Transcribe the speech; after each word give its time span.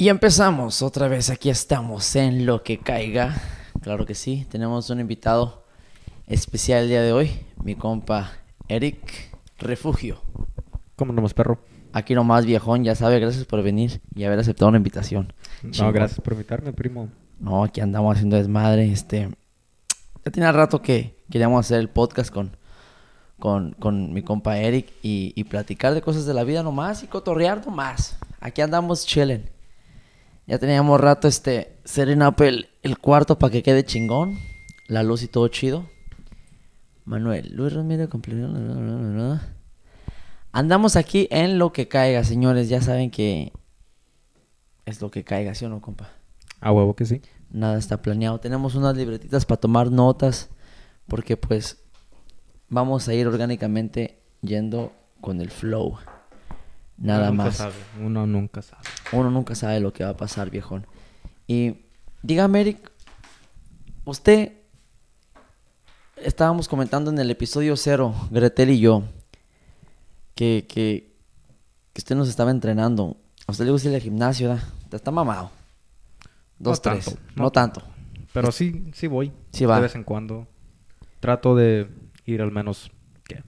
Y 0.00 0.10
empezamos 0.10 0.80
otra 0.82 1.08
vez, 1.08 1.28
aquí 1.28 1.50
estamos 1.50 2.14
en 2.14 2.46
lo 2.46 2.62
que 2.62 2.78
caiga. 2.78 3.34
Claro 3.82 4.06
que 4.06 4.14
sí, 4.14 4.46
tenemos 4.48 4.88
un 4.90 5.00
invitado 5.00 5.64
especial 6.28 6.84
el 6.84 6.88
día 6.88 7.02
de 7.02 7.12
hoy, 7.12 7.32
mi 7.64 7.74
compa 7.74 8.30
Eric 8.68 9.36
Refugio. 9.58 10.22
¿Cómo 10.94 11.12
nomás, 11.12 11.34
perro? 11.34 11.58
Aquí 11.92 12.14
nomás, 12.14 12.46
viejón, 12.46 12.84
ya 12.84 12.94
sabe, 12.94 13.18
gracias 13.18 13.44
por 13.44 13.60
venir 13.64 14.00
y 14.14 14.22
haber 14.22 14.38
aceptado 14.38 14.68
una 14.68 14.76
invitación. 14.78 15.32
No, 15.64 15.72
Chingón. 15.72 15.94
gracias 15.94 16.20
por 16.20 16.34
invitarme, 16.34 16.72
primo. 16.72 17.08
No, 17.40 17.64
aquí 17.64 17.80
andamos 17.80 18.14
haciendo 18.14 18.36
desmadre. 18.36 18.92
Este, 18.92 19.28
ya 20.24 20.30
tenía 20.30 20.52
rato 20.52 20.80
que 20.80 21.18
queríamos 21.28 21.66
hacer 21.66 21.80
el 21.80 21.88
podcast 21.88 22.32
con, 22.32 22.56
con, 23.40 23.72
con 23.80 24.12
mi 24.12 24.22
compa 24.22 24.58
Eric 24.58 24.92
y, 25.02 25.32
y 25.34 25.42
platicar 25.42 25.92
de 25.92 26.02
cosas 26.02 26.24
de 26.24 26.34
la 26.34 26.44
vida 26.44 26.62
nomás 26.62 27.02
y 27.02 27.08
cotorrear 27.08 27.66
nomás. 27.66 28.16
Aquí 28.40 28.60
andamos 28.60 29.04
chilling. 29.04 29.57
Ya 30.48 30.58
teníamos 30.58 30.98
rato 30.98 31.28
este, 31.28 31.76
setting 31.84 32.22
up 32.22 32.42
el, 32.42 32.70
el 32.82 32.98
cuarto 32.98 33.38
para 33.38 33.52
que 33.52 33.62
quede 33.62 33.84
chingón. 33.84 34.38
La 34.86 35.02
luz 35.02 35.22
y 35.22 35.28
todo 35.28 35.46
chido. 35.48 35.86
Manuel, 37.04 37.54
Luis 37.54 37.74
Ramírez 37.74 38.08
completo. 38.08 38.48
Andamos 40.50 40.96
aquí 40.96 41.28
en 41.30 41.58
lo 41.58 41.74
que 41.74 41.86
caiga, 41.86 42.24
señores. 42.24 42.70
Ya 42.70 42.80
saben 42.80 43.10
que 43.10 43.52
es 44.86 45.02
lo 45.02 45.10
que 45.10 45.22
caiga, 45.22 45.54
¿sí 45.54 45.66
o 45.66 45.68
no, 45.68 45.82
compa? 45.82 46.08
A 46.60 46.72
huevo 46.72 46.96
que 46.96 47.04
sí. 47.04 47.20
Nada 47.50 47.78
está 47.78 48.00
planeado. 48.00 48.40
Tenemos 48.40 48.74
unas 48.74 48.96
libretitas 48.96 49.44
para 49.44 49.60
tomar 49.60 49.92
notas. 49.92 50.48
Porque 51.06 51.36
pues 51.36 51.78
vamos 52.70 53.06
a 53.06 53.12
ir 53.12 53.26
orgánicamente 53.26 54.22
yendo 54.40 54.92
con 55.20 55.42
el 55.42 55.50
flow. 55.50 55.98
Nada 56.98 57.30
Uno 57.30 57.44
más. 57.44 57.56
sabe, 57.56 57.74
Uno 58.00 58.26
nunca 58.26 58.60
sabe. 58.62 58.82
Uno 59.12 59.30
nunca 59.30 59.54
sabe 59.54 59.80
lo 59.80 59.92
que 59.92 60.04
va 60.04 60.10
a 60.10 60.16
pasar, 60.16 60.50
viejón. 60.50 60.86
Y 61.46 61.76
dígame, 62.22 62.60
Eric, 62.60 62.90
usted 64.04 64.52
estábamos 66.16 66.68
comentando 66.68 67.10
en 67.10 67.18
el 67.18 67.30
episodio 67.30 67.76
cero, 67.76 68.14
Gretel 68.30 68.70
y 68.70 68.80
yo, 68.80 69.04
que, 70.34 70.66
que, 70.68 71.14
que 71.92 72.00
usted 72.00 72.16
nos 72.16 72.28
estaba 72.28 72.50
entrenando. 72.50 73.16
A 73.46 73.52
usted 73.52 73.64
le 73.64 73.70
gusta 73.70 73.88
ir 73.88 73.94
al 73.94 74.00
gimnasio, 74.02 74.48
¿verdad? 74.50 74.64
Está 74.92 75.10
mamado. 75.10 75.50
Dos, 76.58 76.78
No 76.84 76.92
tres. 76.92 77.04
tanto, 77.04 77.20
no, 77.36 77.42
no 77.44 77.50
tanto. 77.52 77.82
Pero 78.32 78.52
sí, 78.52 78.90
sí 78.92 79.06
voy. 79.06 79.32
Sí 79.52 79.64
va. 79.64 79.76
De 79.76 79.82
vez 79.82 79.94
en 79.94 80.04
cuando. 80.04 80.46
Trato 81.20 81.54
de 81.56 81.88
ir 82.26 82.42
al 82.42 82.50
menos, 82.52 82.90
¿qué? 83.24 83.42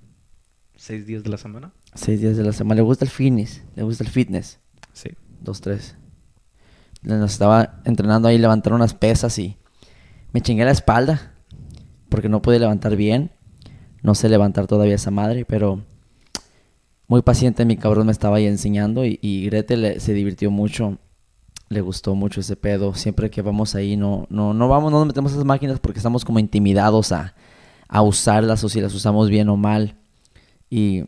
¿Seis 0.77 1.07
días 1.07 1.23
de 1.23 1.31
la 1.31 1.37
semana? 1.37 1.73
Seis 1.95 2.21
días 2.21 2.37
de 2.37 2.45
la 2.45 2.53
semana. 2.53 2.77
¿Le 2.77 2.83
gusta 2.83 3.05
el 3.05 3.11
fitness? 3.11 3.63
¿Le 3.75 3.83
gusta 3.83 4.05
el 4.05 4.11
fitness? 4.11 4.61
Sí. 4.93 5.11
Dos, 5.41 5.61
tres. 5.61 5.97
Nos 7.03 7.33
estaba 7.33 7.81
entrenando 7.85 8.29
ahí, 8.29 8.39
levantar 8.39 8.73
unas 8.75 8.95
pesas 8.95 9.39
y 9.39 9.57
me 10.33 10.41
chingué 10.41 10.65
la 10.65 10.71
espalda 10.71 11.33
porque 12.09 12.29
no 12.29 12.43
pude 12.43 12.59
levantar 12.59 12.97
bien. 12.97 13.31
No 14.03 14.15
sé 14.15 14.29
levantar 14.29 14.67
todavía 14.67 14.95
esa 14.95 15.11
madre, 15.11 15.45
pero 15.45 15.83
muy 17.09 17.23
paciente 17.23 17.65
mi 17.65 17.77
cabrón 17.77 18.07
me 18.07 18.13
estaba 18.13 18.37
ahí 18.37 18.47
enseñando 18.47 19.05
y, 19.05 19.19
y 19.21 19.47
Gretel 19.47 19.83
le- 19.83 20.01
se 20.01 20.13
divirtió 20.15 20.51
mucho. 20.51 20.99
Le 21.69 21.81
gustó 21.81 22.15
mucho 22.15 22.41
ese 22.41 22.57
pedo. 22.57 22.95
Siempre 22.95 23.31
que 23.31 23.43
vamos 23.43 23.75
ahí 23.75 23.97
no, 23.97 24.27
no, 24.31 24.55
no 24.55 24.69
vamos, 24.69 24.91
no 24.93 24.99
nos 24.99 25.07
metemos 25.07 25.33
a 25.33 25.35
esas 25.35 25.45
máquinas 25.45 25.79
porque 25.81 25.99
estamos 25.99 26.25
como 26.25 26.39
intimidados 26.39 27.13
a, 27.13 27.35
a 27.89 28.03
usarlas 28.03 28.63
o 28.65 28.69
si 28.69 28.81
las 28.81 28.95
usamos 28.95 29.29
bien 29.29 29.49
o 29.49 29.57
mal. 29.57 29.97
Y, 30.69 31.05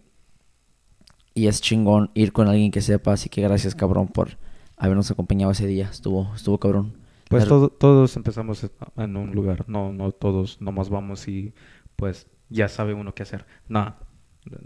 y 1.34 1.46
es 1.46 1.60
chingón 1.60 2.10
ir 2.14 2.32
con 2.32 2.48
alguien 2.48 2.70
que 2.70 2.80
sepa, 2.82 3.12
así 3.12 3.28
que 3.28 3.42
gracias 3.42 3.74
cabrón 3.74 4.08
por 4.08 4.36
habernos 4.76 5.10
acompañado 5.10 5.52
ese 5.52 5.66
día. 5.66 5.88
Estuvo, 5.90 6.32
estuvo 6.34 6.58
cabrón. 6.58 6.94
Pues 7.28 7.46
todo- 7.46 7.70
todos 7.70 8.14
empezamos 8.16 8.66
en 8.96 9.16
un 9.16 9.32
lugar. 9.32 9.64
No, 9.66 9.92
no 9.92 10.12
todos 10.12 10.60
nomás 10.60 10.90
vamos 10.90 11.26
y 11.28 11.54
pues 11.96 12.26
ya 12.50 12.68
sabe 12.68 12.92
uno 12.92 13.14
qué 13.14 13.22
hacer. 13.22 13.46
Nah, 13.68 13.92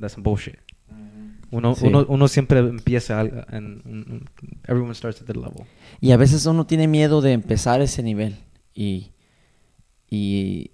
that's 0.01 0.15
some 0.15 0.25
bullshit. 0.25 0.57
Uno, 1.53 1.77
Sí. 1.77 1.87
uno, 1.87 2.05
uno 2.09 2.27
siempre 2.27 2.59
empieza 2.59 3.21
en, 3.21 4.25
everyone 4.67 4.95
starts 4.95 5.21
at 5.21 5.27
the 5.27 5.35
level. 5.35 5.65
Y 6.01 6.11
a 6.11 6.17
veces 6.17 6.45
uno 6.47 6.67
tiene 6.67 6.89
miedo 6.89 7.21
de 7.21 7.33
empezar 7.33 7.81
ese 7.81 8.03
nivel. 8.03 8.37
Y. 8.75 9.13
y 10.11 10.71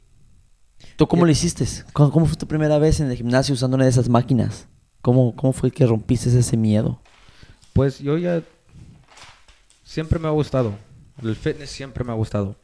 ¿Tú 0.96 1.06
cómo 1.06 1.22
Ya- 1.22 1.26
lo 1.26 1.32
hiciste? 1.32 1.64
¿Cómo, 1.92 2.10
cómo 2.10 2.26
fue 2.26 2.36
tu 2.36 2.46
primera 2.46 2.78
vez 2.78 3.00
en 3.00 3.10
el 3.10 3.16
gimnasio 3.16 3.54
usando 3.54 3.74
una 3.76 3.84
de 3.84 3.90
esas 3.90 4.08
máquinas? 4.08 4.68
¿Cómo, 5.02 5.34
cómo 5.34 5.52
fue 5.52 5.70
que 5.70 5.84
rompiste 5.84 6.28
ese 6.36 6.56
miedo? 6.56 7.00
Pues 7.72 7.98
yo 7.98 8.16
ya 8.18 8.42
siempre 9.84 10.18
me 10.18 10.28
ha 10.28 10.30
gustado. 10.30 10.74
El 11.22 11.36
fitness 11.36 11.70
siempre 11.70 12.04
me 12.04 12.12
ha 12.12 12.14
gustado. 12.14 12.56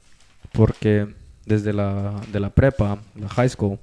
Porque 0.52 1.14
desde 1.44 1.72
la, 1.72 2.20
de 2.32 2.40
la 2.40 2.50
prepa, 2.50 2.98
la 3.14 3.28
high 3.28 3.48
school, 3.48 3.78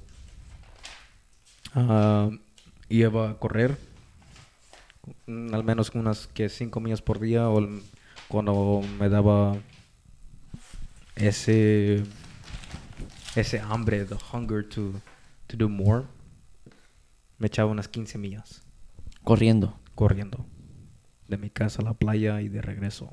ah, 1.74 2.30
iba 2.88 3.30
a 3.30 3.34
correr 3.34 3.76
mm, 5.26 5.54
al 5.54 5.64
menos 5.64 5.90
unas 5.94 6.26
que 6.26 6.48
5 6.48 6.80
millas 6.80 7.02
por 7.02 7.20
día 7.20 7.48
o 7.48 7.68
cuando 8.28 8.82
me 8.98 9.08
daba 9.08 9.56
ese 11.14 12.04
ese 13.36 13.60
hambre, 13.60 14.04
the 14.04 14.16
hunger 14.32 14.66
to, 14.66 14.94
to 15.46 15.56
do 15.56 15.68
more, 15.68 16.04
me 17.38 17.46
echaba 17.48 17.70
unas 17.70 17.88
15 17.88 18.18
millas 18.18 18.62
Corriendo. 19.22 19.78
corriendo 19.94 20.46
de 21.28 21.38
mi 21.38 21.50
casa 21.50 21.82
a 21.82 21.84
la 21.84 21.94
playa 21.94 22.40
y 22.40 22.48
de 22.48 22.62
regreso. 22.62 23.12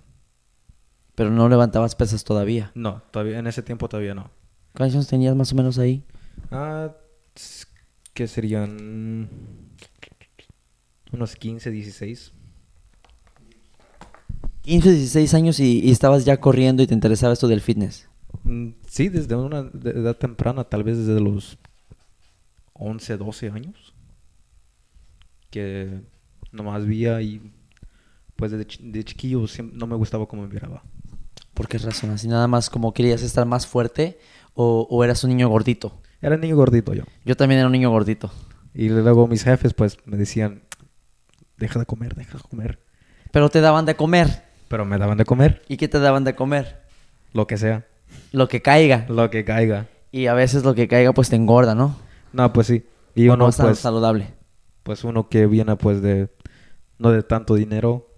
Pero 1.15 1.31
no 1.31 1.49
levantabas 1.49 1.95
pesas 1.95 2.23
todavía. 2.23 2.71
No, 2.75 3.01
todavía 3.11 3.39
en 3.39 3.47
ese 3.47 3.63
tiempo 3.63 3.89
todavía 3.89 4.13
no. 4.13 4.29
¿Cuántos 4.75 4.95
años 4.95 5.07
tenías 5.07 5.35
más 5.35 5.51
o 5.51 5.55
menos 5.55 5.79
ahí? 5.79 6.03
Ah, 6.51 6.91
¿qué 8.13 8.27
serían? 8.27 9.69
Unos 11.11 11.35
15, 11.35 11.71
16. 11.71 12.33
15, 14.61 14.91
16 14.91 15.33
años 15.33 15.59
y, 15.59 15.79
y 15.83 15.91
estabas 15.91 16.23
ya 16.25 16.39
corriendo 16.39 16.83
y 16.83 16.87
te 16.87 16.93
interesaba 16.93 17.33
esto 17.33 17.47
del 17.47 17.61
fitness. 17.61 18.07
Mm, 18.43 18.69
Sí, 18.87 19.09
desde 19.09 19.35
una 19.35 19.69
edad 19.83 20.15
temprana, 20.15 20.63
tal 20.63 20.83
vez 20.83 20.97
desde 20.99 21.19
los 21.19 21.57
11, 22.73 23.17
12 23.17 23.49
años. 23.49 23.92
Que 25.53 26.01
nomás 26.51 26.85
veía 26.87 27.21
y 27.21 27.51
pues 28.35 28.51
de, 28.51 28.65
chi- 28.65 28.91
de 28.91 29.03
chiquillo 29.03 29.45
no 29.73 29.85
me 29.85 29.95
gustaba 29.95 30.25
cómo 30.27 30.41
me 30.41 30.47
miraba. 30.47 30.81
¿Por 31.53 31.67
qué 31.67 31.77
razón? 31.77 32.09
¿Así 32.09 32.27
nada 32.27 32.47
más 32.47 32.71
como 32.71 32.91
querías 32.91 33.21
estar 33.21 33.45
más 33.45 33.67
fuerte 33.67 34.17
o, 34.55 34.87
o 34.89 35.03
eras 35.03 35.23
un 35.23 35.29
niño 35.29 35.47
gordito? 35.49 36.01
Era 36.21 36.37
niño 36.37 36.55
gordito 36.55 36.95
yo. 36.95 37.03
Yo 37.23 37.35
también 37.37 37.59
era 37.59 37.67
un 37.67 37.71
niño 37.73 37.91
gordito. 37.91 38.31
Y 38.73 38.89
luego 38.89 39.27
mis 39.27 39.43
jefes 39.43 39.75
pues 39.75 39.99
me 40.05 40.17
decían, 40.17 40.63
deja 41.57 41.77
de 41.79 41.85
comer, 41.85 42.15
deja 42.15 42.37
de 42.39 42.43
comer. 42.43 42.79
Pero 43.31 43.49
te 43.49 43.61
daban 43.61 43.85
de 43.85 43.95
comer. 43.95 44.43
Pero 44.69 44.85
me 44.85 44.97
daban 44.97 45.19
de 45.19 45.25
comer, 45.25 45.61
¿Y 45.67 45.77
qué 45.77 45.87
te 45.87 45.99
daban 45.99 46.23
de 46.23 46.33
comer? 46.33 46.81
lo 47.33 47.45
que 47.45 47.57
sea, 47.57 47.85
Lo 48.31 48.47
que 48.47 48.63
caiga. 48.63 49.05
lo 49.09 49.29
que 49.29 49.45
caiga. 49.45 49.85
Y 50.11 50.25
a 50.25 50.33
veces 50.33 50.63
lo 50.63 50.73
que 50.73 50.87
caiga 50.87 51.13
pues 51.13 51.29
te 51.29 51.35
engorda, 51.35 51.75
¿no? 51.75 51.95
No, 52.31 52.51
pues 52.53 52.65
sí. 52.67 52.83
Y 53.13 53.25
uno 53.27 53.37
no 53.37 53.51
pues, 53.51 53.77
saludable. 53.77 54.32
Pues 54.83 55.03
uno 55.03 55.29
que 55.29 55.47
viene 55.47 55.75
pues 55.75 56.01
de, 56.01 56.29
no 56.97 57.11
de 57.11 57.23
tanto 57.23 57.55
dinero, 57.55 58.13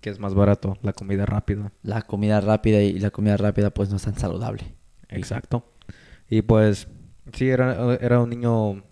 que 0.00 0.10
es 0.10 0.18
más 0.18 0.34
barato, 0.34 0.76
la 0.82 0.92
comida 0.92 1.26
rápida. 1.26 1.72
La 1.82 2.02
comida 2.02 2.40
rápida 2.40 2.82
y 2.82 2.98
la 2.98 3.10
comida 3.10 3.36
rápida 3.36 3.70
pues 3.70 3.90
no 3.90 3.96
es 3.96 4.02
tan 4.02 4.18
saludable. 4.18 4.74
Exacto. 5.08 5.72
Y 6.28 6.42
pues, 6.42 6.88
sí, 7.32 7.48
era, 7.48 7.94
era 7.96 8.20
un 8.20 8.30
niño 8.30 8.82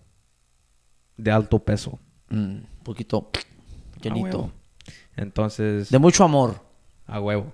de 1.17 1.31
alto 1.31 1.59
peso. 1.59 1.99
Mm, 2.29 2.35
un 2.37 2.67
poquito 2.83 3.29
llenito. 4.01 4.51
Entonces, 5.17 5.89
De 5.89 5.99
mucho 5.99 6.23
amor. 6.23 6.61
a 7.07 7.19
huevo. 7.19 7.53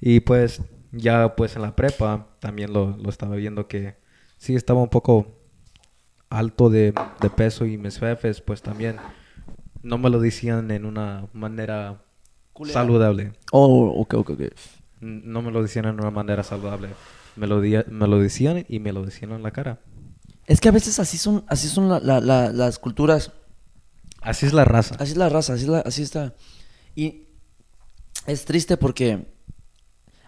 Y 0.00 0.20
pues, 0.20 0.62
ya 0.92 1.34
pues 1.36 1.56
en 1.56 1.62
la 1.62 1.74
prepa 1.74 2.28
también 2.40 2.72
lo, 2.72 2.96
lo 2.96 3.10
estaba 3.10 3.36
viendo 3.36 3.66
que 3.68 3.96
sí 4.36 4.54
estaba 4.54 4.80
un 4.80 4.88
poco 4.88 5.37
alto 6.30 6.70
de, 6.70 6.92
de 7.20 7.30
peso 7.30 7.64
y 7.66 7.78
mis 7.78 7.98
jefes 7.98 8.40
pues 8.40 8.62
también 8.62 8.96
no 9.82 9.98
me 9.98 10.10
lo 10.10 10.20
decían 10.20 10.70
en 10.70 10.84
una 10.84 11.26
manera 11.32 12.02
Culera. 12.52 12.74
saludable. 12.80 13.32
Oh, 13.52 13.88
ok, 14.00 14.14
ok, 14.14 14.30
ok. 14.30 14.42
No 15.00 15.42
me 15.42 15.50
lo 15.52 15.62
decían 15.62 15.84
en 15.86 16.00
una 16.00 16.10
manera 16.10 16.42
saludable. 16.42 16.88
Me 17.36 17.46
lo, 17.46 17.60
di- 17.60 17.76
me 17.88 18.08
lo 18.08 18.18
decían 18.18 18.64
y 18.68 18.80
me 18.80 18.92
lo 18.92 19.04
decían 19.04 19.30
en 19.32 19.42
la 19.42 19.52
cara. 19.52 19.78
Es 20.46 20.60
que 20.60 20.68
a 20.68 20.72
veces 20.72 20.98
así 20.98 21.18
son, 21.18 21.44
así 21.46 21.68
son 21.68 21.88
la- 21.88 22.00
la- 22.00 22.20
la- 22.20 22.50
las 22.52 22.78
culturas. 22.78 23.32
Así 24.20 24.44
es 24.46 24.52
la 24.52 24.64
raza. 24.64 24.96
Así 24.98 25.12
es 25.12 25.16
la 25.18 25.28
raza, 25.28 25.52
así, 25.54 25.62
es 25.64 25.68
la- 25.70 25.80
así 25.80 26.02
está. 26.02 26.34
Y 26.96 27.28
es 28.26 28.44
triste 28.44 28.76
porque 28.76 29.26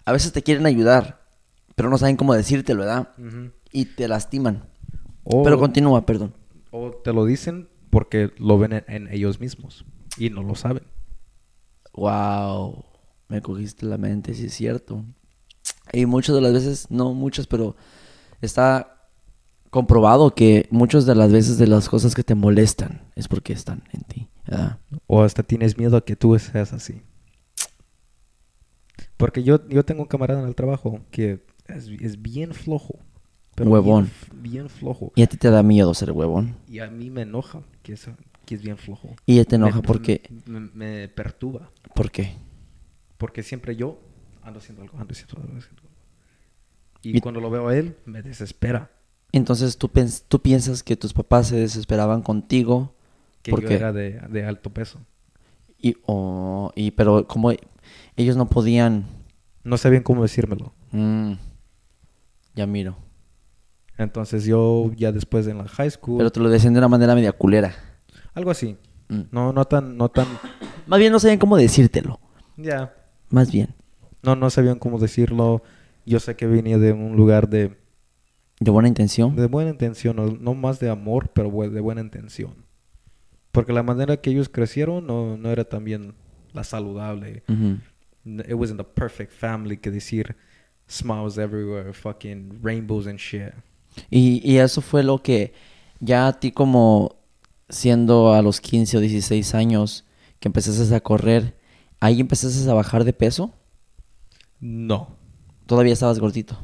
a 0.04 0.12
veces 0.12 0.32
te 0.32 0.42
quieren 0.44 0.66
ayudar, 0.66 1.26
pero 1.74 1.90
no 1.90 1.98
saben 1.98 2.16
cómo 2.16 2.34
decírtelo, 2.34 2.80
¿verdad? 2.80 3.08
Ujú. 3.18 3.50
Y 3.72 3.86
te 3.86 4.06
lastiman. 4.06 4.69
O, 5.32 5.42
Pero 5.42 5.58
continúa, 5.58 6.04
perdón. 6.06 6.34
o 6.70 6.90
te 6.90 7.12
lo 7.12 7.24
dicen 7.24 7.68
porque 7.90 8.30
lo 8.38 8.58
ven 8.58 8.72
en, 8.72 8.84
en 8.88 9.12
ellos 9.12 9.40
mismos 9.40 9.84
y 10.16 10.30
no 10.30 10.42
lo 10.42 10.54
saben. 10.54 10.84
Wow. 11.92 12.84
Me 13.28 13.40
cogiste 13.42 13.86
la 13.86 13.96
mente, 13.98 14.34
sí 14.34 14.46
es 14.46 14.54
cierto. 14.54 15.04
Y 15.92 16.06
muchas 16.06 16.34
de 16.34 16.40
las 16.40 16.52
veces, 16.52 16.90
no 16.90 17.14
muchas, 17.14 17.46
pero 17.46 17.76
está 18.40 19.08
comprobado 19.70 20.34
que 20.34 20.66
muchas 20.70 21.06
de 21.06 21.14
las 21.14 21.30
veces 21.30 21.58
de 21.58 21.68
las 21.68 21.88
cosas 21.88 22.14
que 22.14 22.24
te 22.24 22.34
molestan 22.34 23.02
es 23.14 23.28
porque 23.28 23.52
están 23.52 23.84
en 23.92 24.00
ti. 24.02 24.28
¿verdad? 24.46 24.78
O 25.06 25.22
hasta 25.22 25.42
tienes 25.44 25.78
miedo 25.78 25.96
a 25.96 26.04
que 26.04 26.16
tú 26.16 26.36
seas 26.38 26.72
así. 26.72 27.02
Porque 29.16 29.42
yo, 29.42 29.66
yo 29.68 29.84
tengo 29.84 30.02
un 30.02 30.08
camarada 30.08 30.40
en 30.40 30.48
el 30.48 30.54
trabajo 30.54 31.00
que 31.10 31.44
es, 31.68 31.88
es 31.88 32.20
bien 32.20 32.52
flojo. 32.54 32.98
Huevón. 33.58 34.10
Bien, 34.32 34.42
bien 34.42 34.68
flojo. 34.70 35.12
Y 35.14 35.22
a 35.22 35.26
ti 35.26 35.36
te 35.36 35.50
da 35.50 35.62
miedo 35.62 35.92
ser 35.94 36.12
huevón. 36.12 36.56
Y 36.68 36.78
a 36.78 36.88
mí 36.90 37.10
me 37.10 37.22
enoja 37.22 37.62
que 37.82 37.92
es, 37.92 38.08
que 38.46 38.54
es 38.54 38.62
bien 38.62 38.78
flojo. 38.78 39.14
Y 39.26 39.36
ya 39.36 39.44
te 39.44 39.56
enoja 39.56 39.76
Me- 39.76 39.82
porque... 39.82 40.22
Me, 40.46 40.60
me 40.60 41.08
perturba. 41.08 41.70
¿Por 41.94 42.10
qué? 42.10 42.32
Porque 43.18 43.42
siempre 43.42 43.76
yo 43.76 43.98
ando 44.42 44.60
haciendo 44.60 44.82
algo, 44.82 44.98
ando 44.98 45.12
haciendo 45.12 45.36
algo. 45.36 45.48
ando 45.48 45.58
haciendo 45.60 45.82
algo. 45.82 45.90
Y, 47.02 47.18
Y- 47.18 47.20
cuando 47.20 47.40
lo 47.40 47.50
veo 47.50 47.68
a 47.68 47.76
él, 47.76 47.96
me 48.06 48.22
desespera. 48.22 48.90
Entonces 49.32 49.76
tú, 49.76 49.90
tú 50.28 50.40
piensas 50.40 50.82
que 50.82 50.96
tus 50.96 51.12
papás 51.12 51.48
se 51.48 51.56
desesperaban 51.56 52.22
contigo 52.22 52.94
Que 53.42 53.50
¿Por 53.52 53.62
yo 53.62 53.68
qué? 53.68 53.74
era 53.74 53.92
de, 53.92 54.20
de 54.28 54.44
alto 54.44 54.70
peso. 54.70 54.98
y, 55.78 55.96
o- 56.06 56.72
y 56.74 56.90
pero 56.92 57.26
como 57.26 57.52
ellos 58.16 58.36
no 58.36 58.48
podían... 58.48 59.04
No 59.64 59.76
sabían 59.76 60.02
cómo 60.02 60.22
decírmelo. 60.22 60.72
mm, 60.92 61.32
ya 62.54 62.66
miro. 62.66 62.96
Entonces 64.02 64.44
yo 64.46 64.90
ya 64.96 65.12
después 65.12 65.46
en 65.46 65.58
la 65.58 65.68
high 65.68 65.90
school... 65.90 66.18
Pero 66.18 66.30
te 66.32 66.40
lo 66.40 66.48
decían 66.48 66.72
de 66.72 66.78
una 66.78 66.88
manera 66.88 67.14
media 67.14 67.32
culera. 67.32 67.74
algo 68.32 68.50
así. 68.50 68.76
Mm. 69.08 69.20
No, 69.30 69.52
no 69.52 69.64
tan... 69.66 69.96
No 69.96 70.08
tan... 70.08 70.26
Más 70.86 70.98
bien 70.98 71.12
no 71.12 71.20
sabían 71.20 71.38
cómo 71.38 71.56
decírtelo. 71.56 72.18
Ya. 72.56 72.94
Más 73.28 73.52
bien. 73.52 73.74
No, 74.22 74.36
no 74.36 74.48
sabían 74.48 74.78
cómo 74.78 74.98
decirlo. 74.98 75.62
Yo 76.06 76.18
sé 76.18 76.34
que 76.34 76.46
venía 76.46 76.78
de 76.78 76.92
un 76.92 77.14
lugar 77.14 77.48
de, 77.48 77.76
De 78.58 78.70
buena 78.70 78.88
intención. 78.88 79.36
de 79.36 79.46
buena 79.46 79.70
intención, 79.70 80.16
no, 80.16 80.26
no 80.26 80.54
más 80.54 80.80
de 80.80 80.88
amor, 80.88 81.30
pero 81.34 81.50
de 81.50 81.80
buena 81.80 82.00
intención. 82.00 82.54
Porque 83.52 83.72
la 83.72 83.82
manera 83.82 84.16
que 84.16 84.30
ellos 84.30 84.48
crecieron 84.48 85.06
no, 85.06 85.36
no 85.36 85.50
era 85.50 85.64
también 85.64 86.14
la 86.52 86.64
saludable. 86.64 87.42
It 88.24 88.54
wasn't 88.54 88.78
the 88.78 88.84
perfect 88.84 89.32
family 89.32 89.76
que 89.76 89.90
decir 89.90 90.36
smiles 90.88 91.36
everywhere, 91.38 91.92
fucking 91.92 92.60
rainbows 92.62 93.06
and 93.06 93.18
shit. 93.18 93.52
Y, 94.10 94.40
y 94.50 94.58
eso 94.58 94.80
fue 94.80 95.02
lo 95.02 95.22
que 95.22 95.52
ya 96.00 96.26
a 96.28 96.38
ti 96.40 96.52
como 96.52 97.16
siendo 97.68 98.32
a 98.32 98.42
los 98.42 98.60
15 98.60 98.96
o 98.96 99.00
16 99.00 99.54
años 99.54 100.04
que 100.38 100.48
empezaste 100.48 100.94
a 100.94 101.00
correr, 101.00 101.56
ahí 102.00 102.20
empezaste 102.20 102.68
a 102.70 102.74
bajar 102.74 103.04
de 103.04 103.12
peso. 103.12 103.54
No. 104.58 105.16
Todavía 105.66 105.92
estabas 105.92 106.18
gordito. 106.18 106.58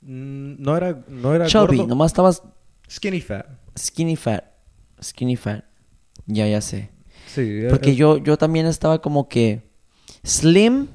Mm, 0.00 0.56
No 0.62 0.76
era, 0.76 1.04
no 1.08 1.34
era 1.34 1.46
Chubby, 1.46 1.76
gordo. 1.78 1.88
nomás 1.88 2.10
estabas 2.12 2.42
Skinny 2.90 3.20
fat. 3.20 3.46
skinny 3.78 4.16
fat. 4.16 4.44
Skinny 5.02 5.36
fat. 5.36 5.64
Ya, 6.26 6.46
ya 6.46 6.60
sé. 6.60 6.90
Sí. 7.26 7.62
Porque 7.70 7.96
yo, 7.96 8.18
yo 8.18 8.36
también 8.36 8.66
estaba 8.66 9.00
como 9.00 9.28
que 9.28 9.70
slim, 10.22 10.88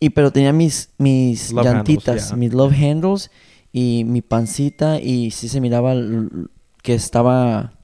y 0.00 0.10
pero 0.10 0.32
tenía 0.32 0.52
mis, 0.52 0.90
mis 0.98 1.52
Love 1.52 1.64
llantitas, 1.64 2.06
handles, 2.08 2.28
yeah. 2.28 2.36
mis 2.36 2.52
love 2.54 2.72
handles 2.74 3.30
y 3.78 4.04
mi 4.04 4.22
pancita 4.22 4.98
y 4.98 5.30
sí 5.32 5.50
se 5.50 5.60
miraba 5.60 5.94
que 6.82 6.94
estaba 6.94 7.74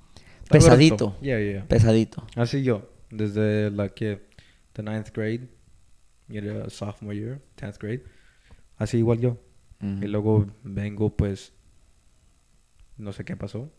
pesadito. 0.48 1.18
Yeah, 1.20 1.38
yeah. 1.38 1.68
Pesadito. 1.68 2.24
Así 2.34 2.62
yo, 2.62 2.88
desde 3.10 3.70
la 3.70 3.90
que, 3.90 4.26
the 4.72 4.82
ninth 4.82 5.10
grade, 5.14 5.50
y 6.30 6.38
era 6.38 6.70
sophomore 6.70 7.14
year, 7.14 7.42
tenth 7.56 7.76
grade, 7.78 8.04
así 8.78 8.96
igual 8.96 9.20
yo. 9.20 9.36
Y 9.82 10.06
luego 10.06 10.46
vengo, 10.62 11.14
pues, 11.14 11.52
no 12.96 13.12
sé 13.12 13.26
qué 13.26 13.36
pasó. 13.36 13.70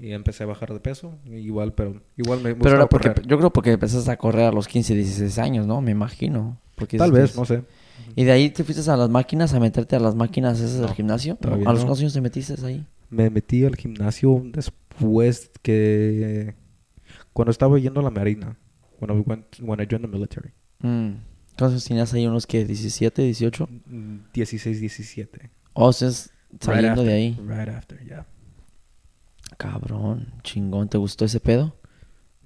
Y 0.00 0.10
empecé 0.10 0.42
a 0.42 0.46
bajar 0.46 0.72
de 0.72 0.80
peso, 0.80 1.16
igual, 1.26 1.74
pero 1.74 2.02
igual 2.16 2.40
me 2.40 2.56
Pero 2.56 2.74
era 2.74 2.88
porque, 2.88 3.10
correr. 3.10 3.26
yo 3.26 3.38
creo 3.38 3.52
porque 3.52 3.70
empezaste 3.70 4.10
a 4.10 4.16
correr 4.16 4.46
a 4.46 4.52
los 4.52 4.66
15, 4.66 4.94
16 4.96 5.38
años, 5.38 5.64
¿no? 5.64 5.80
Me 5.80 5.92
imagino. 5.92 6.60
Porque 6.74 6.96
Tal 6.96 7.12
vez, 7.12 7.36
no 7.36 7.44
¿Y 8.16 8.24
de 8.24 8.32
ahí 8.32 8.50
te 8.50 8.64
fuiste 8.64 8.90
a 8.90 8.96
las 8.96 9.10
máquinas, 9.10 9.54
a 9.54 9.60
meterte 9.60 9.96
a 9.96 10.00
las 10.00 10.14
máquinas 10.14 10.58
esas 10.60 10.78
del 10.78 10.88
No, 10.88 10.94
gimnasio? 10.94 11.38
¿A 11.42 11.72
los 11.72 11.84
cuántos 11.84 12.00
años 12.00 12.12
te 12.12 12.20
metiste 12.20 12.54
ahí? 12.64 12.84
Me 13.10 13.30
metí 13.30 13.64
al 13.64 13.76
gimnasio 13.76 14.42
después 14.44 15.50
que... 15.62 16.54
Cuando 17.32 17.50
estaba 17.50 17.78
yendo 17.78 18.00
a 18.00 18.02
la 18.02 18.10
marina. 18.10 18.58
When 19.00 19.16
I, 19.16 19.22
went, 19.24 19.44
when 19.60 19.80
I 19.80 19.86
joined 19.88 20.02
the 20.02 20.08
military. 20.08 20.50
Mm. 20.80 21.18
Entonces 21.50 21.84
tenías 21.84 22.12
ahí 22.14 22.26
unos 22.26 22.46
que 22.46 22.64
17, 22.64 23.22
18. 23.22 23.68
Mm, 23.86 24.16
16, 24.32 24.80
17. 24.80 25.50
O 25.72 25.92
sea, 25.92 26.08
es 26.08 26.30
Right 26.50 26.62
saliendo 26.62 27.04
de 27.04 27.12
after, 27.12 27.16
ahí. 27.16 27.38
Right 27.46 27.68
after, 27.68 28.04
yeah. 28.04 28.26
Cabrón, 29.56 30.32
chingón, 30.42 30.88
¿te 30.88 30.98
gustó 30.98 31.24
ese 31.24 31.40
pedo? 31.40 31.76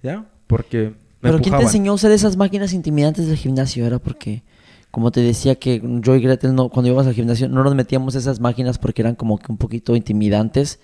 ¿Ya? 0.02 0.26
Porque 0.46 0.88
me 0.88 0.94
Pero 1.20 1.40
¿quién 1.40 1.56
te 1.56 1.62
enseñó 1.62 1.92
a 1.92 1.94
usar 1.94 2.10
esas 2.10 2.36
máquinas 2.36 2.72
intimidantes 2.72 3.26
del 3.26 3.36
gimnasio? 3.36 3.86
Era 3.86 3.98
porque, 3.98 4.42
como 4.92 5.10
te 5.10 5.20
decía 5.20 5.56
que 5.56 5.82
yo 6.00 6.14
y 6.14 6.20
Gretel, 6.20 6.54
no, 6.54 6.68
cuando 6.68 6.88
íbamos 6.88 7.08
al 7.08 7.14
gimnasio, 7.14 7.48
no 7.48 7.64
nos 7.64 7.74
metíamos 7.74 8.14
esas 8.14 8.38
máquinas 8.38 8.78
porque 8.78 9.02
eran 9.02 9.16
como 9.16 9.38
que 9.38 9.50
un 9.50 9.58
poquito 9.58 9.96
intimidantes. 9.96 10.78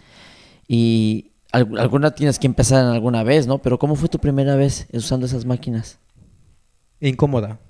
Y 0.66 1.30
al- 1.52 1.78
alguna 1.78 2.10
tienes 2.10 2.40
que 2.40 2.48
empezar 2.48 2.84
en 2.84 2.90
alguna 2.90 3.22
vez, 3.22 3.46
¿no? 3.46 3.58
Pero 3.58 3.78
¿cómo 3.78 3.94
fue 3.94 4.08
tu 4.08 4.18
primera 4.18 4.56
vez 4.56 4.88
usando 4.92 5.26
esas 5.26 5.44
máquinas? 5.44 6.00
Incómoda. 7.00 7.60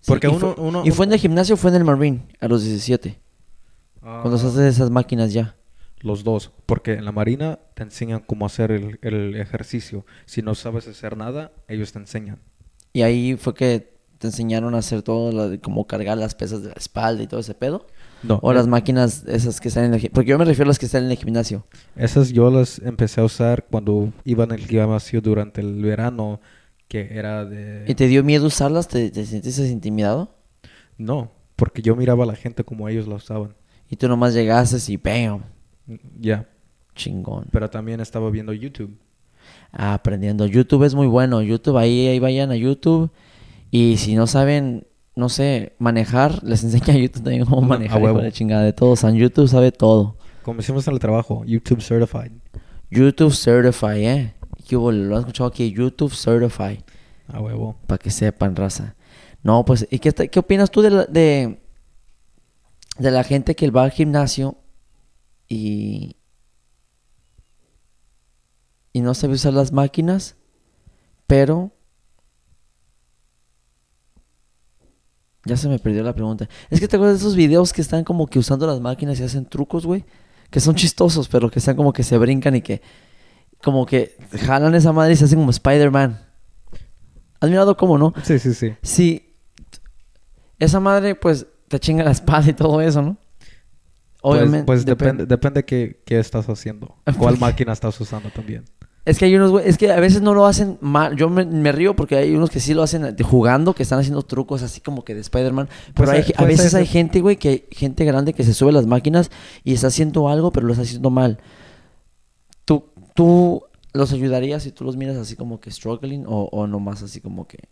Sí, 0.00 0.06
Porque 0.12 0.28
y 0.28 0.30
uno, 0.30 0.54
fue, 0.54 0.64
uno... 0.64 0.82
¿Y 0.86 0.90
fue 0.92 1.06
en 1.06 1.12
el 1.12 1.18
gimnasio 1.18 1.54
o 1.54 1.58
fue 1.58 1.70
en 1.70 1.76
el 1.76 1.84
Marine 1.84 2.26
a 2.40 2.46
los 2.48 2.62
17? 2.62 3.18
Ah, 4.02 4.20
Cuando 4.22 4.36
usaste 4.36 4.68
esas 4.68 4.90
máquinas 4.90 5.32
ya. 5.32 5.56
Los 6.00 6.22
dos. 6.22 6.52
Porque 6.66 6.92
en 6.92 7.04
la 7.04 7.10
marina 7.12 7.58
te 7.74 7.82
enseñan 7.82 8.20
cómo 8.20 8.46
hacer 8.46 8.70
el, 8.70 8.98
el 9.02 9.34
ejercicio. 9.34 10.04
Si 10.26 10.42
no 10.42 10.54
sabes 10.54 10.86
hacer 10.86 11.16
nada, 11.16 11.52
ellos 11.68 11.92
te 11.92 11.98
enseñan. 11.98 12.38
Y 12.92 13.02
ahí 13.02 13.36
fue 13.36 13.54
que 13.54 13.95
te 14.18 14.28
enseñaron 14.28 14.74
a 14.74 14.78
hacer 14.78 15.02
todo, 15.02 15.32
lo 15.32 15.48
de 15.48 15.60
cómo 15.60 15.86
cargar 15.86 16.16
las 16.18 16.34
pesas 16.34 16.62
de 16.62 16.68
la 16.68 16.74
espalda 16.74 17.22
y 17.22 17.26
todo 17.26 17.40
ese 17.40 17.54
pedo. 17.54 17.86
No. 18.22 18.38
O 18.42 18.52
las 18.52 18.66
máquinas 18.66 19.24
esas 19.26 19.60
que 19.60 19.68
están 19.68 19.84
en 19.84 19.94
el 19.94 20.00
gimnasio. 20.00 20.14
Porque 20.14 20.30
yo 20.30 20.38
me 20.38 20.44
refiero 20.44 20.66
a 20.66 20.70
las 20.70 20.78
que 20.78 20.86
están 20.86 21.04
en 21.04 21.10
el 21.10 21.16
gimnasio. 21.16 21.66
Esas 21.96 22.30
yo 22.30 22.50
las 22.50 22.78
empecé 22.78 23.20
a 23.20 23.24
usar 23.24 23.66
cuando 23.70 24.12
iba 24.24 24.44
en 24.44 24.52
el 24.52 24.66
gimnasio 24.66 25.20
durante 25.20 25.60
el 25.60 25.82
verano. 25.82 26.40
Que 26.88 27.08
era 27.10 27.44
de... 27.44 27.84
¿Y 27.88 27.94
te 27.94 28.06
dio 28.06 28.22
miedo 28.22 28.46
usarlas? 28.46 28.88
¿Te, 28.88 29.10
te 29.10 29.26
sentiste 29.26 29.66
intimidado? 29.66 30.34
No. 30.96 31.32
Porque 31.56 31.82
yo 31.82 31.96
miraba 31.96 32.24
a 32.24 32.26
la 32.26 32.36
gente 32.36 32.64
como 32.64 32.88
ellos 32.88 33.08
la 33.08 33.16
usaban. 33.16 33.54
Y 33.90 33.96
tú 33.96 34.08
nomás 34.08 34.34
llegaste 34.34 34.92
y 34.92 34.96
¡bam! 34.96 35.42
Ya. 36.18 36.48
Chingón. 36.94 37.46
Pero 37.50 37.68
también 37.68 38.00
estaba 38.00 38.30
viendo 38.30 38.52
YouTube. 38.52 38.96
Ah, 39.72 39.94
aprendiendo. 39.94 40.46
YouTube 40.46 40.84
es 40.84 40.94
muy 40.94 41.06
bueno. 41.06 41.42
YouTube, 41.42 41.76
ahí, 41.76 42.06
ahí 42.08 42.18
vayan 42.18 42.50
a 42.50 42.56
YouTube. 42.56 43.10
Y 43.70 43.96
si 43.96 44.14
no 44.14 44.26
saben, 44.26 44.86
no 45.14 45.28
sé, 45.28 45.74
manejar, 45.78 46.42
les 46.44 46.62
enseña 46.64 46.94
a 46.94 46.96
YouTube 46.96 47.22
también 47.22 47.44
cómo 47.44 47.58
a 47.58 47.68
manejar. 47.68 48.00
de 48.02 48.22
la 48.22 48.32
chingada 48.32 48.62
de 48.62 48.72
todo. 48.72 48.96
San 48.96 49.16
YouTube 49.16 49.48
sabe 49.48 49.72
todo. 49.72 50.16
Como 50.42 50.60
hicimos 50.60 50.86
en 50.86 50.94
el 50.94 51.00
trabajo. 51.00 51.44
YouTube 51.44 51.82
Certified. 51.82 52.32
YouTube 52.90 53.34
Certify, 53.34 54.06
¿eh? 54.06 54.34
¿Qué 54.68 54.76
hubo? 54.76 54.92
Lo 54.92 55.16
han 55.16 55.20
escuchado 55.20 55.48
aquí. 55.48 55.72
YouTube 55.72 56.14
Certify. 56.14 56.84
A 57.28 57.40
huevo. 57.40 57.76
Para 57.86 57.98
que 57.98 58.10
sepan, 58.10 58.54
raza. 58.54 58.94
No, 59.42 59.64
pues, 59.64 59.86
¿y 59.90 59.98
qué 59.98 60.38
opinas 60.38 60.70
tú 60.70 60.82
de 60.82 60.90
la, 60.90 61.04
de, 61.06 61.60
de 62.98 63.10
la 63.10 63.24
gente 63.24 63.54
que 63.54 63.70
va 63.70 63.84
al 63.84 63.90
gimnasio 63.90 64.58
y, 65.48 66.16
y 68.92 69.00
no 69.00 69.14
sabe 69.14 69.34
usar 69.34 69.52
las 69.52 69.72
máquinas, 69.72 70.36
pero... 71.26 71.72
Ya 75.46 75.56
se 75.56 75.68
me 75.68 75.78
perdió 75.78 76.02
la 76.02 76.12
pregunta. 76.14 76.48
Es 76.70 76.80
que 76.80 76.88
te 76.88 76.96
acuerdas 76.96 77.18
de 77.18 77.20
esos 77.22 77.36
videos 77.36 77.72
que 77.72 77.80
están 77.80 78.04
como 78.04 78.26
que 78.26 78.38
usando 78.38 78.66
las 78.66 78.80
máquinas 78.80 79.18
y 79.20 79.22
hacen 79.22 79.46
trucos, 79.46 79.86
güey. 79.86 80.04
Que 80.50 80.60
son 80.60 80.74
chistosos, 80.74 81.28
pero 81.28 81.50
que 81.50 81.58
están 81.60 81.76
como 81.76 81.92
que 81.92 82.02
se 82.02 82.18
brincan 82.18 82.56
y 82.56 82.62
que... 82.62 82.82
Como 83.62 83.86
que 83.86 84.16
jalan 84.44 84.74
esa 84.74 84.92
madre 84.92 85.14
y 85.14 85.16
se 85.16 85.24
hacen 85.24 85.38
como 85.38 85.50
Spider-Man. 85.50 86.20
¿Has 87.40 87.50
mirado 87.50 87.76
cómo, 87.76 87.96
no? 87.96 88.12
Sí, 88.22 88.38
sí, 88.38 88.52
sí. 88.54 88.74
Sí. 88.82 89.34
Esa 90.58 90.80
madre, 90.80 91.14
pues, 91.14 91.46
te 91.68 91.78
chinga 91.80 92.04
la 92.04 92.10
espalda 92.10 92.50
y 92.50 92.54
todo 92.54 92.80
eso, 92.80 93.02
¿no? 93.02 93.16
Pues, 94.22 94.64
pues 94.64 94.84
depen- 94.84 94.86
depende, 94.86 95.26
depende 95.26 95.64
qué, 95.64 96.02
qué 96.04 96.18
estás 96.18 96.48
haciendo. 96.48 96.96
¿Cuál 97.18 97.38
máquina 97.38 97.72
estás 97.72 98.00
usando 98.00 98.30
también? 98.30 98.64
Es 99.06 99.18
que 99.18 99.24
hay 99.26 99.36
unos, 99.36 99.62
es 99.64 99.78
que 99.78 99.90
a 99.92 100.00
veces 100.00 100.20
no 100.20 100.34
lo 100.34 100.46
hacen 100.46 100.78
mal. 100.80 101.16
Yo 101.16 101.30
me, 101.30 101.44
me 101.46 101.70
río 101.72 101.94
porque 101.96 102.16
hay 102.16 102.34
unos 102.34 102.50
que 102.50 102.58
sí 102.60 102.74
lo 102.74 102.82
hacen 102.82 103.14
de- 103.16 103.24
jugando, 103.24 103.72
que 103.72 103.84
están 103.84 104.00
haciendo 104.00 104.22
trucos 104.22 104.62
así 104.62 104.80
como 104.80 105.04
que 105.04 105.14
de 105.14 105.20
Spider-Man. 105.20 105.68
Pero 105.94 106.10
Pues, 106.10 106.26
hay, 106.26 106.32
a 106.36 106.44
veces 106.44 106.74
hay 106.74 106.86
gente, 106.86 107.20
güey, 107.20 107.36
que 107.36 107.68
gente 107.70 108.04
grande 108.04 108.34
que 108.34 108.42
se 108.42 108.52
sube 108.52 108.70
a 108.70 108.72
las 108.72 108.86
máquinas 108.86 109.30
y 109.62 109.72
está 109.74 109.86
haciendo 109.86 110.28
algo, 110.28 110.50
pero 110.50 110.66
lo 110.66 110.72
está 110.72 110.82
haciendo 110.82 111.10
mal. 111.10 111.38
¿Tú, 112.64 112.86
tú 113.14 113.62
los 113.92 114.12
ayudarías 114.12 114.64
si 114.64 114.72
tú 114.72 114.84
los 114.84 114.96
miras 114.96 115.16
así 115.16 115.36
como 115.36 115.60
que 115.60 115.70
struggling 115.70 116.24
o, 116.26 116.48
o 116.52 116.66
nomás 116.66 117.02
así 117.02 117.20
como 117.20 117.46
que 117.46 117.68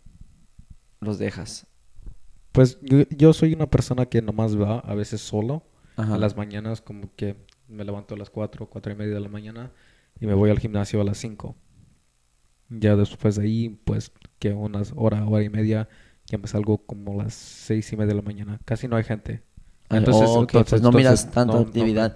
los 1.01 1.19
dejas? 1.19 1.67
Pues 2.53 2.77
yo, 2.81 2.99
yo 3.09 3.33
soy 3.33 3.53
una 3.53 3.69
persona 3.69 4.05
que 4.05 4.21
nomás 4.21 4.57
va 4.59 4.79
a 4.79 4.95
veces 4.95 5.19
solo. 5.21 5.63
Ajá. 5.97 6.15
A 6.15 6.17
las 6.17 6.35
mañanas 6.37 6.81
como 6.81 7.09
que 7.15 7.35
me 7.67 7.83
levanto 7.83 8.15
a 8.15 8.17
las 8.17 8.29
4, 8.29 8.67
4 8.69 8.93
y 8.93 8.95
media 8.95 9.13
de 9.15 9.19
la 9.19 9.29
mañana 9.29 9.71
y 10.19 10.25
me 10.27 10.33
voy 10.33 10.49
al 10.49 10.59
gimnasio 10.59 11.01
a 11.01 11.03
las 11.03 11.17
5. 11.17 11.55
Ya 12.69 12.95
después 12.95 13.35
de 13.35 13.43
ahí, 13.43 13.69
pues 13.85 14.11
que 14.39 14.51
unas 14.53 14.91
hora, 14.95 15.25
hora 15.25 15.43
y 15.43 15.49
media, 15.49 15.87
ya 16.25 16.37
me 16.37 16.47
salgo 16.47 16.79
como 16.79 17.19
a 17.19 17.25
las 17.25 17.33
6 17.33 17.93
y 17.93 17.97
media 17.97 18.09
de 18.09 18.15
la 18.15 18.21
mañana. 18.21 18.59
Casi 18.65 18.87
no 18.87 18.95
hay 18.95 19.03
gente. 19.03 19.43
Ah, 19.89 19.97
Entonces, 19.97 20.29
entonces- 20.29 20.69
pues 20.69 20.81
no 20.81 20.91
miras 20.91 21.25
tanta 21.31 21.45
no- 21.53 21.53
no- 21.61 21.67
actividad. 21.67 22.15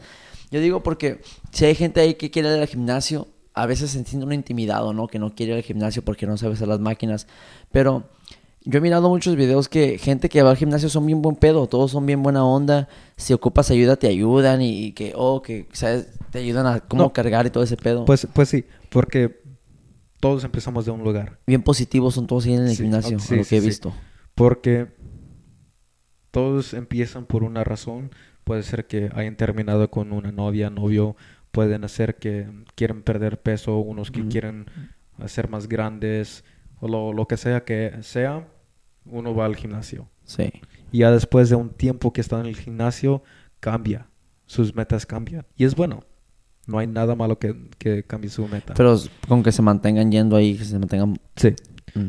Yo 0.51 0.59
digo 0.59 0.81
porque 0.81 1.21
si 1.51 1.65
hay 1.65 1.75
gente 1.75 1.99
ahí 2.01 2.15
que 2.15 2.31
quiere 2.31 2.55
ir 2.55 2.59
al 2.61 2.67
gimnasio, 2.67 3.27
a 3.53 3.67
veces 3.67 3.91
se 3.91 4.03
siente 4.03 4.25
uno 4.25 4.33
intimidado, 4.33 4.93
¿no? 4.93 5.07
Que 5.07 5.19
no 5.19 5.35
quiere 5.35 5.51
ir 5.51 5.57
al 5.57 5.63
gimnasio 5.63 6.03
porque 6.03 6.25
no 6.25 6.37
sabe 6.37 6.53
usar 6.53 6.67
las 6.67 6.79
máquinas. 6.79 7.27
Pero 7.71 8.09
yo 8.69 8.77
he 8.77 8.81
mirado 8.81 9.09
muchos 9.09 9.35
videos 9.35 9.67
que 9.67 9.97
gente 9.97 10.29
que 10.29 10.43
va 10.43 10.51
al 10.51 10.57
gimnasio 10.57 10.89
son 10.89 11.05
bien 11.05 11.21
buen 11.21 11.35
pedo, 11.35 11.67
todos 11.67 11.91
son 11.91 12.05
bien 12.05 12.21
buena 12.21 12.45
onda. 12.45 12.87
Si 13.17 13.33
ocupas 13.33 13.71
ayuda, 13.71 13.95
te 13.95 14.07
ayudan 14.07 14.61
y, 14.61 14.85
y 14.85 14.91
que, 14.93 15.13
oh, 15.15 15.41
que, 15.41 15.67
¿sabes? 15.71 16.07
Te 16.31 16.39
ayudan 16.39 16.67
a 16.67 16.79
cómo 16.81 17.03
No. 17.03 17.13
cargar 17.13 17.45
y 17.47 17.49
todo 17.49 17.63
ese 17.63 17.77
pedo. 17.77 18.05
Pues, 18.05 18.27
pues 18.33 18.49
sí, 18.49 18.65
porque 18.89 19.41
todos 20.19 20.43
empezamos 20.43 20.85
de 20.85 20.91
un 20.91 21.03
lugar. 21.03 21.39
bien 21.47 21.63
positivos 21.63 22.13
son 22.13 22.27
todos 22.27 22.45
ahí 22.45 22.53
en 22.53 22.63
el 22.67 22.75
Sí, 22.75 22.83
gimnasio, 22.83 23.17
oh, 23.17 23.19
sí, 23.19 23.33
a 23.33 23.37
lo 23.37 23.43
sí, 23.43 23.49
que 23.49 23.57
he 23.57 23.61
sí. 23.61 23.67
visto. 23.67 23.93
Porque 24.35 24.87
todos 26.31 26.73
empiezan 26.73 27.25
por 27.25 27.43
una 27.43 27.63
razón. 27.63 28.11
Puede 28.43 28.63
ser 28.63 28.87
que 28.87 29.09
hayan 29.15 29.35
terminado 29.35 29.89
con 29.89 30.11
una 30.13 30.31
novia, 30.31 30.69
novio. 30.69 31.15
Pueden 31.51 31.83
hacer 31.83 32.15
que 32.17 32.47
quieren 32.75 33.01
perder 33.01 33.41
peso, 33.41 33.77
unos 33.79 34.11
que 34.11 34.27
quieren 34.27 34.67
hacer 35.17 35.49
más 35.49 35.67
grandes, 35.67 36.43
o 36.79 36.87
lo, 36.87 37.11
lo 37.13 37.27
que 37.27 37.37
sea 37.37 37.63
que 37.65 37.97
sea, 38.01 38.47
uno 39.05 39.33
va 39.35 39.45
al 39.45 39.55
gimnasio. 39.55 40.07
Sí. 40.23 40.51
Y 40.91 40.99
ya 40.99 41.11
después 41.11 41.49
de 41.49 41.55
un 41.55 41.69
tiempo 41.69 42.13
que 42.13 42.21
está 42.21 42.39
en 42.39 42.45
el 42.47 42.55
gimnasio, 42.55 43.23
cambia. 43.59 44.07
Sus 44.45 44.75
metas 44.75 45.05
cambian. 45.05 45.45
Y 45.55 45.63
es 45.65 45.75
bueno. 45.75 46.01
No 46.67 46.77
hay 46.79 46.87
nada 46.87 47.15
malo 47.15 47.39
que, 47.39 47.55
que 47.79 48.03
cambie 48.03 48.29
su 48.29 48.47
meta. 48.47 48.73
Pero 48.75 48.95
con 49.27 49.41
que 49.43 49.51
se 49.51 49.61
mantengan 49.61 50.11
yendo 50.11 50.35
ahí, 50.35 50.55
que 50.57 50.65
se 50.65 50.77
mantengan... 50.79 51.19
sí. 51.35 51.55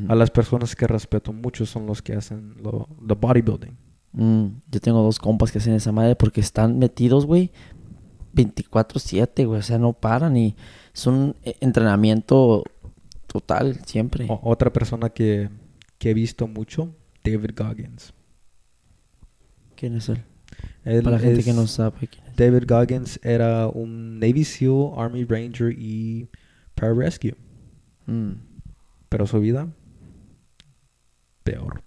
A 0.08 0.14
las 0.14 0.30
personas 0.30 0.76
que 0.76 0.86
respeto 0.86 1.32
mucho 1.32 1.64
son 1.64 1.86
los 1.86 2.02
que 2.02 2.12
hacen 2.12 2.54
lo, 2.62 2.86
the 3.08 3.14
bodybuilding. 3.14 3.74
Mm, 4.12 4.46
yo 4.70 4.80
tengo 4.80 5.02
dos 5.02 5.18
compas 5.18 5.50
que 5.50 5.56
hacen 5.58 5.72
esa 5.72 5.90
madre 5.90 6.16
porque 6.16 6.42
están 6.42 6.78
metidos, 6.78 7.24
güey, 7.24 7.50
24/7, 8.34 9.46
güey. 9.46 9.58
O 9.60 9.62
sea, 9.62 9.78
no 9.78 9.92
paran 9.94 10.36
y 10.36 10.54
es 10.94 11.06
un 11.06 11.34
eh, 11.42 11.56
entrenamiento 11.60 12.62
total, 13.26 13.80
siempre. 13.86 14.26
O- 14.28 14.40
otra 14.44 14.72
persona 14.72 15.08
que, 15.10 15.48
que 16.00 16.10
he 16.10 16.14
visto 16.14 16.48
mucho, 16.48 16.92
David 17.22 17.50
Goggins. 17.56 18.12
¿Quién 19.76 19.94
es 19.96 20.08
él? 20.08 20.22
Él 20.84 21.02
Para 21.02 21.16
la 21.16 21.22
gente 21.22 21.44
que 21.44 21.52
no 21.52 21.66
sabe 21.66 22.08
quién 22.08 22.26
es. 22.26 22.36
David 22.36 22.64
Goggins 22.66 23.20
era 23.22 23.68
un 23.68 24.18
Navy 24.18 24.44
SEAL, 24.44 24.92
Army 24.96 25.24
Ranger 25.24 25.72
y 25.78 26.28
Pararescue. 26.74 27.36
Mm, 28.06 28.32
Pero 29.08 29.26
su 29.26 29.38
vida, 29.40 29.68
peor. 31.44 31.82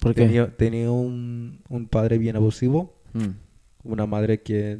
¿Por 0.00 0.14
qué? 0.14 0.22
Tenía, 0.22 0.56
tenía 0.56 0.90
un, 0.90 1.60
un 1.68 1.86
padre 1.88 2.18
bien 2.18 2.36
abusivo, 2.36 2.94
Mm. 3.14 3.30
una 3.84 4.06
madre 4.06 4.42
que 4.42 4.78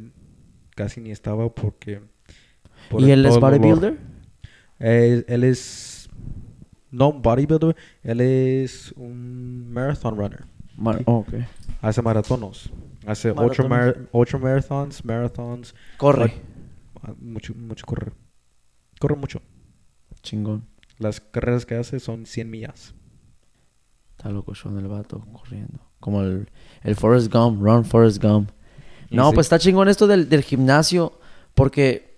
casi 0.75 0.99
ni 0.99 1.11
estaba 1.11 1.47
porque... 1.53 2.01
por 2.89 3.01
¿Y 3.01 3.11
él 3.11 3.25
es 3.25 3.37
bodybuilder? 3.39 3.97
Él, 4.79 5.25
él 5.29 5.43
es... 5.45 5.94
No 6.95 7.09
un 7.09 7.21
bodybuilder, 7.21 7.75
él 8.03 8.21
es 8.21 8.93
un 8.95 9.69
marathon 9.71 10.15
runner. 10.17 10.45
Mar- 10.77 11.01
oh, 11.05 11.17
ok. 11.17 11.33
Hace 11.81 12.01
maratonos. 12.01 12.69
Hace 13.05 13.31
ocho, 13.35 13.67
mar- 13.67 14.07
ocho 14.11 14.39
marathons, 14.39 15.03
marathons. 15.03 15.75
Corre. 15.97 16.33
ah, 17.03 17.13
Mucho, 17.19 17.53
mucho 17.53 17.85
correr. 17.85 18.13
Corre 18.99 19.15
mucho. 19.15 19.41
Chingón. 20.21 20.65
Las 20.97 21.19
carreras 21.19 21.65
que 21.65 21.75
hace 21.75 21.99
son 21.99 22.25
100 22.25 22.49
millas. 22.49 22.93
Está 24.17 24.29
loco 24.29 24.55
Sean 24.55 24.77
el 24.77 24.87
vato 24.87 25.19
corriendo. 25.33 25.79
Como 25.99 26.21
el, 26.21 26.49
el 26.83 26.95
Forrest 26.95 27.31
Gump, 27.31 27.61
Run 27.61 27.83
Forrest 27.83 28.23
Gump. 28.23 28.51
No, 29.09 29.29
sí. 29.29 29.35
pues 29.35 29.45
está 29.45 29.59
chingón 29.59 29.87
esto 29.89 30.07
del, 30.07 30.29
del 30.29 30.41
gimnasio, 30.43 31.19
porque 31.53 32.14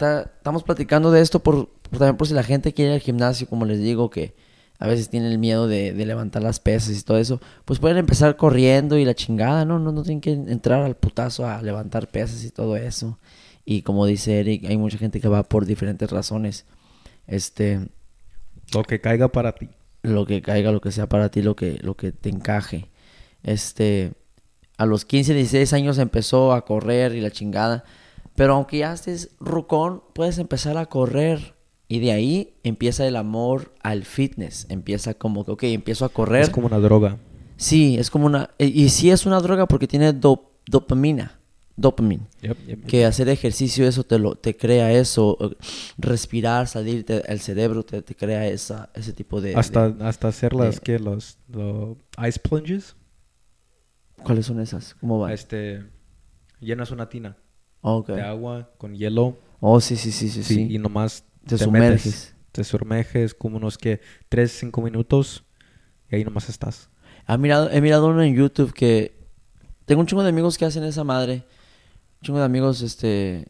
estamos 0.00 0.62
platicando 0.64 1.10
de 1.10 1.20
esto 1.22 1.42
por, 1.42 1.68
por- 1.68 1.98
también 1.98 2.16
por 2.16 2.26
si 2.28 2.34
la 2.34 2.42
gente 2.42 2.72
quiere 2.74 2.90
ir 2.92 2.94
al 2.96 3.00
gimnasio, 3.00 3.46
como 3.48 3.64
les 3.64 3.80
digo, 3.80 4.10
que 4.10 4.34
a 4.78 4.86
veces 4.86 5.08
tienen 5.08 5.32
el 5.32 5.38
miedo 5.38 5.66
de, 5.68 5.92
de 5.92 6.06
levantar 6.06 6.42
las 6.42 6.60
pesas 6.60 6.96
y 6.98 7.02
todo 7.02 7.18
eso, 7.18 7.40
pues 7.64 7.78
pueden 7.78 7.96
empezar 7.96 8.36
corriendo 8.36 8.98
y 8.98 9.04
la 9.06 9.14
chingada, 9.14 9.64
¿no? 9.64 9.78
No, 9.78 9.92
no 9.92 10.02
tienen 10.02 10.20
que 10.20 10.32
entrar 10.32 10.82
al 10.82 10.96
putazo 10.96 11.46
a 11.48 11.62
levantar 11.62 12.08
pesas 12.08 12.44
y 12.44 12.50
todo 12.50 12.76
eso. 12.76 13.18
Y 13.64 13.82
como 13.82 14.04
dice 14.06 14.38
Eric, 14.40 14.64
hay 14.66 14.76
mucha 14.76 14.98
gente 14.98 15.20
que 15.20 15.28
va 15.28 15.42
por 15.44 15.64
diferentes 15.66 16.10
razones. 16.10 16.66
Este, 17.26 17.88
Lo 18.72 18.82
que 18.84 19.00
caiga 19.00 19.28
para 19.28 19.52
ti. 19.54 19.68
lo 20.02 20.26
que 20.26 20.42
caiga, 20.42 20.72
lo 20.72 20.80
que 20.80 20.92
sea 20.92 21.08
para 21.08 21.30
ti, 21.30 21.42
lo 21.42 21.56
que, 21.56 21.78
lo 21.82 21.96
que 21.96 22.12
te 22.12 22.28
encaje. 22.28 22.90
Este, 23.42 24.12
a 24.76 24.86
los 24.86 25.04
15, 25.04 25.34
16 25.34 25.72
años 25.72 25.98
empezó 25.98 26.52
a 26.52 26.64
correr 26.64 27.14
y 27.14 27.20
la 27.20 27.30
chingada. 27.30 27.84
Pero 28.36 28.54
aunque 28.54 28.78
ya 28.78 28.92
estés 28.92 29.30
rucón, 29.40 30.02
puedes 30.14 30.38
empezar 30.38 30.76
a 30.76 30.86
correr. 30.86 31.54
Y 31.88 32.00
de 32.00 32.12
ahí 32.12 32.54
empieza 32.64 33.06
el 33.06 33.16
amor 33.16 33.72
al 33.82 34.04
fitness. 34.04 34.66
Empieza 34.68 35.14
como 35.14 35.44
que, 35.44 35.52
ok, 35.52 35.62
empiezo 35.64 36.04
a 36.04 36.08
correr. 36.08 36.42
Es 36.42 36.50
como 36.50 36.66
una 36.66 36.78
droga. 36.78 37.16
Sí, 37.56 37.96
es 37.98 38.10
como 38.10 38.26
una... 38.26 38.50
Y 38.58 38.84
y 38.84 38.88
sí 38.90 39.10
es 39.10 39.24
una 39.24 39.40
droga 39.40 39.66
porque 39.66 39.86
tiene 39.86 40.12
dop- 40.12 40.48
dopamina. 40.66 41.38
Dopamina. 41.76 42.26
Yep, 42.40 42.58
yep, 42.58 42.66
yep. 42.80 42.86
Que 42.86 43.04
hacer 43.04 43.28
ejercicio, 43.28 43.86
eso 43.86 44.02
te 44.02 44.18
lo 44.18 44.34
te 44.34 44.56
crea 44.56 44.92
eso. 44.92 45.36
eh, 45.40 45.56
Respirar, 45.98 46.66
salirte 46.66 47.22
el 47.30 47.38
cerebro 47.40 47.84
te, 47.84 48.02
te 48.02 48.14
crea 48.16 48.46
esa, 48.48 48.90
ese 48.94 49.12
tipo 49.12 49.40
de... 49.40 49.54
hasta, 49.54 49.90
de- 49.90 50.04
hasta 50.04 50.28
hacer 50.28 50.54
las 50.54 50.80
que 50.80 50.98
los, 50.98 51.38
los 51.48 51.96
ice 52.26 52.40
plunges. 52.40 52.96
¿Cuáles 54.22 54.46
son 54.46 54.60
esas? 54.60 54.94
¿Cómo 55.00 55.18
va? 55.18 55.32
Este, 55.32 55.84
llenas 56.60 56.90
una 56.90 57.08
tina 57.08 57.36
Ok. 57.88 58.08
de 58.08 58.22
agua 58.22 58.70
con 58.78 58.94
hielo. 58.94 59.36
Oh, 59.60 59.80
sí, 59.80 59.96
sí, 59.96 60.12
sí, 60.12 60.28
sí, 60.28 60.42
Sí, 60.42 60.54
sí. 60.54 60.68
y 60.74 60.78
nomás 60.78 61.24
Te 61.46 61.54
metes, 61.54 61.60
sumerges. 61.64 62.34
te 62.52 62.64
sumerges 62.64 63.34
como 63.34 63.56
unos 63.56 63.78
que 63.78 64.00
3, 64.28 64.50
5 64.50 64.82
minutos 64.82 65.44
y 66.10 66.16
ahí 66.16 66.24
nomás 66.24 66.48
estás. 66.48 66.90
Ha 67.26 67.36
mirado, 67.38 67.70
he 67.70 67.80
mirado 67.80 68.08
uno 68.08 68.22
en 68.22 68.34
YouTube 68.34 68.72
que... 68.72 69.16
Tengo 69.84 70.00
un 70.00 70.06
chingo 70.06 70.22
de 70.24 70.28
amigos 70.30 70.58
que 70.58 70.64
hacen 70.64 70.82
esa 70.84 71.04
madre. 71.04 71.44
Un 72.20 72.22
chingo 72.26 72.38
de 72.38 72.44
amigos, 72.44 72.82
este... 72.82 73.46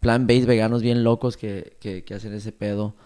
Plan-based 0.00 0.46
veganos 0.46 0.80
bien 0.82 1.04
locos 1.04 1.36
que, 1.36 1.76
que, 1.80 2.02
que 2.04 2.14
hacen 2.14 2.32
ese 2.32 2.52
pedo. 2.52 2.96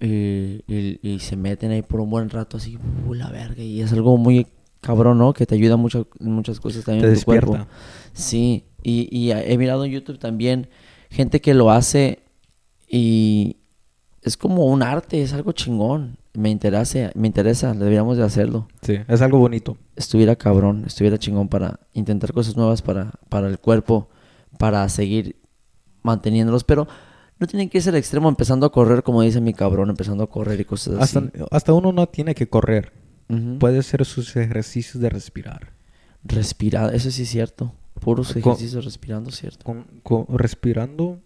Y, 0.00 0.64
y- 0.66 0.98
y 1.02 1.18
se 1.18 1.36
meten 1.36 1.70
ahí 1.72 1.82
por 1.82 2.00
un 2.00 2.08
buen 2.08 2.30
rato 2.30 2.56
así, 2.56 2.78
uh, 3.06 3.12
la 3.14 3.28
verga. 3.30 3.62
Y 3.62 3.82
es 3.82 3.92
algo 3.92 4.16
muy 4.16 4.46
cabrón, 4.80 5.18
¿no? 5.18 5.34
Que 5.34 5.44
te 5.44 5.54
ayuda 5.54 5.76
mucho 5.76 6.08
muchas 6.18 6.58
cosas 6.58 6.84
también 6.84 7.04
Te 7.06 7.12
en 7.12 7.18
tu 7.18 7.24
cuerpo. 7.26 7.52
despierta. 7.52 7.74
Sí, 8.14 8.64
y, 8.82 9.08
y 9.16 9.32
he 9.32 9.56
mirado 9.58 9.84
en 9.84 9.92
YouTube 9.92 10.18
también 10.18 10.68
gente 11.10 11.40
que 11.40 11.54
lo 11.54 11.70
hace 11.70 12.20
y 12.88 13.56
es 14.22 14.36
como 14.36 14.66
un 14.66 14.82
arte, 14.82 15.22
es 15.22 15.32
algo 15.32 15.52
chingón. 15.52 16.18
Me 16.32 16.50
interesa, 16.50 17.10
me 17.14 17.26
interesa, 17.26 17.74
deberíamos 17.74 18.16
de 18.16 18.22
hacerlo. 18.22 18.68
Sí, 18.82 18.98
es 19.08 19.20
algo 19.20 19.38
bonito. 19.38 19.76
Estuviera 19.96 20.36
cabrón, 20.36 20.84
estuviera 20.86 21.18
chingón 21.18 21.48
para 21.48 21.80
intentar 21.92 22.32
cosas 22.32 22.56
nuevas 22.56 22.82
para, 22.82 23.12
para 23.28 23.48
el 23.48 23.58
cuerpo, 23.58 24.08
para 24.58 24.88
seguir 24.88 25.36
manteniéndolos, 26.02 26.64
pero 26.64 26.86
no 27.38 27.46
tienen 27.46 27.68
que 27.68 27.80
ser 27.80 27.94
al 27.94 27.98
extremo 27.98 28.28
empezando 28.28 28.66
a 28.66 28.72
correr, 28.72 29.02
como 29.02 29.22
dice 29.22 29.40
mi 29.40 29.54
cabrón, 29.54 29.90
empezando 29.90 30.22
a 30.22 30.28
correr 30.28 30.60
y 30.60 30.64
cosas 30.64 31.00
así. 31.00 31.18
Hasta, 31.50 31.72
uno 31.72 31.90
no 31.90 32.06
tiene 32.08 32.34
que 32.34 32.48
correr. 32.48 32.92
Puede 33.58 33.78
hacer 33.78 34.04
sus 34.04 34.36
ejercicios 34.36 35.00
de 35.00 35.08
respirar. 35.08 35.72
Respirar, 36.24 36.94
eso 36.94 37.10
sí 37.10 37.22
es 37.22 37.28
cierto. 37.28 37.74
Puros 38.00 38.34
ejercicios 38.34 38.84
respirando, 38.84 39.30
¿cierto? 39.30 39.64
Con, 39.64 39.84
con- 40.02 40.26
respirando, 40.38 41.20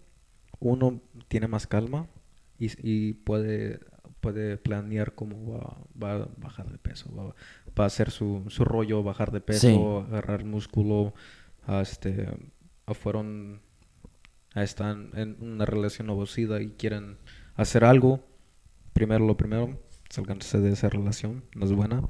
uno 0.59 1.01
tiene 1.27 1.47
más 1.47 1.67
calma 1.67 2.07
y, 2.59 2.69
y 2.81 3.13
puede, 3.13 3.79
puede 4.21 4.57
planear 4.57 5.15
cómo 5.15 5.51
va, 5.53 5.77
va 6.01 6.23
a 6.23 6.29
bajar 6.37 6.69
de 6.71 6.77
peso. 6.77 7.13
Va, 7.15 7.33
va 7.79 7.83
a 7.83 7.87
hacer 7.87 8.11
su, 8.11 8.43
su 8.49 8.65
rollo, 8.65 9.03
bajar 9.03 9.31
de 9.31 9.41
peso, 9.41 9.59
Sí. 9.67 9.75
agarrar 10.11 10.43
músculo. 10.45 11.13
Este, 11.81 12.27
fueron, 12.93 13.61
están 14.53 15.11
en 15.15 15.37
una 15.41 15.65
relación 15.65 16.09
abusiva 16.09 16.61
y 16.61 16.71
quieren 16.71 17.17
hacer 17.55 17.83
algo. 17.85 18.23
Primero 18.93 19.25
lo 19.25 19.35
primero, 19.37 19.79
salganse 20.09 20.59
de 20.59 20.71
esa 20.71 20.89
relación, 20.89 21.43
no 21.55 21.65
es 21.65 21.71
buena. 21.71 22.07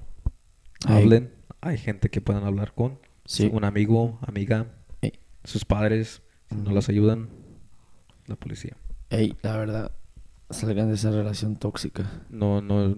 Hablen. 0.87 1.31
Hay 1.61 1.77
gente 1.77 2.09
que 2.09 2.21
puedan 2.21 2.43
hablar 2.43 2.73
con. 2.73 2.99
Sí. 3.25 3.49
Un 3.51 3.63
amigo, 3.63 4.19
amiga, 4.25 4.67
Ey. 5.01 5.13
sus 5.43 5.65
padres, 5.65 6.21
si 6.49 6.55
no 6.55 6.71
las 6.71 6.89
ayudan, 6.89 7.29
la 8.27 8.35
policía. 8.35 8.75
Ey, 9.09 9.35
la 9.41 9.57
verdad, 9.57 9.91
salgan 10.49 10.89
de 10.89 10.95
esa 10.95 11.11
relación 11.11 11.55
tóxica. 11.55 12.23
No, 12.29 12.61
no, 12.61 12.95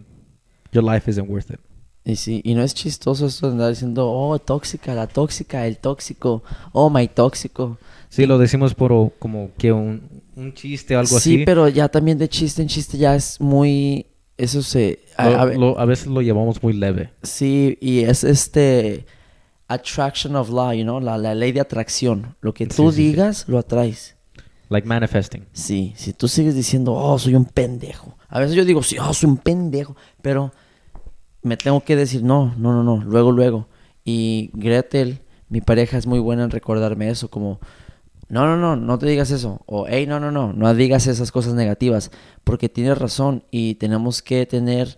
your 0.72 0.84
life 0.84 1.10
isn't 1.10 1.30
worth 1.30 1.50
it. 1.52 1.60
Y 2.04 2.16
sí, 2.16 2.42
y 2.46 2.56
no 2.56 2.64
es 2.64 2.74
chistoso 2.74 3.26
esto 3.26 3.48
de 3.48 3.54
andar 3.54 3.70
diciendo, 3.70 4.10
oh, 4.10 4.40
tóxica, 4.40 4.94
la 4.96 5.08
tóxica, 5.08 5.68
el 5.68 5.78
tóxico, 5.78 6.42
oh, 6.72 6.90
my 6.90 7.08
tóxico. 7.10 7.78
Sí, 8.08 8.26
lo 8.26 8.38
decimos 8.38 8.74
por 8.74 9.12
como 9.20 9.52
que 9.58 9.74
un, 9.74 10.24
un 10.36 10.54
chiste 10.54 10.96
algo 10.96 11.18
así. 11.18 11.40
Sí, 11.40 11.44
pero 11.46 11.68
ya 11.68 11.90
también 11.90 12.18
de 12.18 12.30
chiste 12.30 12.62
en 12.62 12.70
chiste 12.70 12.98
ya 12.98 13.14
es 13.16 13.42
muy... 13.42 14.06
Eso 14.38 14.62
se... 14.62 15.00
a- 15.18 15.30
Lo- 15.30 15.40
a 15.40 15.46
ver- 15.46 15.58
lo- 15.58 15.80
a 15.80 15.86
veces 15.86 16.08
lo 16.08 16.22
llevamos 16.22 16.64
muy 16.64 16.72
leve. 16.72 17.10
Sí, 17.24 17.78
y 17.82 18.00
es 18.02 18.24
este... 18.24 19.06
Attraction 19.70 20.36
of 20.36 20.50
law, 20.50 20.72
you 20.72 20.84
know, 20.84 21.00
la, 21.00 21.18
la 21.18 21.36
ley 21.36 21.52
de 21.52 21.60
atracción. 21.60 22.36
Lo 22.42 22.54
que 22.54 22.68
tú 22.68 22.90
Sí, 22.92 22.96
sí, 22.96 23.04
sí. 23.04 23.08
digas, 23.10 23.46
lo 23.48 23.58
atraes. 23.58 24.16
Like 24.70 24.88
manifesting. 24.88 25.46
Sí, 25.54 25.94
si 25.98 26.14
tú 26.14 26.28
sigues 26.28 26.56
diciendo, 26.56 26.94
oh, 26.94 27.18
soy 27.20 27.36
un 27.36 27.46
pendejo. 27.46 28.18
A 28.30 28.40
veces 28.40 28.56
yo 28.56 28.66
digo, 28.66 28.84
sí, 28.84 28.98
oh, 29.00 29.14
soy 29.14 29.30
un 29.30 29.38
pendejo. 29.38 29.96
Pero 30.22 30.52
me 31.42 31.58
tengo 31.58 31.82
que 31.84 31.96
decir, 31.96 32.24
no, 32.24 32.54
no, 32.58 32.74
no, 32.74 32.84
no, 32.84 33.04
luego, 33.04 33.32
luego. 33.32 33.68
Y 34.04 34.52
Gretel, 34.54 35.22
mi 35.50 35.62
pareja, 35.62 35.98
es 35.98 36.08
muy 36.08 36.20
buena 36.20 36.44
en 36.44 36.52
recordarme 36.52 37.10
eso, 37.10 37.30
como, 37.30 37.60
no, 38.30 38.46
no, 38.46 38.58
no, 38.58 38.76
no 38.76 39.00
te 39.00 39.06
digas 39.06 39.32
eso. 39.32 39.62
O, 39.66 39.86
hey, 39.88 40.06
no, 40.08 40.20
no, 40.20 40.32
no, 40.32 40.52
no 40.54 40.74
digas 40.74 41.08
esas 41.08 41.32
cosas 41.32 41.54
negativas. 41.54 42.12
Porque 42.44 42.68
tienes 42.70 42.98
razón 42.98 43.44
y 43.52 43.76
tenemos 43.76 44.22
que 44.22 44.46
tener 44.46 44.98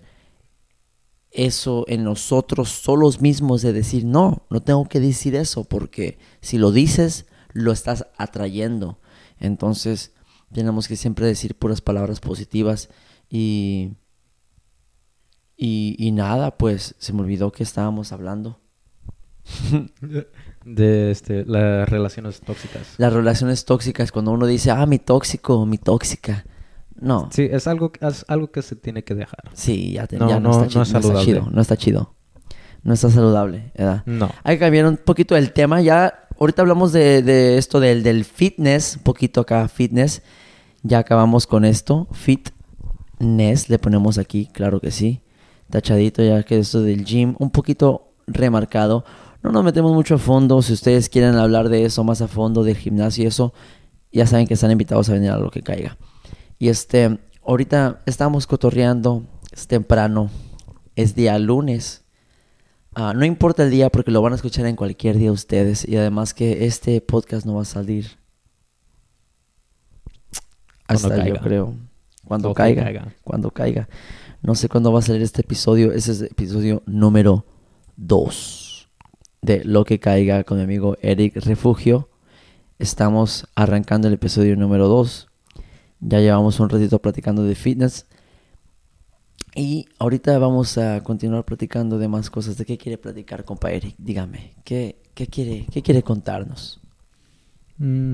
eso 1.32 1.86
en 1.88 2.04
nosotros 2.04 2.70
solos 2.70 3.22
mismos 3.22 3.62
de 3.62 3.74
decir, 3.74 4.06
no, 4.06 4.46
no 4.50 4.62
tengo 4.62 4.86
que 4.86 5.00
decir 5.00 5.36
eso, 5.36 5.64
porque 5.64 6.18
si 6.42 6.58
lo 6.58 6.72
dices, 6.72 7.28
lo 7.54 7.72
estás 7.72 8.08
atrayendo. 8.18 9.00
Entonces, 9.40 10.14
tenemos 10.52 10.88
que 10.88 10.96
siempre 10.96 11.26
decir 11.26 11.56
puras 11.56 11.82
palabras 11.82 12.20
positivas 12.20 12.90
y... 13.30 13.92
Y, 15.62 15.98
y 16.00 16.12
nada, 16.14 16.58
pues 16.58 16.96
se 17.00 17.12
me 17.12 17.20
olvidó 17.20 17.52
que 17.52 17.64
estábamos 17.64 18.14
hablando. 18.14 18.62
De 20.66 21.12
este, 21.12 21.44
las 21.46 21.90
relaciones 21.90 22.40
tóxicas. 22.40 22.96
Las 22.98 23.12
relaciones 23.12 23.66
tóxicas, 23.66 24.14
cuando 24.14 24.32
uno 24.32 24.46
dice, 24.46 24.72
ah, 24.72 24.86
mi 24.86 25.00
tóxico, 25.00 25.66
mi 25.66 25.78
tóxica. 25.78 26.46
No, 27.02 27.30
Sí, 27.32 27.48
es 27.50 27.66
algo, 27.68 27.92
es 28.02 28.26
algo 28.28 28.52
que 28.52 28.62
se 28.62 28.76
tiene 28.76 29.04
que 29.04 29.16
dejar. 29.16 29.50
sí, 29.54 29.94
ya, 29.94 30.06
te- 30.08 30.18
No, 30.18 30.28
ya 30.30 30.40
no, 30.40 30.50
no- 30.50 30.64
está 30.64 30.64
no 30.64 30.68
es 30.68 30.76
no 30.76 30.82
está 30.84 31.02
saludable. 31.02 31.26
chido, 31.26 31.48
no 31.52 31.62
está 31.62 31.78
chido. 31.78 32.14
No 32.84 32.94
está 32.94 33.10
saludable, 33.10 33.72
¿verdad? 33.78 34.04
No. 34.06 34.30
Hay 34.44 34.56
que 34.56 34.60
cambiar 34.62 34.86
un 34.86 34.98
poquito 34.98 35.36
el 35.36 35.52
tema. 35.52 35.82
Ya, 35.82 36.28
ahorita 36.40 36.62
hablamos 36.62 36.92
de, 36.94 37.22
de 37.22 37.58
esto 37.58 37.80
del, 37.82 38.04
del 38.04 38.24
fitness, 38.24 38.96
un 38.98 39.04
poquito 39.04 39.42
acá, 39.42 39.68
fitness. 39.68 40.22
Ya 40.84 41.00
acabamos 41.00 41.46
con 41.46 41.66
esto. 41.66 42.08
Fitness, 43.20 43.70
le 43.70 43.80
ponemos 43.80 44.18
aquí, 44.18 44.48
claro 44.48 44.80
que 44.80 44.92
sí. 44.92 45.22
Tachadito, 45.70 46.24
ya 46.24 46.44
que 46.44 46.58
esto 46.60 46.82
del 46.82 47.06
gym, 47.06 47.36
un 47.40 47.50
poquito 47.52 48.14
remarcado. 48.28 49.04
No 49.44 49.52
nos 49.52 49.64
metemos 49.64 49.94
mucho 49.94 50.16
a 50.16 50.18
fondo. 50.18 50.62
Si 50.62 50.74
ustedes 50.74 51.10
quieren 51.10 51.36
hablar 51.36 51.70
de 51.70 51.86
eso 51.86 52.04
más 52.04 52.22
a 52.22 52.28
fondo, 52.28 52.64
del 52.64 52.76
gimnasio 52.78 53.24
y 53.24 53.28
eso, 53.28 53.54
ya 54.12 54.26
saben 54.26 54.48
que 54.48 54.54
están 54.56 54.72
invitados 54.72 55.10
a 55.10 55.14
venir 55.14 55.32
a 55.32 55.38
lo 55.38 55.52
que 55.52 55.62
caiga. 55.62 55.98
Y 56.60 56.68
este, 56.68 57.20
ahorita 57.46 58.02
estamos 58.06 58.46
cotorreando, 58.46 59.24
es 59.52 59.68
temprano, 59.68 60.30
es 60.96 61.16
día 61.16 61.40
lunes. 61.40 62.04
Ah, 62.94 63.14
no 63.16 63.24
importa 63.24 63.64
el 63.64 63.72
día 63.72 63.90
porque 63.90 64.12
lo 64.12 64.22
van 64.22 64.34
a 64.34 64.36
escuchar 64.36 64.66
en 64.66 64.76
cualquier 64.76 65.18
día 65.18 65.32
ustedes. 65.32 65.88
Y 65.88 65.96
además 65.96 66.34
que 66.34 66.66
este 66.66 67.00
podcast 67.00 67.46
no 67.46 67.56
va 67.56 67.62
a 67.62 67.66
salir 67.66 68.20
Cuando 70.86 71.08
hasta 71.08 71.18
yo 71.24 71.24
caiga. 71.24 71.40
creo. 71.40 71.76
Cuando 72.26 72.54
caiga, 72.54 72.84
caiga. 72.84 73.16
Cuando 73.24 73.52
caiga. 73.52 73.88
No 74.42 74.54
sé 74.54 74.68
cuándo 74.68 74.92
va 74.92 75.00
a 75.00 75.04
salir 75.04 75.22
este 75.22 75.42
episodio. 75.42 75.94
Ese 75.94 76.12
es 76.12 76.22
el 76.22 76.28
episodio 76.28 76.84
número 76.86 77.46
2 77.96 78.90
de 79.42 79.64
Lo 79.64 79.86
que 79.86 80.00
caiga 80.02 80.44
con 80.44 80.58
mi 80.58 80.66
amigo 80.66 80.98
Eric 81.02 81.38
Refugio. 81.38 82.10
Estamos 82.80 83.48
arrancando 83.56 84.10
el 84.10 84.16
episodio 84.16 84.58
número 84.58 84.90
2. 84.90 85.29
Ya 86.00 86.20
llevamos 86.20 86.60
un 86.60 86.70
ratito 86.70 87.00
platicando 87.00 87.44
de 87.44 87.56
fitness. 87.56 88.06
Y 89.56 89.88
ahorita 89.98 90.38
vamos 90.38 90.78
a 90.78 91.02
continuar 91.04 91.44
platicando 91.44 91.98
de 91.98 92.08
más 92.08 92.30
cosas. 92.30 92.58
¿De 92.58 92.66
qué 92.66 92.78
quiere 92.78 92.98
platicar, 92.98 93.44
compa 93.44 93.72
Eric? 93.72 93.96
Dígame, 93.98 94.56
¿qué, 94.64 95.02
qué, 95.14 95.28
quiere, 95.28 95.66
qué 95.72 95.82
quiere 95.82 96.04
contarnos? 96.04 96.80
Mm, 97.78 98.14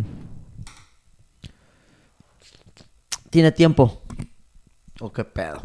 ¿Tiene 3.29 3.51
tiempo? 3.51 4.01
¿O 4.99 5.11
qué 5.11 5.25
pedo? 5.25 5.61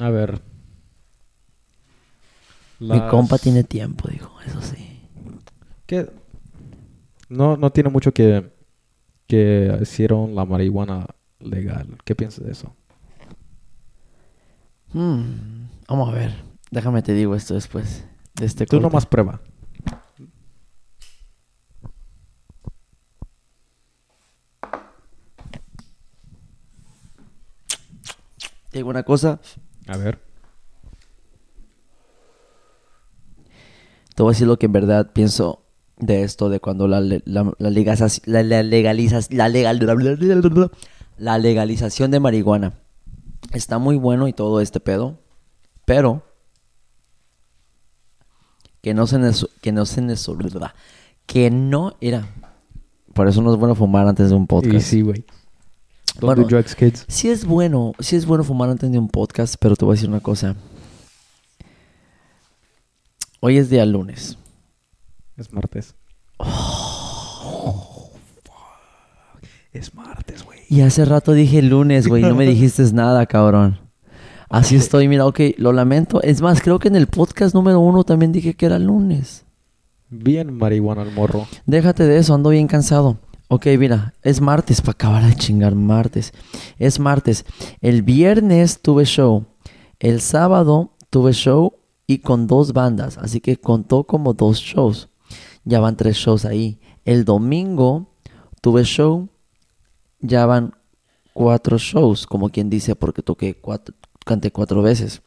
a 0.00 0.10
ver. 0.10 0.40
Mi 2.80 3.00
compa 3.08 3.38
tiene 3.38 3.62
tiempo, 3.62 4.08
dijo, 4.08 4.32
eso 4.46 4.60
sí. 4.60 5.00
que 5.86 6.10
no, 7.28 7.56
no 7.56 7.70
tiene 7.70 7.90
mucho 7.90 8.12
que, 8.12 8.51
que 9.26 9.76
hicieron 9.80 10.34
la 10.34 10.44
marihuana 10.44 11.06
legal. 11.40 11.98
¿Qué 12.04 12.14
piensas 12.14 12.44
de 12.44 12.52
eso? 12.52 12.74
Hmm, 14.92 15.66
vamos 15.88 16.08
a 16.10 16.12
ver. 16.12 16.34
Déjame 16.70 17.02
te 17.02 17.12
digo 17.14 17.34
esto 17.34 17.54
después 17.54 18.04
de 18.34 18.46
este 18.46 18.66
Tú 18.66 18.76
corte. 18.76 18.82
nomás 18.82 19.06
prueba. 19.06 19.40
Te 28.70 28.78
digo 28.78 28.90
una 28.90 29.02
cosa. 29.02 29.40
A 29.86 29.96
ver. 29.96 30.18
Te 34.14 34.22
voy 34.22 34.30
a 34.30 34.32
decir 34.34 34.46
lo 34.46 34.58
que 34.58 34.66
en 34.66 34.72
verdad 34.72 35.12
pienso 35.12 35.61
de 36.02 36.22
esto, 36.24 36.48
de 36.48 36.60
cuando 36.60 36.88
la, 36.88 37.00
la, 37.00 37.20
la 37.24 37.70
legaliza- 37.70 38.20
la- 38.26 38.42
la 38.42 38.62
legalizas- 38.62 39.32
la 39.32 39.48
legal- 39.48 39.78
la 41.16 41.38
legalización 41.38 42.10
de 42.10 42.20
marihuana. 42.20 42.74
Está 43.52 43.78
muy 43.78 43.96
bueno 43.96 44.28
y 44.28 44.32
todo 44.32 44.60
este 44.60 44.80
pedo, 44.80 45.18
pero 45.84 46.22
que 48.82 48.94
no 48.94 49.06
se 49.06 49.18
nos, 49.18 49.48
que 49.60 49.70
no 49.72 49.86
se 49.86 50.00
nos 50.02 50.28
olvida, 50.28 50.74
que 51.26 51.50
no 51.50 51.94
era. 52.00 52.26
Por 53.14 53.28
eso 53.28 53.42
no 53.42 53.52
es 53.52 53.58
bueno 53.58 53.74
fumar 53.74 54.06
antes 54.08 54.30
de 54.30 54.34
un 54.36 54.46
podcast. 54.46 54.74
Y 54.74 54.80
sí, 54.80 55.02
güey. 55.02 55.24
Bueno, 56.20 56.42
do 56.42 56.48
drugs, 56.48 56.74
kids. 56.74 57.04
Sí 57.08 57.28
es 57.30 57.44
bueno, 57.44 57.92
sí 58.00 58.16
es 58.16 58.26
bueno 58.26 58.42
fumar 58.44 58.68
antes 58.70 58.90
de 58.90 58.98
un 58.98 59.08
podcast, 59.08 59.54
pero 59.60 59.76
te 59.76 59.84
voy 59.84 59.92
a 59.92 59.96
decir 59.96 60.08
una 60.08 60.20
cosa. 60.20 60.56
Hoy 63.40 63.56
es 63.58 63.70
día 63.70 63.84
lunes. 63.86 64.38
Es 65.36 65.52
martes. 65.52 65.94
Es 69.72 69.94
martes, 69.94 70.44
güey. 70.44 70.60
Y 70.68 70.82
hace 70.82 71.04
rato 71.04 71.32
dije 71.32 71.62
lunes, 71.62 72.06
güey, 72.06 72.22
no 72.22 72.34
me 72.34 72.46
dijiste 72.46 72.82
nada, 72.92 73.24
cabrón. 73.26 73.78
Así 74.50 74.76
estoy, 74.76 75.08
mira, 75.08 75.26
ok, 75.26 75.40
lo 75.56 75.72
lamento. 75.72 76.20
Es 76.22 76.42
más, 76.42 76.60
creo 76.60 76.78
que 76.78 76.88
en 76.88 76.96
el 76.96 77.06
podcast 77.06 77.54
número 77.54 77.80
uno 77.80 78.04
también 78.04 78.32
dije 78.32 78.54
que 78.54 78.66
era 78.66 78.78
lunes. 78.78 79.46
Bien 80.10 80.52
marihuana 80.52 81.02
el 81.02 81.12
morro. 81.12 81.46
Déjate 81.64 82.04
de 82.04 82.18
eso, 82.18 82.34
ando 82.34 82.50
bien 82.50 82.66
cansado. 82.68 83.16
Ok, 83.48 83.66
mira, 83.78 84.12
es 84.22 84.42
martes, 84.42 84.82
para 84.82 84.92
acabar 84.92 85.24
de 85.24 85.34
chingar 85.34 85.74
martes. 85.74 86.34
Es 86.78 86.98
martes. 86.98 87.46
El 87.80 88.02
viernes 88.02 88.82
tuve 88.82 89.06
show. 89.06 89.46
El 89.98 90.20
sábado 90.20 90.90
tuve 91.08 91.32
show 91.32 91.72
y 92.06 92.18
con 92.18 92.46
dos 92.46 92.74
bandas. 92.74 93.16
Así 93.16 93.40
que 93.40 93.56
contó 93.56 94.04
como 94.04 94.34
dos 94.34 94.58
shows. 94.58 95.08
Ya 95.64 95.80
van 95.80 95.96
tres 95.96 96.16
shows 96.16 96.44
ahí. 96.44 96.80
El 97.04 97.24
domingo 97.24 98.14
tuve 98.60 98.84
show. 98.84 99.28
Ya 100.20 100.46
van 100.46 100.74
cuatro 101.32 101.78
shows, 101.78 102.26
como 102.26 102.50
quien 102.50 102.70
dice, 102.70 102.94
porque 102.94 103.22
toqué 103.22 103.54
cuatro, 103.54 103.94
canté 104.24 104.50
cuatro 104.52 104.82
veces. 104.82 105.22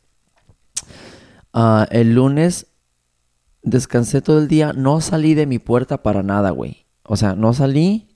Ah, 1.53 1.87
el 1.91 2.13
lunes 2.15 2.67
descansé 3.63 4.21
todo 4.21 4.39
el 4.39 4.47
día. 4.47 4.73
No 4.73 5.01
salí 5.01 5.33
de 5.33 5.45
mi 5.47 5.59
puerta 5.59 6.01
para 6.03 6.23
nada, 6.23 6.51
güey. 6.51 6.85
O 7.03 7.15
sea, 7.17 7.35
no 7.35 7.53
salí 7.53 8.07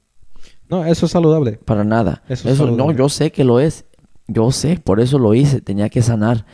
No, 0.70 0.86
eso 0.86 1.06
es 1.06 1.12
saludable. 1.12 1.54
para 1.54 1.84
nada. 1.84 2.24
Eso 2.28 2.48
es 2.50 2.56
Eso, 2.56 2.66
no, 2.66 2.72
saludable. 2.72 2.98
yo 2.98 3.10
sé 3.10 3.32
que 3.32 3.44
lo 3.44 3.60
es. 3.60 3.86
Yo 4.28 4.52
sé, 4.52 4.78
por 4.80 5.00
eso 5.00 5.20
lo 5.20 5.34
hice. 5.34 5.62
Tenía 5.62 5.90
que 5.90 6.02
sanar. 6.02 6.46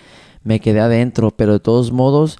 Me 0.43 0.59
quedé 0.59 0.79
adentro, 0.79 1.31
pero 1.31 1.53
de 1.53 1.59
todos 1.59 1.91
modos 1.91 2.39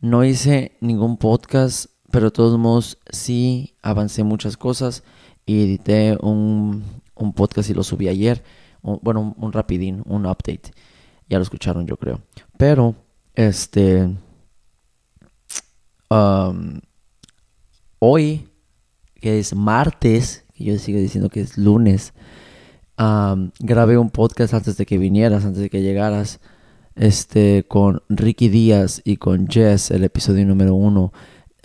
no 0.00 0.24
hice 0.24 0.76
ningún 0.80 1.16
podcast, 1.18 1.86
pero 2.16 2.28
de 2.28 2.30
todos 2.30 2.58
modos 2.58 2.96
sí 3.10 3.74
avancé 3.82 4.24
muchas 4.24 4.56
cosas 4.56 5.02
y 5.44 5.64
edité 5.64 6.16
un, 6.22 6.82
un 7.14 7.34
podcast 7.34 7.68
y 7.68 7.74
lo 7.74 7.82
subí 7.82 8.08
ayer. 8.08 8.42
Bueno, 8.80 9.34
un, 9.36 9.52
rapidín, 9.52 10.02
un 10.06 10.24
update. 10.24 10.72
Ya 11.28 11.36
lo 11.36 11.42
escucharon, 11.42 11.86
yo 11.86 11.98
creo. 11.98 12.22
Pero, 12.56 12.94
este... 13.34 14.16
um, 16.08 16.80
hoy, 17.98 18.48
que 19.16 19.38
es 19.38 19.54
martes, 19.54 20.46
que 20.54 20.64
yo 20.64 20.78
sigo 20.78 20.98
diciendo 20.98 21.28
que 21.28 21.42
es 21.42 21.58
lunes, 21.58 22.14
am, 22.96 23.50
grabé 23.58 23.98
un 23.98 24.08
podcast 24.08 24.54
antes 24.54 24.78
de 24.78 24.86
que 24.86 24.96
vinieras, 24.96 25.44
antes 25.44 25.60
de 25.60 25.68
que 25.68 25.82
llegaras. 25.82 26.40
este, 26.94 27.66
con 27.68 28.02
Ricky 28.08 28.48
Díaz 28.48 29.02
y 29.04 29.18
con 29.18 29.48
Jess, 29.48 29.90
el 29.90 30.02
episodio 30.04 30.46
número 30.46 30.74
uno. 30.74 31.12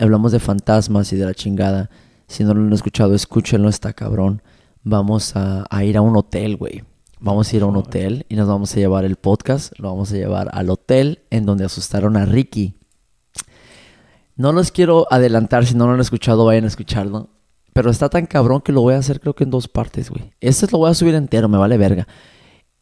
Hablamos 0.02 0.32
de 0.32 0.40
fantasmas 0.40 1.12
y 1.12 1.16
de 1.16 1.24
la 1.24 1.32
chingada. 1.32 1.88
Si 2.26 2.42
no 2.42 2.54
lo 2.54 2.60
han 2.60 2.72
escuchado, 2.72 3.14
escúchenlo, 3.14 3.68
está 3.68 3.92
cabrón. 3.92 4.42
Vamos 4.82 5.36
a, 5.36 5.64
a 5.70 5.84
ir 5.84 5.96
a 5.96 6.00
un 6.00 6.16
hotel, 6.16 6.56
güey. 6.56 6.82
Vamos 7.20 7.52
a 7.52 7.56
ir 7.56 7.62
a 7.62 7.66
un 7.66 7.76
hotel 7.76 8.26
y 8.28 8.34
nos 8.34 8.48
vamos 8.48 8.72
a 8.72 8.80
llevar 8.80 9.04
el 9.04 9.14
podcast, 9.14 9.78
lo 9.78 9.90
vamos 9.90 10.10
a 10.10 10.16
llevar 10.16 10.50
al 10.52 10.70
hotel 10.70 11.20
en 11.30 11.46
donde 11.46 11.64
asustaron 11.64 12.16
a 12.16 12.24
Ricky. 12.24 12.74
No 14.34 14.50
los 14.50 14.72
quiero 14.72 15.06
adelantar, 15.08 15.66
si 15.66 15.76
no 15.76 15.86
lo 15.86 15.92
han 15.92 16.00
escuchado, 16.00 16.46
vayan 16.46 16.64
a 16.64 16.66
escucharlo. 16.66 17.28
Pero 17.72 17.88
está 17.88 18.08
tan 18.08 18.26
cabrón 18.26 18.60
que 18.60 18.72
lo 18.72 18.80
voy 18.80 18.94
a 18.94 18.98
hacer 18.98 19.20
creo 19.20 19.36
que 19.36 19.44
en 19.44 19.50
dos 19.50 19.68
partes, 19.68 20.10
güey. 20.10 20.32
Este 20.40 20.66
lo 20.72 20.78
voy 20.78 20.90
a 20.90 20.94
subir 20.94 21.14
entero, 21.14 21.48
me 21.48 21.58
vale 21.58 21.78
verga. 21.78 22.08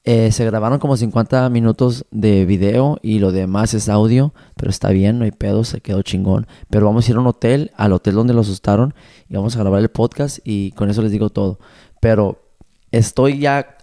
Eh, 0.04 0.32
se 0.32 0.46
grabaron 0.46 0.78
como 0.78 0.96
50 0.96 1.50
minutos 1.50 2.06
de 2.10 2.46
video 2.46 2.98
y 3.02 3.18
lo 3.18 3.32
demás 3.32 3.74
es 3.74 3.90
audio, 3.90 4.32
pero 4.56 4.70
está 4.70 4.88
bien, 4.90 5.18
no 5.18 5.24
hay 5.26 5.30
pedo, 5.30 5.62
se 5.62 5.82
quedó 5.82 6.00
chingón. 6.02 6.46
Pero 6.70 6.86
vamos 6.86 7.06
a 7.06 7.10
ir 7.10 7.16
a 7.16 7.20
un 7.20 7.26
hotel, 7.26 7.70
al 7.76 7.92
hotel 7.92 8.14
donde 8.14 8.32
lo 8.32 8.40
asustaron 8.40 8.94
y 9.28 9.34
vamos 9.34 9.56
a 9.56 9.60
grabar 9.60 9.80
el 9.80 9.90
podcast 9.90 10.38
y 10.42 10.72
con 10.72 10.88
eso 10.88 11.02
les 11.02 11.12
digo 11.12 11.28
todo. 11.28 11.58
Pero 12.00 12.42
estoy 12.90 13.38
ya 13.38 13.76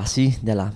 así 0.00 0.36
de 0.42 0.54
la... 0.54 0.72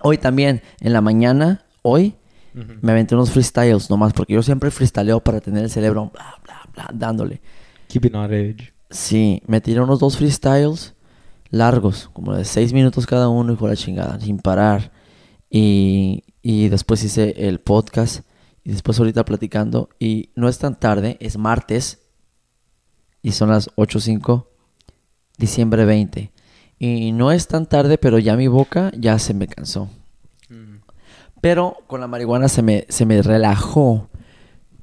Hoy 0.00 0.18
también, 0.18 0.62
en 0.80 0.92
la 0.92 1.00
mañana, 1.00 1.64
hoy, 1.82 2.16
me 2.52 2.90
aventé 2.90 3.14
unos 3.14 3.30
freestyles 3.30 3.88
nomás, 3.88 4.12
porque 4.12 4.34
yo 4.34 4.42
siempre 4.42 4.72
freestyleo 4.72 5.20
para 5.20 5.40
tener 5.40 5.62
el 5.62 5.70
cerebro 5.70 6.10
bla, 6.12 6.34
bla, 6.44 6.62
bla, 6.72 6.90
dándole. 6.92 7.40
Keeping 7.86 8.16
on 8.16 8.32
edge. 8.32 8.72
Sí, 8.90 9.40
me 9.46 9.60
tiré 9.60 9.80
unos 9.80 10.00
dos 10.00 10.16
freestyles 10.16 10.94
largos, 11.52 12.10
como 12.12 12.34
de 12.34 12.44
seis 12.44 12.72
minutos 12.72 13.06
cada 13.06 13.28
uno 13.28 13.52
y 13.52 13.56
fue 13.56 13.68
la 13.70 13.76
chingada, 13.76 14.18
sin 14.18 14.38
parar. 14.38 14.90
Y, 15.48 16.24
y 16.42 16.68
después 16.68 17.04
hice 17.04 17.48
el 17.48 17.60
podcast 17.60 18.26
y 18.64 18.72
después 18.72 18.98
ahorita 18.98 19.24
platicando. 19.24 19.88
Y 20.00 20.30
no 20.34 20.48
es 20.48 20.58
tan 20.58 20.80
tarde, 20.80 21.16
es 21.20 21.38
martes 21.38 22.00
y 23.22 23.32
son 23.32 23.50
las 23.50 23.68
8.05, 23.76 24.46
diciembre 25.38 25.84
20. 25.84 26.32
Y 26.78 27.12
no 27.12 27.30
es 27.30 27.46
tan 27.46 27.66
tarde, 27.66 27.96
pero 27.98 28.18
ya 28.18 28.36
mi 28.36 28.48
boca 28.48 28.90
ya 28.98 29.18
se 29.20 29.34
me 29.34 29.46
cansó. 29.46 29.88
Pero 31.40 31.76
con 31.86 32.00
la 32.00 32.06
marihuana 32.08 32.48
se 32.48 32.62
me, 32.62 32.86
se 32.88 33.04
me 33.04 33.20
relajó. 33.22 34.08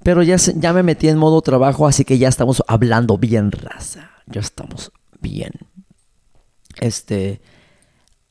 Pero 0.04 0.24
ya, 0.24 0.38
se- 0.38 0.58
ya 0.60 0.72
me 0.74 0.84
metí 0.84 1.08
en 1.10 1.18
modo 1.18 1.42
trabajo, 1.42 1.88
así 1.88 2.06
que 2.06 2.18
ya 2.18 2.28
estamos 2.30 2.64
hablando 2.68 3.18
bien, 3.18 3.52
raza. 3.52 4.12
Ya 4.28 4.40
estamos 4.42 4.92
bien. 5.22 5.52
Este. 6.80 7.42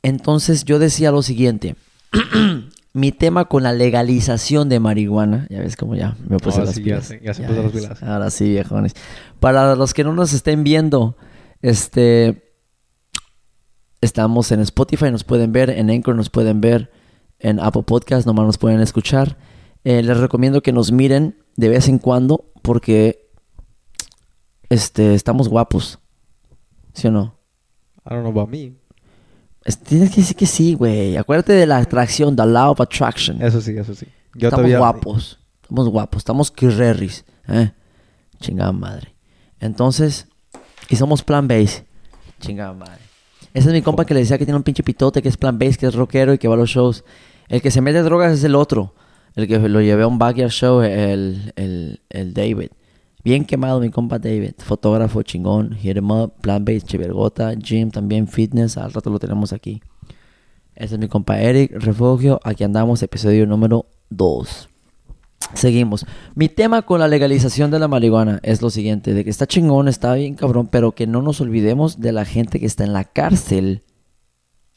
Entonces 0.02 0.64
yo 0.64 0.78
decía 0.78 1.10
lo 1.10 1.22
siguiente. 1.22 1.76
Mi 2.94 3.12
tema 3.12 3.44
con 3.44 3.62
la 3.62 3.72
legalización 3.72 4.68
de 4.68 4.80
marihuana. 4.80 5.46
Ya 5.50 5.60
ves 5.60 5.76
cómo 5.76 5.94
ya 5.94 6.16
me 6.28 6.38
puse 6.38 6.58
Ahora 6.60 6.66
las 6.66 6.74
sí, 6.74 6.80
ya 6.80 6.84
pilas. 6.84 7.06
se- 7.06 7.20
ya 7.22 7.34
se 7.34 7.42
puso 7.44 7.62
las 7.62 7.72
pilas. 7.72 8.02
Ahora 8.02 8.30
sí, 8.30 8.48
viejones. 8.50 8.94
Para 9.40 9.74
los 9.76 9.94
que 9.94 10.04
no 10.04 10.12
nos 10.14 10.32
estén 10.32 10.64
viendo, 10.64 11.16
este. 11.62 12.44
Estamos 14.00 14.52
en 14.52 14.60
Spotify, 14.60 15.10
nos 15.10 15.24
pueden 15.24 15.50
ver, 15.52 15.70
en 15.70 15.90
Anchor 15.90 16.14
nos 16.14 16.30
pueden 16.30 16.60
ver, 16.60 16.92
en 17.40 17.58
Apple 17.58 17.82
Podcast 17.82 18.26
nomás 18.28 18.46
nos 18.46 18.56
pueden 18.58 18.80
escuchar. 18.80 19.36
Eh, 19.82 20.02
les 20.04 20.16
recomiendo 20.16 20.62
que 20.62 20.72
nos 20.72 20.92
miren 20.92 21.36
de 21.56 21.68
vez 21.68 21.88
en 21.88 21.98
cuando 21.98 22.52
porque 22.62 23.28
este, 24.68 25.14
estamos 25.14 25.48
guapos. 25.48 25.98
¿Sí 26.94 27.08
o 27.08 27.10
no? 27.10 27.37
I 28.08 28.14
don't 28.14 28.22
know 28.22 28.30
about 28.30 28.48
me. 28.48 28.72
Es- 29.64 29.78
tienes 29.78 30.10
que 30.10 30.20
decir 30.22 30.36
que 30.36 30.46
sí, 30.46 30.74
güey. 30.74 31.16
Acuérdate 31.16 31.52
de 31.52 31.66
la 31.66 31.78
atracción, 31.78 32.34
the 32.36 32.46
law 32.46 32.70
of 32.72 32.80
attraction. 32.80 33.42
Eso 33.42 33.60
sí, 33.60 33.76
eso 33.76 33.94
sí. 33.94 34.06
Yo 34.34 34.48
estamos 34.48 34.64
todavía... 34.64 34.78
guapos. 34.78 35.38
Estamos 35.62 35.88
guapos. 35.88 36.18
Estamos 36.18 36.50
quirreris. 36.50 37.24
¿eh? 37.48 37.72
Chingada 38.40 38.72
madre. 38.72 39.14
Entonces, 39.60 40.26
y 40.88 40.96
somos 40.96 41.22
plan 41.22 41.46
base. 41.48 41.84
Chingada 42.40 42.72
madre. 42.72 43.02
Ese 43.52 43.68
es 43.68 43.74
mi 43.74 43.82
compa 43.82 44.04
que 44.04 44.14
le 44.14 44.20
decía 44.20 44.38
que 44.38 44.44
tiene 44.44 44.56
un 44.56 44.62
pinche 44.62 44.82
pitote, 44.82 45.20
que 45.20 45.28
es 45.28 45.36
plan 45.36 45.58
base, 45.58 45.76
que 45.76 45.86
es 45.86 45.94
rockero 45.94 46.32
y 46.32 46.38
que 46.38 46.48
va 46.48 46.54
a 46.54 46.58
los 46.58 46.70
shows. 46.70 47.04
El 47.48 47.60
que 47.60 47.70
se 47.70 47.80
mete 47.80 48.02
drogas 48.02 48.32
es 48.32 48.44
el 48.44 48.54
otro. 48.54 48.94
El 49.34 49.46
que 49.48 49.58
lo 49.58 49.80
llevé 49.80 50.02
a 50.04 50.06
un 50.06 50.18
backyard 50.18 50.50
show, 50.50 50.80
el, 50.82 51.52
el, 51.56 52.00
el 52.10 52.34
David. 52.34 52.70
Bien 53.24 53.44
quemado 53.44 53.80
mi 53.80 53.90
compa 53.90 54.18
David. 54.18 54.54
Fotógrafo 54.58 55.22
chingón. 55.22 55.72
Hit 55.72 55.96
him 55.96 56.10
up. 56.10 56.34
Plan 56.40 56.64
base, 56.64 56.82
chivergota. 56.82 57.54
Gym 57.54 57.90
también, 57.90 58.28
fitness. 58.28 58.76
Al 58.76 58.92
rato 58.92 59.10
lo 59.10 59.18
tenemos 59.18 59.52
aquí. 59.52 59.82
Ese 60.74 60.94
es 60.94 61.00
mi 61.00 61.08
compa 61.08 61.40
Eric 61.40 61.72
Refugio. 61.72 62.38
Aquí 62.44 62.62
andamos, 62.62 63.02
episodio 63.02 63.46
número 63.46 63.86
2. 64.10 64.68
Seguimos. 65.54 66.06
Mi 66.34 66.48
tema 66.48 66.82
con 66.82 67.00
la 67.00 67.08
legalización 67.08 67.70
de 67.70 67.78
la 67.78 67.88
marihuana 67.88 68.38
es 68.42 68.62
lo 68.62 68.70
siguiente, 68.70 69.14
de 69.14 69.24
que 69.24 69.30
está 69.30 69.46
chingón, 69.46 69.88
está 69.88 70.14
bien 70.14 70.34
cabrón, 70.34 70.68
pero 70.68 70.92
que 70.92 71.06
no 71.06 71.22
nos 71.22 71.40
olvidemos 71.40 72.00
de 72.00 72.12
la 72.12 72.24
gente 72.24 72.60
que 72.60 72.66
está 72.66 72.84
en 72.84 72.92
la 72.92 73.04
cárcel 73.04 73.82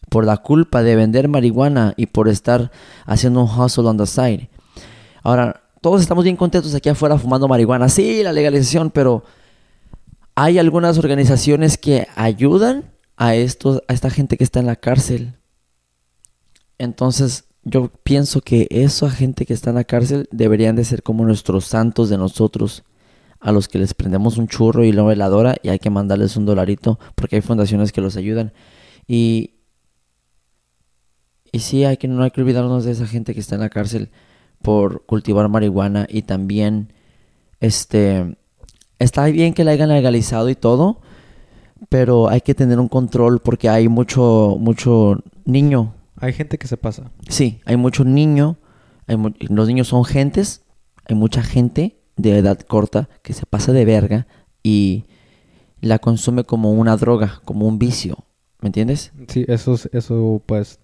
por 0.09 0.25
la 0.25 0.37
culpa 0.37 0.81
de 0.81 0.95
vender 0.95 1.27
marihuana 1.27 1.93
y 1.97 2.07
por 2.07 2.27
estar 2.27 2.71
haciendo 3.05 3.43
un 3.43 3.49
hustle 3.49 3.87
on 3.87 3.97
the 3.97 4.07
side. 4.07 4.49
Ahora, 5.23 5.61
todos 5.81 6.01
estamos 6.01 6.23
bien 6.23 6.35
contentos 6.35 6.73
aquí 6.75 6.89
afuera 6.89 7.17
fumando 7.17 7.47
marihuana. 7.47 7.89
Sí, 7.89 8.21
la 8.23 8.31
legalización, 8.31 8.91
pero 8.91 9.23
hay 10.35 10.59
algunas 10.59 10.97
organizaciones 10.99 11.77
que 11.77 12.07
ayudan 12.15 12.91
a 13.17 13.35
estos, 13.35 13.81
a 13.87 13.93
esta 13.93 14.11
gente 14.11 14.37
que 14.37 14.43
está 14.43 14.59
en 14.59 14.67
la 14.67 14.75
cárcel. 14.75 15.35
Entonces, 16.77 17.45
yo 17.63 17.91
pienso 18.03 18.41
que 18.41 18.67
esa 18.69 19.09
gente 19.09 19.45
que 19.45 19.53
está 19.53 19.71
en 19.71 19.77
la 19.77 19.83
cárcel 19.83 20.29
deberían 20.31 20.75
de 20.75 20.85
ser 20.85 21.01
como 21.01 21.25
nuestros 21.25 21.65
santos 21.65 22.09
de 22.09 22.17
nosotros, 22.17 22.83
a 23.39 23.51
los 23.51 23.67
que 23.67 23.79
les 23.79 23.95
prendemos 23.95 24.37
un 24.37 24.47
churro 24.47 24.83
y 24.83 24.91
la 24.91 25.01
veladora 25.01 25.55
y 25.63 25.69
hay 25.69 25.79
que 25.79 25.89
mandarles 25.89 26.37
un 26.37 26.45
dolarito 26.45 26.99
porque 27.15 27.37
hay 27.37 27.41
fundaciones 27.41 27.91
que 27.91 28.01
los 28.01 28.15
ayudan. 28.15 28.53
Y, 29.07 29.55
y 31.51 31.59
sí, 31.59 31.83
hay 31.85 31.97
que, 31.97 32.07
no 32.07 32.21
hay 32.21 32.29
que 32.29 32.41
olvidarnos 32.41 32.85
de 32.85 32.91
esa 32.91 33.07
gente 33.07 33.33
que 33.33 33.39
está 33.39 33.55
en 33.55 33.61
la 33.61 33.69
cárcel 33.69 34.11
por 34.61 35.05
cultivar 35.05 35.49
marihuana 35.49 36.07
y 36.09 36.21
también, 36.23 36.93
este, 37.59 38.35
está 38.99 39.25
bien 39.25 39.53
que 39.53 39.63
la 39.63 39.71
hayan 39.71 39.89
legalizado 39.89 40.49
y 40.49 40.55
todo, 40.55 40.99
pero 41.89 42.29
hay 42.29 42.41
que 42.41 42.53
tener 42.55 42.79
un 42.79 42.87
control 42.87 43.39
porque 43.39 43.69
hay 43.69 43.87
mucho, 43.87 44.55
mucho 44.59 45.23
niño 45.45 45.93
Hay 46.17 46.33
gente 46.33 46.57
que 46.59 46.67
se 46.67 46.77
pasa. 46.77 47.11
Sí, 47.29 47.59
hay 47.65 47.77
mucho 47.77 48.03
niño, 48.03 48.57
hay 49.07 49.17
mu- 49.17 49.31
los 49.39 49.67
niños 49.67 49.87
son 49.87 50.05
gentes, 50.05 50.61
hay 51.05 51.15
mucha 51.15 51.41
gente 51.41 51.97
de 52.17 52.37
edad 52.37 52.59
corta 52.59 53.09
que 53.23 53.33
se 53.33 53.45
pasa 53.47 53.71
de 53.73 53.85
verga 53.85 54.27
y 54.61 55.05
la 55.81 55.97
consume 55.97 56.43
como 56.43 56.71
una 56.73 56.95
droga, 56.97 57.41
como 57.43 57.67
un 57.67 57.79
vicio, 57.79 58.17
¿me 58.61 58.67
entiendes? 58.67 59.11
Sí, 59.29 59.45
eso, 59.47 59.73
es- 59.73 59.89
eso 59.93 60.43
pues 60.45 60.77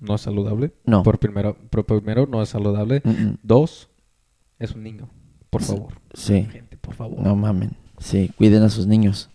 no 0.00 0.14
es 0.14 0.20
saludable. 0.20 0.72
No. 0.84 1.02
Por 1.02 1.18
primero, 1.18 1.56
por 1.70 1.84
primero 1.84 2.26
no 2.26 2.42
es 2.42 2.48
saludable. 2.48 3.02
Mm, 3.04 3.10
mm. 3.10 3.38
Dos, 3.42 3.88
es 4.58 4.72
un 4.74 4.82
niño. 4.82 5.08
Por 5.50 5.62
favor. 5.62 5.94
Sí, 6.14 6.46
Gente, 6.50 6.76
por 6.76 6.94
favor. 6.94 7.20
no 7.20 7.34
mamen, 7.36 7.72
sí, 7.98 8.30
cuiden 8.36 8.62
a 8.62 8.68
sus 8.68 8.86
niños, 8.86 9.30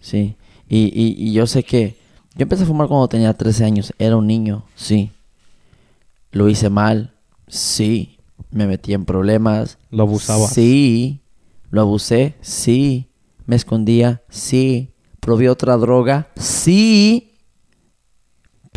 sí, 0.00 0.36
y, 0.68 0.86
y, 0.86 1.14
y 1.16 1.32
yo 1.32 1.46
sé 1.46 1.62
que 1.62 1.96
yo 2.34 2.42
empecé 2.42 2.64
a 2.64 2.66
fumar 2.66 2.88
cuando 2.88 3.08
tenía 3.08 3.32
13 3.32 3.64
años, 3.64 3.92
era 3.98 4.16
un 4.16 4.26
niño, 4.26 4.64
sí, 4.74 5.10
lo 6.32 6.48
hice 6.48 6.68
mal, 6.70 7.14
sí, 7.46 8.18
me 8.50 8.66
metí 8.66 8.92
en 8.94 9.04
problemas, 9.04 9.78
Lo 9.90 10.02
abusabas. 10.04 10.52
Sí. 10.52 11.20
¿Lo 11.70 11.82
abusé? 11.82 12.34
Sí. 12.40 13.08
¿Me 13.46 13.56
escondía? 13.56 14.22
Sí. 14.30 14.90
¿Probé 15.20 15.50
otra 15.50 15.76
droga? 15.76 16.28
Sí. 16.36 17.27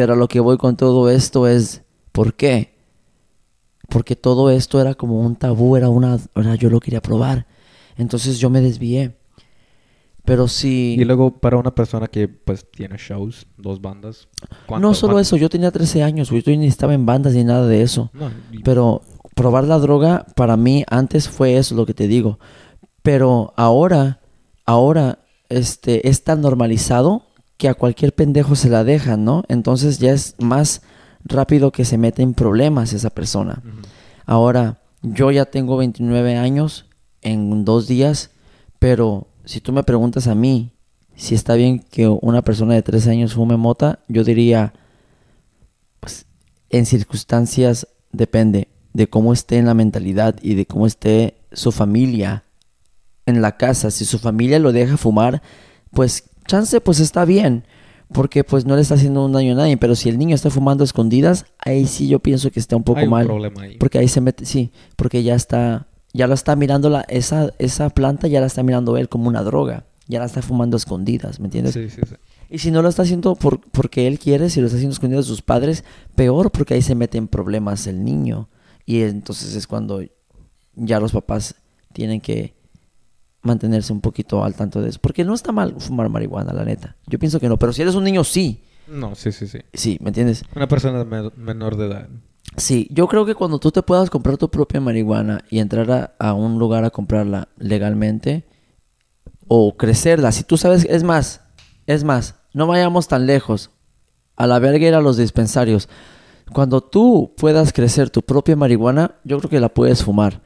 Pero 0.01 0.15
lo 0.15 0.27
que 0.27 0.39
voy 0.39 0.57
con 0.57 0.75
todo 0.77 1.11
esto 1.11 1.47
es, 1.47 1.83
¿por 2.11 2.33
qué? 2.33 2.73
Porque 3.87 4.15
todo 4.15 4.49
esto 4.49 4.81
era 4.81 4.95
como 4.95 5.19
un 5.21 5.35
tabú, 5.35 5.75
era 5.77 5.89
una, 5.89 6.17
era, 6.35 6.55
yo 6.55 6.71
lo 6.71 6.79
quería 6.79 7.03
probar. 7.03 7.45
Entonces 7.97 8.39
yo 8.39 8.49
me 8.49 8.61
desvié. 8.61 9.15
Pero 10.25 10.47
sí. 10.47 10.95
Y 10.97 11.05
luego 11.05 11.37
para 11.39 11.57
una 11.57 11.75
persona 11.75 12.07
que 12.07 12.27
pues 12.27 12.65
tiene 12.71 12.97
shows, 12.97 13.45
dos 13.57 13.79
bandas. 13.79 14.27
¿cuánto- 14.65 14.87
No 14.87 14.95
solo 14.95 15.19
eso, 15.19 15.37
yo 15.37 15.51
tenía 15.51 15.69
13 15.69 16.01
años, 16.01 16.31
güey, 16.31 16.41
yo 16.41 16.51
ni 16.57 16.65
estaba 16.65 16.95
en 16.95 17.05
bandas 17.05 17.35
ni 17.35 17.43
nada 17.43 17.67
de 17.67 17.83
eso. 17.83 18.09
No, 18.13 18.31
y- 18.51 18.63
Pero 18.63 19.03
probar 19.35 19.65
la 19.65 19.77
droga 19.77 20.25
para 20.35 20.57
mí 20.57 20.83
antes 20.89 21.29
fue 21.29 21.57
eso 21.57 21.75
lo 21.75 21.85
que 21.85 21.93
te 21.93 22.07
digo. 22.07 22.39
Pero 23.03 23.53
ahora, 23.55 24.19
ahora, 24.65 25.19
este, 25.49 26.09
es 26.09 26.23
tan 26.23 26.41
normalizado 26.41 27.27
que 27.61 27.69
a 27.69 27.75
cualquier 27.75 28.11
pendejo 28.15 28.55
se 28.55 28.71
la 28.71 28.83
dejan, 28.83 29.23
¿no? 29.23 29.43
Entonces 29.47 29.99
ya 29.99 30.13
es 30.13 30.33
más 30.39 30.81
rápido 31.23 31.71
que 31.71 31.85
se 31.85 31.99
mete 31.99 32.23
en 32.23 32.33
problemas 32.33 32.91
esa 32.91 33.11
persona. 33.11 33.61
Ahora, 34.25 34.81
yo 35.03 35.29
ya 35.29 35.45
tengo 35.45 35.77
29 35.77 36.37
años 36.37 36.87
en 37.21 37.63
dos 37.63 37.87
días, 37.87 38.31
pero 38.79 39.27
si 39.45 39.61
tú 39.61 39.73
me 39.73 39.83
preguntas 39.83 40.25
a 40.25 40.33
mí 40.33 40.73
si 41.15 41.35
está 41.35 41.53
bien 41.53 41.77
que 41.77 42.07
una 42.07 42.41
persona 42.41 42.73
de 42.73 42.81
13 42.81 43.11
años 43.11 43.35
fume 43.35 43.57
mota, 43.57 43.99
yo 44.07 44.23
diría, 44.23 44.73
pues, 45.99 46.25
en 46.71 46.87
circunstancias 46.87 47.87
depende 48.11 48.69
de 48.91 49.07
cómo 49.07 49.33
esté 49.33 49.59
en 49.59 49.67
la 49.67 49.75
mentalidad 49.75 50.35
y 50.41 50.55
de 50.55 50.65
cómo 50.65 50.87
esté 50.87 51.35
su 51.51 51.71
familia 51.71 52.43
en 53.27 53.43
la 53.43 53.55
casa. 53.57 53.91
Si 53.91 54.03
su 54.03 54.17
familia 54.17 54.57
lo 54.57 54.71
deja 54.71 54.97
fumar, 54.97 55.43
pues 55.91 56.30
chance 56.51 56.81
pues 56.81 56.99
está 56.99 57.25
bien, 57.25 57.63
porque 58.13 58.43
pues 58.43 58.65
no 58.65 58.75
le 58.75 58.81
está 58.81 58.95
haciendo 58.95 59.25
un 59.25 59.31
daño 59.31 59.53
a 59.53 59.55
nadie, 59.55 59.77
pero 59.77 59.95
si 59.95 60.09
el 60.09 60.17
niño 60.17 60.35
está 60.35 60.49
fumando 60.49 60.83
a 60.83 60.85
escondidas, 60.85 61.45
ahí 61.59 61.87
sí 61.87 62.07
yo 62.07 62.19
pienso 62.19 62.51
que 62.51 62.59
está 62.59 62.75
un 62.75 62.83
poco 62.83 62.99
Hay 62.99 63.05
un 63.05 63.11
mal. 63.11 63.25
problema 63.25 63.61
ahí. 63.63 63.77
Porque 63.77 63.97
ahí 63.99 64.07
se 64.07 64.21
mete, 64.21 64.45
sí, 64.45 64.71
porque 64.95 65.23
ya 65.23 65.35
está, 65.35 65.87
ya 66.13 66.27
lo 66.27 66.33
está 66.33 66.55
mirando 66.55 66.89
la, 66.89 67.01
esa, 67.07 67.51
esa 67.57 67.89
planta, 67.89 68.27
ya 68.27 68.41
la 68.41 68.47
está 68.47 68.63
mirando 68.63 68.97
él 68.97 69.07
como 69.09 69.27
una 69.29 69.43
droga, 69.43 69.85
ya 70.07 70.19
la 70.19 70.25
está 70.25 70.41
fumando 70.41 70.75
a 70.75 70.79
escondidas, 70.79 71.39
¿me 71.39 71.45
entiendes? 71.47 71.73
Sí, 71.73 71.89
sí, 71.89 72.01
sí. 72.07 72.15
Y 72.49 72.57
si 72.57 72.69
no 72.69 72.81
lo 72.81 72.89
está 72.89 73.03
haciendo 73.03 73.35
por, 73.35 73.61
porque 73.71 74.07
él 74.07 74.19
quiere, 74.19 74.49
si 74.49 74.59
lo 74.59 74.65
está 74.67 74.75
haciendo 74.75 74.93
escondido 74.93 75.21
de 75.21 75.27
sus 75.27 75.41
padres, 75.41 75.85
peor 76.15 76.51
porque 76.51 76.73
ahí 76.73 76.81
se 76.81 76.95
mete 76.95 77.17
en 77.17 77.29
problemas 77.29 77.87
el 77.87 78.03
niño. 78.03 78.49
Y 78.85 79.03
entonces 79.03 79.55
es 79.55 79.67
cuando 79.67 80.03
ya 80.75 80.99
los 80.99 81.13
papás 81.13 81.55
tienen 81.93 82.19
que 82.19 82.53
mantenerse 83.43 83.91
un 83.93 84.01
poquito 84.01 84.43
al 84.43 84.53
tanto 84.55 84.81
de 84.81 84.89
eso. 84.89 84.99
Porque 85.01 85.23
no 85.23 85.33
está 85.33 85.51
mal 85.51 85.75
fumar 85.79 86.09
marihuana, 86.09 86.53
la 86.53 86.63
neta. 86.65 86.95
Yo 87.07 87.17
pienso 87.19 87.39
que 87.39 87.49
no, 87.49 87.57
pero 87.57 87.73
si 87.73 87.81
eres 87.81 87.95
un 87.95 88.03
niño, 88.03 88.23
sí. 88.23 88.63
No, 88.87 89.15
sí, 89.15 89.31
sí, 89.31 89.47
sí. 89.47 89.59
Sí, 89.73 89.97
¿me 90.01 90.09
entiendes? 90.09 90.43
Una 90.55 90.67
persona 90.67 91.03
me- 91.05 91.31
menor 91.37 91.77
de 91.77 91.87
edad. 91.87 92.09
Sí, 92.57 92.87
yo 92.91 93.07
creo 93.07 93.25
que 93.25 93.35
cuando 93.35 93.59
tú 93.59 93.71
te 93.71 93.81
puedas 93.81 94.09
comprar 94.09 94.37
tu 94.37 94.49
propia 94.49 94.81
marihuana 94.81 95.43
y 95.49 95.59
entrar 95.59 95.89
a, 95.91 96.13
a 96.19 96.33
un 96.33 96.59
lugar 96.59 96.83
a 96.83 96.89
comprarla 96.89 97.47
legalmente 97.57 98.45
o 99.47 99.75
crecerla, 99.77 100.31
si 100.31 100.43
tú 100.43 100.57
sabes, 100.57 100.85
es 100.89 101.03
más, 101.03 101.41
es 101.87 102.03
más, 102.03 102.35
no 102.53 102.67
vayamos 102.67 103.07
tan 103.07 103.25
lejos, 103.25 103.69
a 104.35 104.47
la 104.47 104.59
verga 104.59 104.87
ir 104.87 104.93
a 104.95 105.01
los 105.01 105.17
dispensarios. 105.17 105.87
Cuando 106.51 106.81
tú 106.81 107.33
puedas 107.37 107.71
crecer 107.71 108.09
tu 108.09 108.21
propia 108.21 108.55
marihuana, 108.57 109.15
yo 109.23 109.37
creo 109.39 109.49
que 109.49 109.59
la 109.59 109.69
puedes 109.69 110.03
fumar. 110.03 110.41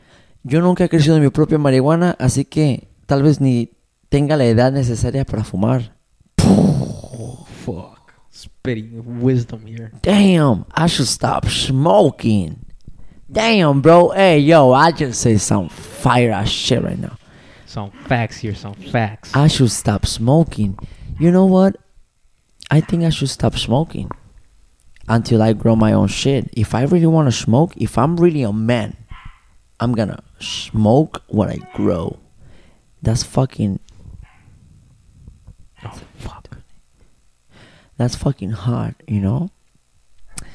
Yo 0.48 0.62
nunca 0.62 0.84
he 0.84 0.90
crecido 0.90 1.20
mi 1.20 1.30
propia 1.30 1.58
marihuana, 1.58 2.16
así 2.20 2.46
que 2.46 2.88
tal 3.08 3.24
vez 3.24 3.42
ni 3.42 3.72
tenga 4.10 4.38
la 4.38 4.46
edad 4.46 4.72
necesaria 4.72 5.26
para 5.26 5.44
fumar. 5.44 5.96
Fuck. 7.66 8.14
Spitting 8.32 9.24
wisdom 9.24 9.66
here. 9.66 9.92
Damn, 10.04 10.66
I 10.72 10.88
should 10.88 11.08
stop 11.08 11.48
smoking. 11.48 12.58
Damn, 13.32 13.82
bro. 13.82 14.10
Hey, 14.10 14.38
yo, 14.38 14.72
I 14.72 14.92
just 14.92 15.20
say 15.20 15.40
some 15.40 15.68
fire 15.68 16.32
ass 16.32 16.50
shit 16.50 16.84
right 16.84 17.00
now. 17.00 17.18
Some 17.66 17.90
facts 18.08 18.38
here, 18.38 18.54
some 18.54 18.76
facts. 18.76 19.32
I 19.34 19.48
should 19.48 19.72
stop 19.72 20.06
smoking. 20.06 20.78
You 21.20 21.32
know 21.32 21.48
what? 21.48 21.76
I 22.70 22.82
think 22.82 23.04
I 23.04 23.10
should 23.10 23.32
stop 23.32 23.56
smoking 23.58 24.12
until 25.08 25.42
I 25.42 25.54
grow 25.54 25.76
my 25.76 25.94
own 25.94 26.08
shit. 26.08 26.52
If 26.56 26.76
I 26.76 26.84
really 26.84 27.08
want 27.08 27.30
to 27.30 27.32
smoke, 27.32 27.74
if 27.78 27.98
I'm 27.98 28.16
really 28.16 28.44
a 28.44 28.54
man, 28.54 28.96
I'm 29.80 29.94
gonna 29.94 30.24
smoke 30.46 31.24
what 31.28 31.50
I 31.50 31.58
grow. 31.74 32.20
That's 33.02 33.24
fucking. 33.24 33.80
oh, 35.84 36.02
fuck. 36.16 36.58
That's 37.98 38.16
fucking 38.16 38.52
hard, 38.52 38.96
you 39.08 39.22
know? 39.22 39.52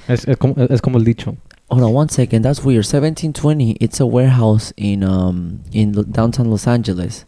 Es, 0.08 0.26
es, 0.26 0.36
como, 0.36 0.54
es 0.56 0.80
como 0.80 0.98
el 0.98 1.04
dicho. 1.04 1.36
Hold 1.70 1.84
on 1.84 1.92
one 1.92 2.08
second. 2.08 2.42
That's 2.42 2.64
weird. 2.64 2.84
1720. 2.84 3.72
It's 3.80 4.00
a 4.00 4.06
warehouse 4.06 4.72
in 4.76 5.04
um 5.04 5.62
in 5.72 5.92
downtown 6.10 6.50
Los 6.50 6.66
Angeles, 6.66 7.24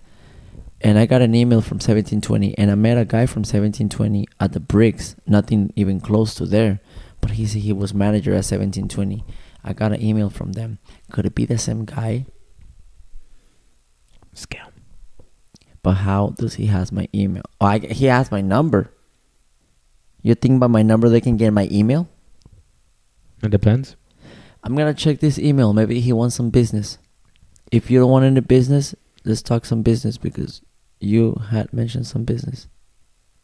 and 0.81 0.99
I 0.99 1.07
got 1.07 1.23
an 1.23 1.33
email 1.35 1.61
from 1.61 1.77
1720, 1.77 2.59
and 2.59 2.69
I 2.71 2.75
met 2.75 2.99
a 2.99 3.05
guy 3.05 3.27
from 3.27 3.43
1720 3.43 4.27
at 4.41 4.53
the 4.53 4.59
Bricks. 4.59 5.15
Nothing 5.27 5.73
even 5.77 6.01
close 6.01 6.35
to 6.35 6.47
there, 6.47 6.81
but 7.21 7.33
he 7.33 7.47
said 7.47 7.63
he 7.63 7.73
was 7.73 7.95
manager 7.95 8.33
at 8.33 8.43
1720. 8.43 9.25
I 9.63 9.73
got 9.73 9.93
an 9.93 10.03
email 10.03 10.29
from 10.29 10.53
them. 10.53 10.79
Could 11.13 11.25
it 11.25 11.37
be 11.37 11.45
the 11.45 11.57
same 11.57 11.85
guy? 11.85 12.27
Scam. 14.35 14.71
But 15.83 15.95
how 15.95 16.29
does 16.39 16.55
he 16.55 16.67
has 16.67 16.93
my 16.93 17.09
email? 17.15 17.43
Oh, 17.61 17.67
I, 17.67 17.79
he 17.79 18.07
has 18.07 18.31
my 18.31 18.41
number. 18.41 18.93
You 20.23 20.35
think 20.35 20.61
by 20.61 20.69
my 20.69 20.83
number 20.83 21.09
they 21.09 21.21
can 21.21 21.37
get 21.37 21.53
my 21.53 21.69
email? 21.73 22.09
It 23.43 23.51
depends. 23.51 23.97
I'm 24.63 24.77
gonna 24.77 24.95
check 24.95 25.19
this 25.19 25.39
email. 25.39 25.73
Maybe 25.73 26.01
he 26.01 26.13
wants 26.13 26.37
some 26.37 26.51
business. 26.51 26.99
If 27.73 27.91
you 27.91 27.99
don't 27.99 28.11
want 28.11 28.25
any 28.25 28.41
business, 28.41 28.95
let's 29.25 29.43
talk 29.43 29.65
some 29.65 29.83
business 29.83 30.19
because 30.19 30.63
you 31.01 31.35
had 31.51 31.73
mentioned 31.73 32.07
some 32.07 32.23
business. 32.25 32.69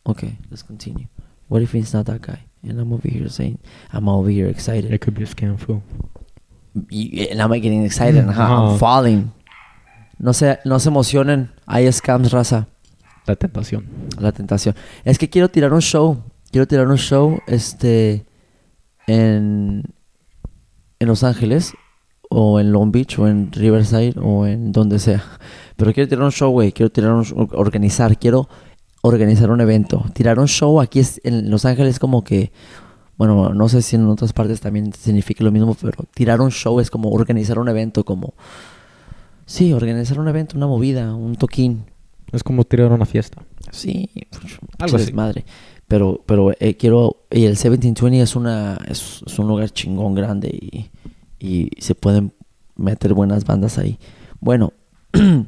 Okay, 0.07 0.39
let's 0.51 0.63
continue. 0.63 1.07
What 1.49 1.63
if 1.63 1.75
it's 1.75 1.93
not 1.93 2.07
that 2.07 2.23
guy? 2.23 2.45
And 2.63 2.79
I'm 2.81 2.93
over 2.93 3.09
here 3.09 3.29
saying, 3.29 3.59
I'm 3.93 4.09
over 4.09 4.29
here 4.31 4.47
excited. 4.47 4.93
It 4.93 5.01
could 5.01 5.15
be 5.15 5.25
a 5.25 5.27
scam 5.27 5.59
fool. 5.59 5.83
Y- 6.75 7.27
And 7.31 7.43
I'm 7.43 7.51
getting 7.53 7.85
excited. 7.85 8.19
and 8.21 8.31
uh-huh. 8.31 8.43
I'm 8.73 8.79
falling. 8.79 9.33
No 10.19 10.33
se, 10.33 10.59
no 10.65 10.79
se 10.81 10.89
emocionen. 10.89 11.51
Hay 11.67 11.91
scams, 11.93 12.33
raza. 12.33 12.69
La 13.27 13.37
tentación. 13.37 13.87
La 14.19 14.33
tentación. 14.33 14.75
Es 15.05 15.19
que 15.19 15.29
quiero 15.31 15.49
tirar 15.49 15.73
un 15.73 15.81
show. 15.81 16.23
Quiero 16.51 16.67
tirar 16.67 16.89
un 16.89 16.97
show, 16.97 17.39
este, 17.47 18.25
en, 19.07 19.83
en 20.99 21.09
Los 21.09 21.23
Ángeles, 21.25 21.75
o 22.31 22.59
en 22.61 22.73
Long 22.73 22.91
Beach, 22.91 23.19
o 23.19 23.29
en 23.29 23.53
Riverside, 23.53 24.15
o 24.21 24.47
en 24.47 24.73
donde 24.73 24.99
sea. 24.99 25.23
Pero 25.77 25.93
quiero 25.93 26.09
tirar 26.09 26.25
un 26.25 26.33
show, 26.33 26.51
güey. 26.51 26.73
Quiero 26.73 26.91
tirar 26.91 27.13
un 27.13 27.25
organizar. 27.53 28.19
Quiero 28.19 28.49
organizar 29.03 29.51
un 29.51 29.61
evento. 29.61 30.05
Tirar 30.15 30.39
un 30.39 30.49
show 30.49 30.81
aquí 30.81 31.01
es- 31.01 31.21
en 31.25 31.51
Los 31.51 31.65
Ángeles 31.65 31.99
como 31.99 32.25
que, 32.25 32.51
bueno, 33.17 33.51
no 33.55 33.69
sé 33.69 33.83
si 33.83 33.97
en 33.97 34.07
otras 34.09 34.33
partes 34.33 34.61
también 34.61 34.93
significa 34.93 35.45
lo 35.45 35.53
mismo, 35.53 35.75
pero 35.81 36.05
tirar 36.15 36.41
un 36.41 36.51
show 36.51 36.81
es 36.81 36.91
como 36.91 37.11
organizar 37.11 37.59
un 37.59 37.69
evento, 37.69 38.05
como, 38.05 38.35
sí, 39.49 39.73
organizar 39.73 40.21
un 40.21 40.29
evento, 40.29 40.57
una 40.57 40.67
movida, 40.67 41.15
un 41.15 41.35
toquín. 41.35 41.87
Es 42.31 42.43
como 42.43 42.65
tirar 42.65 42.93
una 42.93 43.07
fiesta. 43.07 43.43
Sí, 43.73 44.11
pues, 44.31 44.59
Algo 44.79 44.97
así. 44.99 45.13
madre. 45.13 45.45
Pero, 45.89 46.23
pero 46.27 46.53
eh, 46.61 46.77
quiero. 46.77 47.25
Y 47.31 47.45
el 47.45 47.53
1720 47.53 48.21
es 48.21 48.37
una. 48.37 48.79
Es, 48.87 49.23
es 49.27 49.39
un 49.39 49.49
lugar 49.49 49.71
chingón 49.71 50.15
grande 50.15 50.49
y, 50.49 50.91
y 51.39 51.71
se 51.81 51.95
pueden 51.95 52.33
meter 52.77 53.15
buenas 53.15 53.45
bandas 53.45 53.79
ahí. 53.79 53.99
Bueno. 54.41 54.75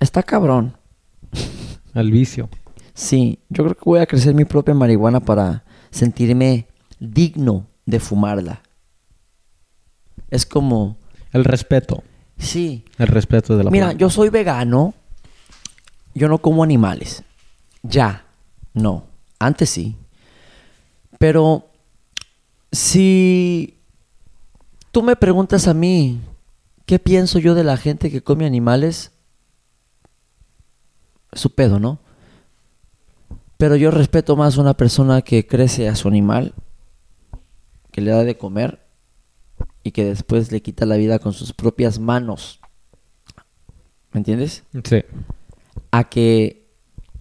está 0.00 0.22
cabrón. 0.22 0.74
El 1.94 2.10
vicio. 2.10 2.48
Sí, 2.94 3.40
yo 3.50 3.64
creo 3.64 3.74
que 3.74 3.84
voy 3.84 4.00
a 4.00 4.06
crecer 4.06 4.34
mi 4.34 4.44
propia 4.44 4.72
marihuana 4.74 5.20
para 5.20 5.64
sentirme 5.90 6.66
digno 6.98 7.66
de 7.84 8.00
fumarla. 8.00 8.62
Es 10.30 10.46
como. 10.46 10.96
El 11.34 11.44
respeto. 11.44 12.02
Sí, 12.38 12.84
El 12.96 13.08
respeto 13.08 13.56
de 13.56 13.64
la 13.64 13.70
Mira, 13.70 13.86
planta. 13.88 14.00
yo 14.00 14.08
soy 14.08 14.28
vegano. 14.30 14.94
Yo 16.14 16.28
no 16.28 16.38
como 16.38 16.62
animales. 16.62 17.22
Ya. 17.82 18.24
No. 18.72 19.04
Antes 19.38 19.68
sí. 19.68 19.96
Pero 21.18 21.66
si 22.72 23.78
tú 24.92 25.02
me 25.02 25.16
preguntas 25.16 25.68
a 25.68 25.74
mí 25.74 26.20
qué 26.86 26.98
pienso 26.98 27.38
yo 27.38 27.54
de 27.54 27.64
la 27.64 27.76
gente 27.76 28.10
que 28.10 28.22
come 28.22 28.46
animales, 28.46 29.10
su 31.32 31.54
pedo, 31.54 31.80
¿no? 31.80 31.98
Pero 33.56 33.74
yo 33.76 33.90
respeto 33.90 34.36
más 34.36 34.56
a 34.56 34.60
una 34.60 34.74
persona 34.76 35.22
que 35.22 35.46
crece 35.46 35.88
a 35.88 35.96
su 35.96 36.06
animal, 36.08 36.54
que 37.90 38.00
le 38.00 38.10
da 38.12 38.22
de 38.24 38.36
comer 38.36 38.83
y 39.84 39.92
que 39.92 40.04
después 40.04 40.50
le 40.50 40.62
quita 40.62 40.86
la 40.86 40.96
vida 40.96 41.20
con 41.20 41.32
sus 41.32 41.52
propias 41.52 42.00
manos. 42.00 42.58
¿Me 44.12 44.18
entiendes? 44.18 44.64
Sí. 44.84 45.02
A 45.92 46.04
que 46.04 46.66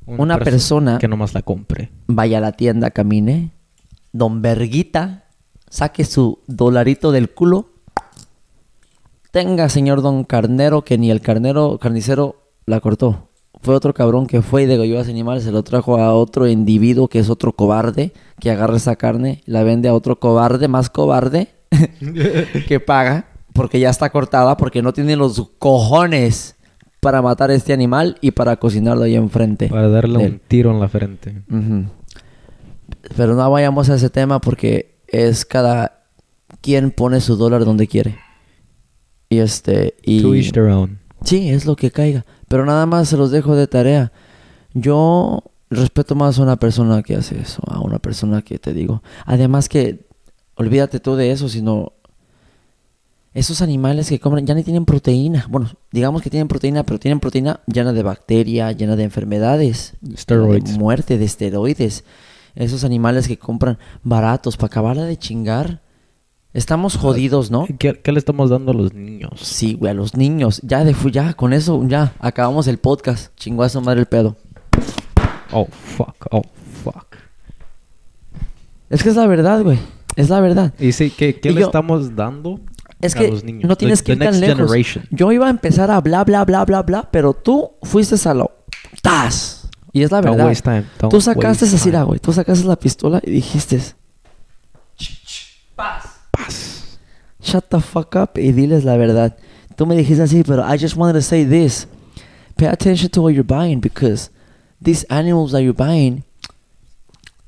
Una 0.05 0.39
persona- 0.39 0.97
que 0.97 1.07
nomás 1.07 1.33
la 1.35 1.41
compre. 1.43 1.91
vaya 2.07 2.39
a 2.39 2.41
la 2.41 2.53
tienda, 2.53 2.89
camine, 2.91 3.51
don 4.11 4.41
Verguita, 4.41 5.25
saque 5.69 6.05
su 6.05 6.39
dolarito 6.47 7.11
del 7.11 7.29
culo. 7.33 7.69
Tenga, 9.31 9.69
señor 9.69 10.01
don 10.01 10.23
Carnero, 10.23 10.83
que 10.83 10.97
ni 10.97 11.09
el 11.09 11.21
carnero 11.21 11.79
carnicero 11.79 12.49
la 12.65 12.79
cortó. 12.79 13.29
Fue 13.61 13.73
otro 13.75 13.93
cabrón 13.93 14.27
que 14.27 14.41
fue 14.41 14.63
y 14.63 14.65
degolló 14.65 14.99
a 14.99 15.01
ese 15.01 15.11
animal, 15.11 15.41
se 15.41 15.51
lo 15.51 15.63
trajo 15.63 15.97
a 15.97 16.13
otro 16.13 16.47
individuo 16.47 17.07
que 17.07 17.19
es 17.19 17.29
otro 17.29 17.53
cobarde, 17.53 18.11
que 18.39 18.51
agarra 18.51 18.75
esa 18.77 18.95
carne, 18.97 19.41
la 19.45 19.63
vende 19.63 19.87
a 19.89 19.93
otro 19.93 20.19
cobarde, 20.19 20.67
más 20.67 20.89
cobarde, 20.89 21.47
que 22.67 22.79
paga, 22.79 23.27
porque 23.53 23.79
ya 23.79 23.89
está 23.89 24.09
cortada, 24.09 24.57
porque 24.57 24.81
no 24.81 24.93
tiene 24.93 25.15
los 25.15 25.51
cojones 25.59 26.55
para 26.99 27.21
matar 27.21 27.51
a 27.51 27.53
este 27.53 27.73
animal 27.73 28.17
y 28.21 28.31
para 28.31 28.55
cocinarlo 28.55 29.03
ahí 29.03 29.15
enfrente. 29.15 29.67
Para 29.67 29.89
darle 29.89 30.17
un 30.17 30.41
tiro 30.47 30.71
en 30.71 30.79
la 30.79 30.87
frente. 30.87 31.43
Pero 33.15 33.35
no 33.35 33.51
vayamos 33.51 33.89
a 33.89 33.95
ese 33.95 34.09
tema 34.09 34.39
porque 34.39 34.95
es 35.07 35.45
cada 35.45 36.03
quien 36.61 36.91
pone 36.91 37.19
su 37.21 37.35
dólar 37.35 37.65
donde 37.65 37.87
quiere. 37.87 38.17
Y 39.29 39.39
este 39.39 39.95
y 40.03 40.21
To 40.21 40.33
each 40.35 40.51
their 40.51 40.67
own. 40.67 40.99
sí, 41.23 41.49
es 41.49 41.65
lo 41.65 41.75
que 41.75 41.91
caiga, 41.91 42.25
pero 42.47 42.65
nada 42.65 42.85
más 42.85 43.09
se 43.09 43.17
los 43.17 43.31
dejo 43.31 43.55
de 43.55 43.67
tarea. 43.67 44.11
Yo 44.73 45.43
respeto 45.69 46.15
más 46.15 46.39
a 46.39 46.43
una 46.43 46.55
persona 46.55 47.03
que 47.03 47.15
hace 47.15 47.39
eso, 47.39 47.61
a 47.67 47.79
una 47.79 47.99
persona 47.99 48.41
que 48.41 48.59
te 48.59 48.73
digo. 48.73 49.03
Además 49.25 49.69
que 49.69 50.07
olvídate 50.55 50.99
tú 50.99 51.15
de 51.15 51.31
eso, 51.31 51.49
sino 51.49 51.93
esos 53.33 53.61
animales 53.61 54.09
que 54.09 54.19
comen 54.19 54.45
ya 54.45 54.53
ni 54.53 54.63
tienen 54.63 54.85
proteína. 54.85 55.47
Bueno, 55.49 55.71
digamos 55.91 56.21
que 56.21 56.29
tienen 56.29 56.47
proteína, 56.47 56.83
pero 56.83 56.99
tienen 56.99 57.19
proteína 57.19 57.61
llena 57.65 57.91
de 57.91 58.03
bacteria, 58.03 58.71
llena 58.71 58.95
de 58.95 59.03
enfermedades, 59.03 59.93
Steroids. 60.15 60.71
de 60.71 60.77
muerte, 60.77 61.17
de 61.17 61.25
esteroides. 61.25 62.03
Esos 62.55 62.83
animales 62.83 63.27
que 63.27 63.37
compran 63.37 63.79
baratos 64.03 64.57
para 64.57 64.67
acabarla 64.67 65.05
de 65.05 65.17
chingar. 65.17 65.81
Estamos 66.53 66.97
jodidos, 66.97 67.49
¿no? 67.49 67.65
¿Qué, 67.79 67.99
qué 67.99 68.11
le 68.11 68.19
estamos 68.19 68.51
dando 68.51 68.71
a 68.71 68.75
los 68.75 68.93
niños? 68.93 69.39
Sí, 69.41 69.73
güey, 69.73 69.89
a 69.89 69.95
los 69.95 70.15
niños. 70.15 70.61
Ya 70.61 70.83
de 70.83 70.95
ya, 71.11 71.33
con 71.33 71.51
eso, 71.51 71.83
ya, 71.87 72.13
acabamos 72.19 72.67
el 72.67 72.77
podcast. 72.77 73.35
Chingó 73.35 73.63
a 73.63 73.69
su 73.69 73.81
madre 73.81 74.01
el 74.01 74.05
pedo. 74.05 74.35
Oh, 75.51 75.65
fuck. 75.65 76.27
Oh, 76.29 76.43
fuck. 76.83 77.15
Es 78.91 79.01
que 79.01 79.09
es 79.09 79.15
la 79.15 79.25
verdad, 79.25 79.63
güey. 79.63 79.79
Es 80.15 80.29
la 80.29 80.39
verdad. 80.41 80.73
Y 80.79 80.91
sí, 80.91 81.09
¿qué, 81.09 81.39
qué 81.39 81.49
Y 81.49 81.53
le 81.53 81.61
yo- 81.61 81.65
estamos 81.67 82.15
dando 82.15 82.59
Es 83.01 83.15
a 83.15 83.19
que 83.19 83.27
los 83.29 83.43
niños? 83.43 83.67
no 83.67 83.75
tienes 83.75 83.99
The- 83.99 84.05
que 84.05 84.11
ir 84.13 84.19
tan 84.19 84.39
lejos. 84.39 84.55
generation. 84.57 85.05
Yo 85.11 85.31
iba 85.31 85.47
a 85.47 85.49
empezar 85.49 85.89
a 85.91 85.99
bla, 86.01 86.23
bla, 86.23 86.45
bla, 86.45 86.65
bla, 86.65 86.81
bla, 86.83 87.09
pero 87.11 87.33
tú 87.33 87.71
fuiste 87.81 88.15
a 88.29 88.33
lo... 88.33 88.51
¡Tas! 89.01 89.67
Y 89.91 90.01
es 90.03 90.11
la 90.11 90.21
Don't 90.21 90.31
verdad. 90.35 90.47
waste 90.47 90.63
time. 90.63 90.85
Don't 90.99 91.11
Tú 91.11 91.21
sacaste 91.21 91.65
así, 91.65 91.91
time. 91.91 92.03
güey. 92.03 92.19
Tú 92.19 92.31
sacaste 92.33 92.65
la 92.65 92.75
pistola 92.77 93.19
y 93.23 93.31
dijiste... 93.31 93.79
Paz. 95.75 96.97
Shut 97.41 97.65
the 97.69 97.79
fuck 97.79 98.15
up 98.15 98.37
y 98.37 98.51
diles 98.53 98.83
la 98.85 98.95
verdad. 98.97 99.35
Tú 99.75 99.85
me 99.85 99.95
dijiste 99.95 100.23
así, 100.23 100.43
pero 100.43 100.63
I 100.63 100.77
just 100.79 100.95
wanted 100.95 101.13
to 101.15 101.21
say 101.21 101.45
this. 101.45 101.87
Pay 102.55 102.67
attention 102.67 103.09
to 103.09 103.21
what 103.21 103.33
you're 103.33 103.43
buying 103.43 103.79
because 103.81 104.29
these 104.81 105.05
animals 105.09 105.51
that 105.51 105.61
you're 105.61 105.73
buying, 105.77 106.23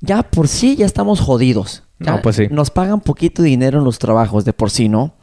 ya 0.01 0.23
por 0.23 0.47
sí 0.47 0.75
ya 0.75 0.86
estamos 0.86 1.19
jodidos. 1.21 1.84
No, 1.99 2.21
pues 2.21 2.36
sí. 2.36 2.47
Nos 2.51 2.71
pagan 2.71 2.99
poquito 3.01 3.41
dinero 3.41 3.79
en 3.79 3.86
los 3.86 3.99
trabajos 3.99 4.43
de 4.45 4.53
por 4.53 4.69
sí, 4.69 4.89
¿no? 4.89 5.13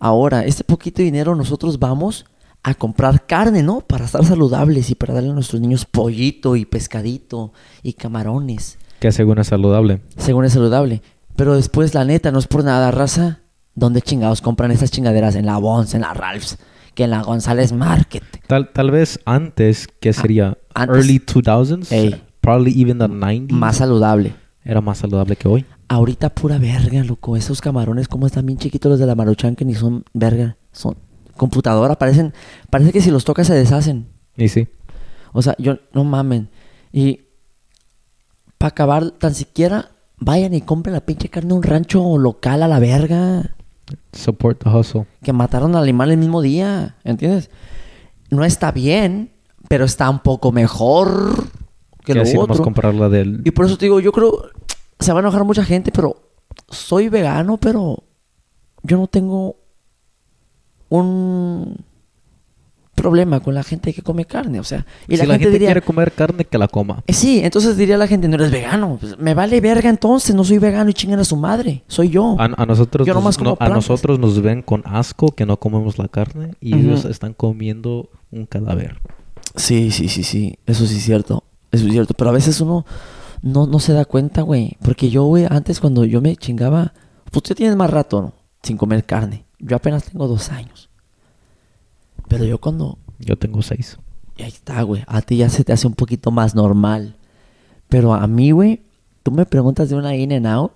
Ahora, 0.00 0.44
este 0.44 0.64
poquito 0.64 1.02
dinero 1.02 1.34
nosotros 1.34 1.78
vamos 1.78 2.24
a 2.62 2.74
comprar 2.74 3.26
carne, 3.26 3.62
¿no? 3.62 3.80
Para 3.82 4.06
estar 4.06 4.24
saludables 4.24 4.90
y 4.90 4.94
para 4.94 5.12
darle 5.14 5.30
a 5.30 5.34
nuestros 5.34 5.60
niños 5.60 5.84
pollito 5.84 6.56
y 6.56 6.64
pescadito 6.64 7.52
y 7.82 7.92
camarones 7.92 8.78
Que 9.00 9.12
según 9.12 9.38
es 9.38 9.48
saludable. 9.48 10.00
según 10.16 10.44
es 10.46 10.54
saludable. 10.54 11.02
Pero 11.36 11.54
después, 11.56 11.94
la 11.94 12.04
neta, 12.04 12.30
no 12.32 12.38
es 12.38 12.46
por 12.46 12.64
nada, 12.64 12.90
raza. 12.90 13.40
¿Dónde 13.74 14.00
chingados 14.00 14.40
compran 14.40 14.70
esas 14.70 14.90
chingaderas? 14.90 15.34
En 15.34 15.46
la 15.46 15.58
Bons, 15.58 15.94
en 15.94 16.02
la 16.02 16.14
Ralphs, 16.14 16.58
que 16.94 17.04
en 17.04 17.10
la 17.10 17.22
González 17.22 17.72
Market. 17.72 18.22
Tal, 18.46 18.72
tal 18.72 18.90
vez 18.92 19.18
antes, 19.26 19.88
que 20.00 20.12
sería 20.12 20.56
Ah, 20.74 20.82
antes. 20.84 20.96
early 20.96 21.18
2000s, 21.18 21.90
Ey. 21.92 22.22
probably 22.40 22.72
even 22.80 22.98
the 22.98 23.08
90s, 23.08 23.52
Más 23.52 23.76
saludable. 23.78 24.34
era 24.64 24.80
más 24.80 24.98
saludable 24.98 25.34
que 25.36 25.48
hoy. 25.48 25.66
Ahorita 25.94 26.34
pura 26.34 26.58
verga, 26.58 27.04
loco. 27.04 27.36
Esos 27.36 27.60
camarones, 27.60 28.08
como 28.08 28.26
están 28.26 28.46
bien 28.46 28.58
chiquitos 28.58 28.90
los 28.90 28.98
de 28.98 29.06
la 29.06 29.14
Maruchan, 29.14 29.54
que 29.54 29.64
ni 29.64 29.74
son 29.74 30.04
verga. 30.12 30.56
Son 30.72 30.96
computadora, 31.36 31.96
parecen... 31.96 32.34
Parece 32.68 32.90
que 32.90 33.00
si 33.00 33.12
los 33.12 33.24
tocas 33.24 33.46
se 33.46 33.54
deshacen. 33.54 34.08
Y 34.36 34.48
sí. 34.48 34.66
O 35.32 35.40
sea, 35.40 35.54
yo... 35.56 35.76
No 35.92 36.02
mamen. 36.02 36.48
Y... 36.92 37.20
Para 38.58 38.70
acabar, 38.70 39.12
tan 39.12 39.34
siquiera... 39.34 39.92
Vayan 40.18 40.52
y 40.52 40.62
compren 40.62 40.94
la 40.94 41.06
pinche 41.06 41.28
carne 41.28 41.50
de 41.50 41.54
un 41.54 41.62
rancho 41.62 42.18
local 42.18 42.64
a 42.64 42.68
la 42.68 42.80
verga. 42.80 43.54
Support 44.12 44.64
the 44.64 44.70
hustle. 44.70 45.06
que 45.22 45.32
mataron 45.32 45.76
al 45.76 45.84
animal 45.84 46.10
el 46.10 46.18
mismo 46.18 46.42
día, 46.42 46.96
¿entiendes? 47.04 47.50
No 48.30 48.44
está 48.44 48.72
bien, 48.72 49.30
pero 49.68 49.84
está 49.84 50.10
un 50.10 50.20
poco 50.20 50.50
mejor 50.50 51.44
que 52.04 52.12
Que 52.12 52.14
lo 52.14 52.22
así 52.22 52.36
otro. 52.36 52.62
comprarla 52.62 53.08
del... 53.08 53.42
Y 53.44 53.50
por 53.52 53.66
eso 53.66 53.76
te 53.78 53.86
digo, 53.86 54.00
yo 54.00 54.12
creo, 54.12 54.50
se 55.04 55.12
va 55.12 55.18
a 55.20 55.22
enojar 55.22 55.44
mucha 55.44 55.64
gente, 55.64 55.92
pero 55.92 56.16
soy 56.70 57.08
vegano, 57.08 57.56
pero 57.58 58.02
yo 58.82 58.96
no 58.96 59.06
tengo 59.06 59.56
un 60.88 61.76
problema 62.94 63.40
con 63.40 63.54
la 63.54 63.64
gente 63.64 63.92
que 63.92 64.02
come 64.02 64.24
carne, 64.24 64.60
o 64.60 64.64
sea, 64.64 64.86
y 65.08 65.16
si 65.16 65.22
la, 65.22 65.24
la 65.26 65.34
gente, 65.34 65.44
gente 65.46 65.50
diría, 65.50 65.68
quiere 65.68 65.82
comer 65.82 66.12
carne, 66.12 66.44
que 66.44 66.56
la 66.56 66.68
coma. 66.68 67.02
eh, 67.08 67.12
sí, 67.12 67.40
entonces 67.42 67.76
diría 67.76 67.98
la 67.98 68.06
gente, 68.06 68.28
no 68.28 68.36
eres 68.36 68.52
vegano, 68.52 68.98
Pues, 69.00 69.18
me 69.18 69.34
vale 69.34 69.60
verga 69.60 69.90
entonces, 69.90 70.32
no 70.34 70.44
soy 70.44 70.58
vegano 70.58 70.90
y 70.90 70.94
chingan 70.94 71.18
a 71.18 71.24
su 71.24 71.36
madre, 71.36 71.82
soy 71.88 72.10
yo. 72.10 72.36
A, 72.38 72.44
a 72.44 72.66
nosotros, 72.66 73.04
Yo 73.06 73.14
nos, 73.14 73.40
no- 73.40 73.56
a 73.58 73.68
nosotros 73.68 74.20
nos 74.20 74.40
ven 74.40 74.62
con 74.62 74.82
asco 74.86 75.28
que 75.34 75.44
no 75.44 75.58
comemos 75.58 75.98
la 75.98 76.06
carne 76.06 76.52
y 76.60 76.76
ellos 76.76 77.04
están 77.04 77.34
comiendo 77.34 78.10
un 78.30 78.46
cadáver. 78.46 79.00
Sí, 79.56 79.90
sí, 79.90 80.08
sí, 80.08 80.22
sí. 80.22 80.56
Eso 80.66 80.86
sí 80.86 80.96
es 80.96 81.02
cierto. 81.04 81.42
Eso 81.72 81.86
es 81.86 81.92
cierto. 81.92 82.14
Pero 82.14 82.30
a 82.30 82.32
veces 82.32 82.60
uno 82.60 82.84
no, 83.44 83.66
no 83.66 83.78
se 83.78 83.92
da 83.92 84.06
cuenta, 84.06 84.40
güey. 84.40 84.78
Porque 84.82 85.10
yo, 85.10 85.24
güey, 85.24 85.46
antes 85.48 85.78
cuando 85.78 86.06
yo 86.06 86.22
me 86.22 86.34
chingaba... 86.34 86.94
Pues 87.30 87.42
tú 87.42 87.54
tienes 87.54 87.76
más 87.76 87.90
rato, 87.90 88.22
¿no? 88.22 88.34
Sin 88.62 88.78
comer 88.78 89.04
carne. 89.04 89.44
Yo 89.58 89.76
apenas 89.76 90.04
tengo 90.04 90.26
dos 90.26 90.50
años. 90.50 90.88
Pero 92.26 92.46
yo 92.46 92.58
cuando... 92.58 92.98
Yo 93.18 93.36
tengo 93.36 93.60
seis. 93.60 93.98
y 94.38 94.44
ahí 94.44 94.48
está, 94.48 94.80
güey. 94.82 95.04
A 95.06 95.20
ti 95.20 95.36
ya 95.36 95.50
se 95.50 95.62
te 95.62 95.74
hace 95.74 95.86
un 95.86 95.92
poquito 95.92 96.30
más 96.30 96.54
normal. 96.54 97.16
Pero 97.88 98.14
a 98.14 98.26
mí, 98.26 98.50
güey... 98.50 98.80
Tú 99.22 99.30
me 99.30 99.44
preguntas 99.44 99.90
de 99.90 99.96
una 99.96 100.16
In-N-Out. 100.16 100.72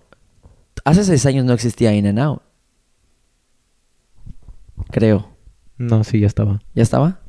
Hace 0.85 1.05
seis 1.05 1.25
años 1.25 1.47
no 1.47 1.55
existía 1.55 1.95
In-N-Out. 1.95 2.43
Creo. 4.91 5.27
No, 5.79 6.05
sí, 6.05 6.21
ya 6.21 6.27
estaba. 6.27 6.61
¿Ya 6.75 6.83
estaba? 6.83 7.21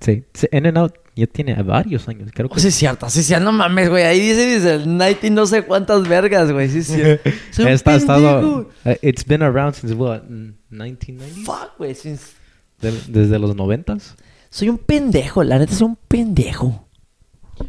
Sí. 0.00 0.24
Sí, 0.34 0.48
In-N-Out 0.50 1.07
ya 1.18 1.26
tiene 1.26 1.54
varios 1.62 2.08
años. 2.08 2.30
Creo 2.34 2.48
que 2.48 2.56
Oh, 2.56 2.58
sí 2.58 2.68
es 2.68 2.74
cierto, 2.74 3.08
sí 3.10 3.20
es 3.20 3.26
cierto. 3.26 3.44
No 3.44 3.52
mames, 3.52 3.88
güey. 3.90 4.04
Ahí 4.04 4.20
dice, 4.20 4.46
dice 4.46 4.74
el 4.74 4.96
90 4.96 5.30
no 5.30 5.46
sé 5.46 5.62
cuántas 5.62 6.06
vergas, 6.08 6.50
güey. 6.52 6.68
Sí 6.68 6.78
es 6.78 6.86
cierto. 6.86 7.28
Está 7.68 7.94
estado... 7.96 8.68
eh, 8.84 8.98
It's 9.02 9.24
been 9.24 9.42
around 9.42 9.74
since 9.74 9.94
what? 9.94 10.22
1990? 10.70 11.40
Fuck, 11.44 11.78
güey. 11.78 11.94
since- 11.94 12.32
desde 12.80 13.38
los 13.38 13.56
noventas. 13.56 14.14
Soy 14.50 14.68
un 14.68 14.78
pendejo. 14.78 15.42
La 15.44 15.58
neta, 15.58 15.74
soy 15.74 15.88
un 15.88 15.96
pendejo. 16.08 16.88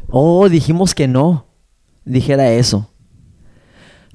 Oh, 0.09 0.47
dijimos 0.49 0.93
que 0.93 1.07
no. 1.07 1.47
Dijera 2.05 2.51
eso. 2.51 2.91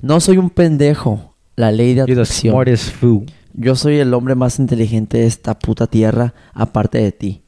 No 0.03 0.20
soy 0.20 0.38
un 0.38 0.51
pendejo. 0.51 1.35
La 1.57 1.70
ley 1.73 1.88
de 1.94 2.01
You're 2.01 2.14
the 2.14 2.20
atracción. 2.20 2.53
smartest 2.53 2.90
fool. 2.94 3.27
Yo 3.53 3.77
soy 3.77 3.99
el 3.99 4.12
hombre 4.14 4.35
más 4.35 4.59
inteligente 4.59 5.18
de 5.18 5.27
esta 5.27 5.57
puta 5.59 5.87
tierra, 5.87 6.35
aparte 6.53 6.99
de 6.99 7.12
ti. 7.12 7.42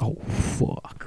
Oh, 0.00 0.14
fuck. 0.58 0.97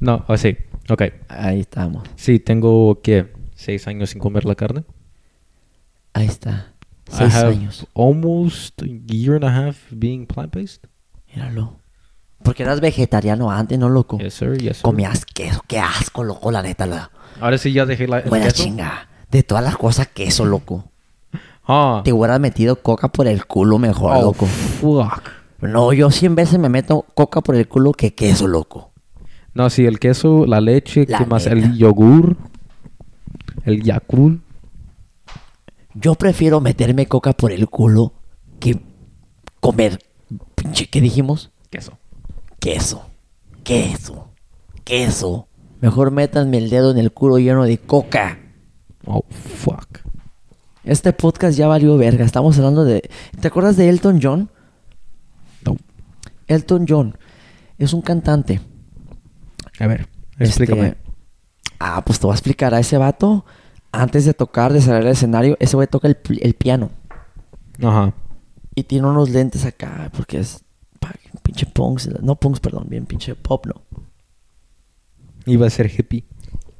No, 0.00 0.24
oh, 0.28 0.36
sí. 0.36 0.56
Ok. 0.88 1.02
Ahí 1.28 1.60
estamos. 1.60 2.08
Sí, 2.16 2.38
tengo, 2.40 3.00
¿qué? 3.02 3.32
Seis 3.54 3.86
años 3.86 4.10
sin 4.10 4.18
comer 4.20 4.44
la 4.44 4.54
carne. 4.54 4.84
Ahí 6.14 6.26
está. 6.26 6.72
I 7.08 7.12
Seis 7.16 7.34
have 7.34 7.52
años. 7.52 7.86
almost 7.94 8.80
a 8.82 8.86
year 8.86 9.34
and 9.34 9.44
a 9.44 9.48
half 9.68 9.76
being 9.90 10.26
plant-based. 10.26 10.86
Míralo. 11.34 11.76
Porque 12.42 12.62
eras 12.62 12.80
vegetariano 12.80 13.50
antes, 13.50 13.78
¿no, 13.78 13.88
loco? 13.88 14.18
Yes, 14.18 14.34
sir. 14.34 14.56
Yes, 14.58 14.78
sir. 14.78 14.82
Comías 14.82 15.26
queso. 15.26 15.60
Qué 15.66 15.78
asco, 15.78 16.24
loco, 16.24 16.50
la 16.50 16.62
neta. 16.62 16.86
La... 16.86 17.10
Ahora 17.40 17.58
sí 17.58 17.72
ya 17.72 17.84
dejé 17.84 18.08
la, 18.08 18.22
Buena 18.22 18.46
queso. 18.46 18.62
chinga. 18.64 19.08
De 19.30 19.42
todas 19.42 19.62
las 19.62 19.76
cosas, 19.76 20.08
queso, 20.08 20.44
loco. 20.46 20.90
Ah. 21.66 22.00
Te 22.04 22.12
hubieras 22.12 22.40
metido 22.40 22.76
coca 22.82 23.08
por 23.08 23.28
el 23.28 23.44
culo 23.46 23.78
mejor, 23.78 24.16
Oh, 24.16 24.22
loco. 24.22 24.46
fuck. 24.46 25.30
No, 25.60 25.92
yo 25.92 26.10
cien 26.10 26.34
veces 26.34 26.58
me 26.58 26.68
meto 26.70 27.04
coca 27.14 27.42
por 27.42 27.54
el 27.54 27.68
culo 27.68 27.92
que 27.92 28.14
queso, 28.14 28.48
loco. 28.48 28.89
No, 29.54 29.68
sí, 29.70 29.84
el 29.84 29.98
queso, 29.98 30.46
la 30.46 30.60
leche, 30.60 31.06
La 31.08 31.18
¿qué 31.18 31.26
más? 31.26 31.44
neta. 31.46 31.56
El 31.56 31.76
yogur, 31.76 32.36
el 33.64 33.82
Yakult. 33.82 34.42
Yo 35.94 36.14
prefiero 36.14 36.60
meterme 36.60 37.06
coca 37.06 37.32
por 37.32 37.50
el 37.52 37.68
culo 37.68 38.12
que 38.60 38.80
comer. 39.58 39.98
Pinche, 40.54 40.86
¿qué 40.88 41.00
dijimos? 41.00 41.50
Queso. 41.68 41.98
Queso. 42.60 43.06
Queso. 43.64 44.28
Queso. 44.84 45.48
Mejor 45.80 46.10
métanme 46.12 46.58
el 46.58 46.70
dedo 46.70 46.90
en 46.92 46.98
el 46.98 47.10
culo 47.12 47.38
lleno 47.38 47.64
de 47.64 47.78
coca. 47.78 48.38
Oh, 49.06 49.24
fuck. 49.30 50.00
Este 50.84 51.12
podcast 51.12 51.56
ya 51.58 51.66
valió 51.66 51.96
verga. 51.96 52.24
Estamos 52.24 52.56
hablando 52.58 52.84
de. 52.84 53.10
¿Te 53.40 53.48
acuerdas 53.48 53.76
de 53.76 53.88
Elton 53.88 54.20
John? 54.22 54.48
No. 55.66 55.76
Elton 56.46 56.86
John 56.88 57.16
es 57.78 57.92
un 57.92 58.02
cantante. 58.02 58.60
A 59.80 59.86
ver, 59.86 60.08
Este, 60.32 60.44
explícame. 60.44 60.94
ah, 61.78 62.02
pues 62.04 62.20
te 62.20 62.26
voy 62.26 62.32
a 62.32 62.36
explicar. 62.36 62.74
A 62.74 62.80
ese 62.80 62.96
vato, 62.98 63.44
antes 63.92 64.24
de 64.24 64.34
tocar, 64.34 64.72
de 64.72 64.80
salir 64.80 65.02
al 65.06 65.12
escenario, 65.12 65.56
ese 65.60 65.74
güey 65.76 65.88
toca 65.88 66.06
el, 66.08 66.18
el 66.40 66.54
piano. 66.54 66.90
Ajá. 67.82 68.12
Y 68.74 68.84
tiene 68.84 69.08
unos 69.08 69.30
lentes 69.30 69.64
acá, 69.64 70.10
porque 70.16 70.38
es 70.38 70.62
pinche 71.42 71.66
punks. 71.66 72.08
No 72.22 72.36
punks, 72.36 72.60
perdón, 72.60 72.86
bien 72.88 73.06
pinche 73.06 73.34
pop, 73.34 73.66
no. 73.66 73.82
Iba 75.46 75.66
a 75.66 75.70
ser 75.70 75.90
hippie. 75.90 76.24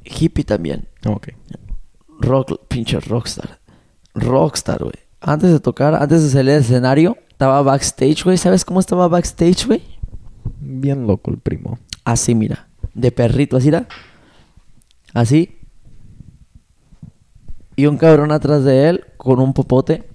Hippie 0.04 0.44
también. 0.44 0.88
Oh, 1.06 1.12
ok. 1.12 1.28
Rock, 2.20 2.66
pinche 2.68 3.00
rockstar. 3.00 3.58
Rockstar, 4.14 4.82
güey. 4.82 4.94
Antes 5.20 5.50
de 5.50 5.60
tocar, 5.60 5.94
antes 5.94 6.22
de 6.22 6.30
salir 6.30 6.52
al 6.52 6.60
escenario, 6.60 7.16
estaba 7.30 7.62
backstage, 7.62 8.22
güey. 8.24 8.36
¿Sabes 8.36 8.64
cómo 8.64 8.80
estaba 8.80 9.08
backstage, 9.08 9.66
güey? 9.66 9.82
Bien 10.60 11.06
loco 11.06 11.30
el 11.30 11.38
primo. 11.38 11.78
Así, 12.04 12.34
mira. 12.34 12.68
De 13.00 13.10
perrito, 13.12 13.56
así, 13.56 13.70
¿da? 13.70 13.88
Así. 15.14 15.58
Y 17.76 17.86
un 17.86 17.96
cabrón 17.96 18.30
atrás 18.30 18.62
de 18.62 18.90
él 18.90 19.04
con 19.16 19.40
un 19.40 19.54
popote 19.54 20.06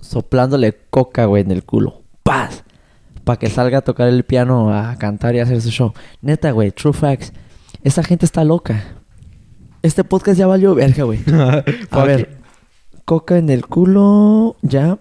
soplándole 0.00 0.74
coca, 0.88 1.26
güey, 1.26 1.42
en 1.42 1.50
el 1.50 1.64
culo. 1.64 2.02
¡Paz! 2.22 2.64
Para 3.24 3.38
que 3.38 3.50
salga 3.50 3.78
a 3.78 3.82
tocar 3.82 4.08
el 4.08 4.24
piano, 4.24 4.72
a 4.72 4.96
cantar 4.96 5.34
y 5.34 5.40
a 5.40 5.42
hacer 5.42 5.60
su 5.60 5.70
show. 5.70 5.92
Neta, 6.22 6.50
güey, 6.52 6.70
true 6.70 6.94
facts. 6.94 7.34
Esta 7.82 8.02
gente 8.02 8.24
está 8.24 8.42
loca. 8.42 8.82
Este 9.82 10.02
podcast 10.02 10.38
ya 10.38 10.46
valió 10.46 10.74
verga, 10.74 11.04
güey. 11.04 11.20
A 11.90 12.04
ver, 12.04 12.38
coca 13.04 13.36
en 13.36 13.50
el 13.50 13.66
culo, 13.66 14.56
ya. 14.62 14.98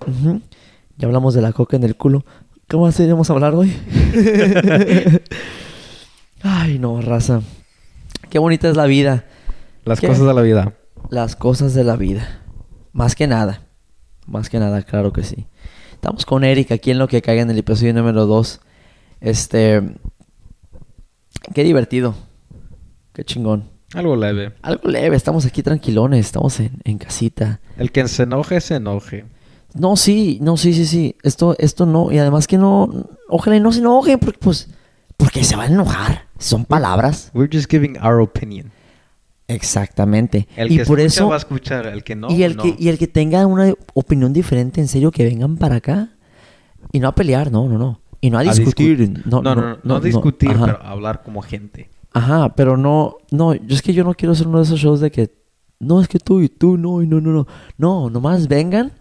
Ya 0.97 1.07
hablamos 1.07 1.33
de 1.35 1.41
la 1.41 1.53
coca 1.53 1.77
en 1.77 1.83
el 1.85 1.95
culo. 1.95 2.25
¿Cómo 2.67 2.85
así 2.85 3.07
vamos 3.07 3.29
a 3.29 3.33
hablar 3.33 3.55
hoy? 3.55 3.71
Ay, 6.47 6.77
no, 6.77 7.01
raza. 7.01 7.41
Qué 8.29 8.37
bonita 8.37 8.69
es 8.69 8.77
la 8.77 8.85
vida. 8.85 9.25
Las 9.83 9.99
¿Qué? 9.99 10.07
cosas 10.07 10.27
de 10.27 10.33
la 10.35 10.43
vida. 10.43 10.73
Las 11.09 11.35
cosas 11.35 11.73
de 11.73 11.83
la 11.83 11.95
vida. 11.95 12.43
Más 12.93 13.15
que 13.15 13.25
nada. 13.25 13.63
Más 14.27 14.47
que 14.47 14.59
nada, 14.59 14.83
claro 14.83 15.11
que 15.11 15.23
sí. 15.23 15.47
Estamos 15.93 16.23
con 16.23 16.43
Eric 16.43 16.71
aquí 16.71 16.91
en 16.91 16.99
lo 16.99 17.07
que 17.07 17.23
caiga 17.23 17.41
en 17.41 17.49
el 17.49 17.57
episodio 17.57 17.95
número 17.95 18.27
2. 18.27 18.61
Este. 19.21 19.81
Qué 21.55 21.63
divertido. 21.63 22.13
Qué 23.11 23.23
chingón. 23.23 23.71
Algo 23.95 24.15
leve. 24.15 24.53
Algo 24.61 24.87
leve, 24.87 25.15
estamos 25.15 25.47
aquí 25.47 25.63
tranquilones, 25.63 26.27
estamos 26.27 26.59
en, 26.59 26.79
en 26.83 26.99
casita. 26.99 27.59
El 27.75 27.91
que 27.91 28.07
se 28.07 28.21
enoje, 28.21 28.61
se 28.61 28.75
enoje. 28.75 29.25
No, 29.73 29.95
sí, 29.95 30.37
no, 30.43 30.57
sí, 30.57 30.73
sí, 30.73 30.85
sí. 30.85 31.15
Esto, 31.23 31.55
esto 31.57 31.87
no. 31.87 32.11
Y 32.11 32.19
además 32.19 32.45
que 32.45 32.59
no. 32.59 33.09
Ojalá 33.29 33.55
y 33.55 33.61
no 33.61 33.71
se 33.71 33.79
enojen, 33.79 34.19
porque 34.19 34.37
pues. 34.39 34.69
Porque 35.17 35.43
se 35.43 35.55
van 35.55 35.71
a 35.71 35.73
enojar. 35.75 36.25
Son 36.37 36.65
palabras. 36.65 37.31
We're 37.33 37.49
just 37.51 37.69
giving 37.69 37.97
our 38.03 38.19
opinion. 38.19 38.71
Exactamente. 39.47 40.47
El 40.55 40.71
y 40.71 40.77
que 40.77 40.85
por 40.85 40.99
escucha 40.99 41.21
eso. 41.21 41.29
va 41.29 41.35
a 41.35 41.37
escuchar, 41.37 41.85
el 41.87 42.03
que 42.03 42.15
no, 42.15 42.31
y, 42.31 42.43
el 42.43 42.55
no. 42.57 42.63
que, 42.63 42.75
y 42.77 42.89
el 42.89 42.97
que 42.97 43.07
tenga 43.07 43.45
una 43.45 43.73
opinión 43.93 44.33
diferente, 44.33 44.81
en 44.81 44.87
serio, 44.87 45.11
que 45.11 45.23
vengan 45.23 45.57
para 45.57 45.75
acá. 45.75 46.09
Y 46.91 46.99
no 46.99 47.07
a 47.07 47.15
pelear, 47.15 47.51
no, 47.51 47.67
no, 47.69 47.77
no. 47.77 48.01
Y 48.21 48.29
no 48.29 48.37
a 48.37 48.41
A 48.41 48.43
discutir. 48.43 48.97
discu- 48.99 49.23
no, 49.25 49.41
no, 49.41 49.55
no, 49.55 49.77
no, 49.83 49.99
discutir, 49.99 50.51
Ajá. 50.51 50.65
pero 50.65 50.83
hablar 50.83 51.21
como 51.23 51.41
gente. 51.41 51.89
Ajá, 52.11 52.55
pero 52.55 52.75
no, 52.77 53.17
no, 53.31 53.53
yo 53.53 53.75
es 53.75 53.81
que 53.81 53.93
yo 53.93 54.03
no 54.03 54.13
quiero 54.13 54.31
hacer 54.33 54.47
uno 54.47 54.57
de 54.59 54.63
esos 54.63 54.79
shows 54.79 54.99
de 55.01 55.11
que, 55.11 55.31
no, 55.79 56.01
es 56.01 56.07
que 56.07 56.17
tú 56.17 56.41
y 56.41 56.49
tú, 56.49 56.77
no, 56.77 57.03
y 57.03 57.07
no, 57.07 57.19
no, 57.21 57.31
no. 57.31 57.47
No, 57.77 58.09
nomás 58.09 58.47
vengan 58.47 58.93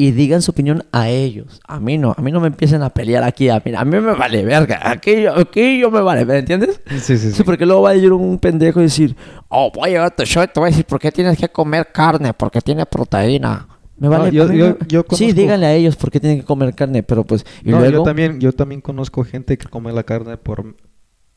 y 0.00 0.12
digan 0.12 0.42
su 0.42 0.52
opinión 0.52 0.84
a 0.92 1.08
ellos. 1.08 1.60
A 1.66 1.80
mí 1.80 1.98
no, 1.98 2.14
a 2.16 2.22
mí 2.22 2.30
no 2.30 2.38
me 2.40 2.46
empiecen 2.46 2.82
a 2.82 2.90
pelear 2.90 3.24
aquí, 3.24 3.48
a 3.48 3.60
mí, 3.64 3.72
a 3.76 3.84
mí 3.84 4.00
me 4.00 4.12
vale 4.14 4.44
verga. 4.44 4.78
Aquí, 4.88 5.22
yo- 5.22 5.34
aquí 5.36 5.80
yo 5.80 5.90
me 5.90 6.00
vale, 6.00 6.24
¿me 6.24 6.38
entiendes? 6.38 6.80
Sí, 7.02 7.18
sí, 7.18 7.32
Sí, 7.32 7.42
porque 7.42 7.66
luego 7.66 7.82
va 7.82 7.90
a 7.90 7.96
ir 7.96 8.12
un 8.12 8.38
pendejo 8.38 8.78
y 8.78 8.84
decir, 8.84 9.16
oh, 9.48 9.72
voy 9.74 9.88
a 9.88 9.92
llegar 9.92 10.06
a 10.06 10.10
tu 10.14 10.22
show 10.24 10.44
y 10.44 10.46
te 10.46 10.60
voy 10.60 10.68
a 10.68 10.70
decir 10.70 10.84
por 10.84 11.00
qué 11.00 11.10
tienes 11.10 11.36
que 11.36 11.48
comer 11.48 11.88
carne, 11.92 12.32
porque 12.32 12.60
tiene 12.60 12.86
proteína. 12.86 13.66
Me 13.96 14.06
vale. 14.06 14.30
No, 14.30 14.52
yo- 14.52 14.78
yo- 14.86 15.04
Sí, 15.10 15.32
díganle 15.32 15.66
a 15.66 15.74
ellos 15.74 15.96
por 15.96 16.12
qué 16.12 16.20
tienen 16.20 16.38
que 16.38 16.44
comer 16.44 16.72
carne, 16.76 17.02
pero 17.02 17.24
pues... 17.24 17.44
Y 17.64 17.70
no, 17.70 17.80
luego... 17.80 17.92
yo 17.96 18.02
también, 18.04 18.38
yo 18.38 18.52
también 18.52 18.80
conozco 18.80 19.24
gente 19.24 19.58
que 19.58 19.66
come 19.66 19.92
la 19.92 20.04
carne 20.04 20.36
por 20.36 20.76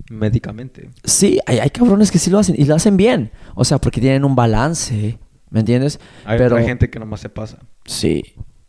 médicamente. 0.10 0.90
Sí, 1.04 1.40
hay, 1.46 1.60
hay 1.60 1.70
cabrones 1.72 2.12
que 2.12 2.20
sí 2.20 2.30
lo 2.30 2.40
hacen 2.40 2.56
y 2.58 2.66
lo 2.66 2.76
hacen 2.76 2.98
bien. 2.98 3.32
O 3.56 3.64
sea, 3.66 3.80
porque 3.80 4.02
tienen 4.02 4.24
un 4.26 4.36
balance, 4.36 5.18
¿me 5.50 5.62
entiendes? 5.62 6.00
Hay 6.26 6.38
pero 6.38 6.56
otra 6.56 6.68
gente 6.68 6.90
que 6.90 7.00
nomás 7.00 7.22
se 7.22 7.30
pasa. 7.30 7.58
sí. 7.86 8.24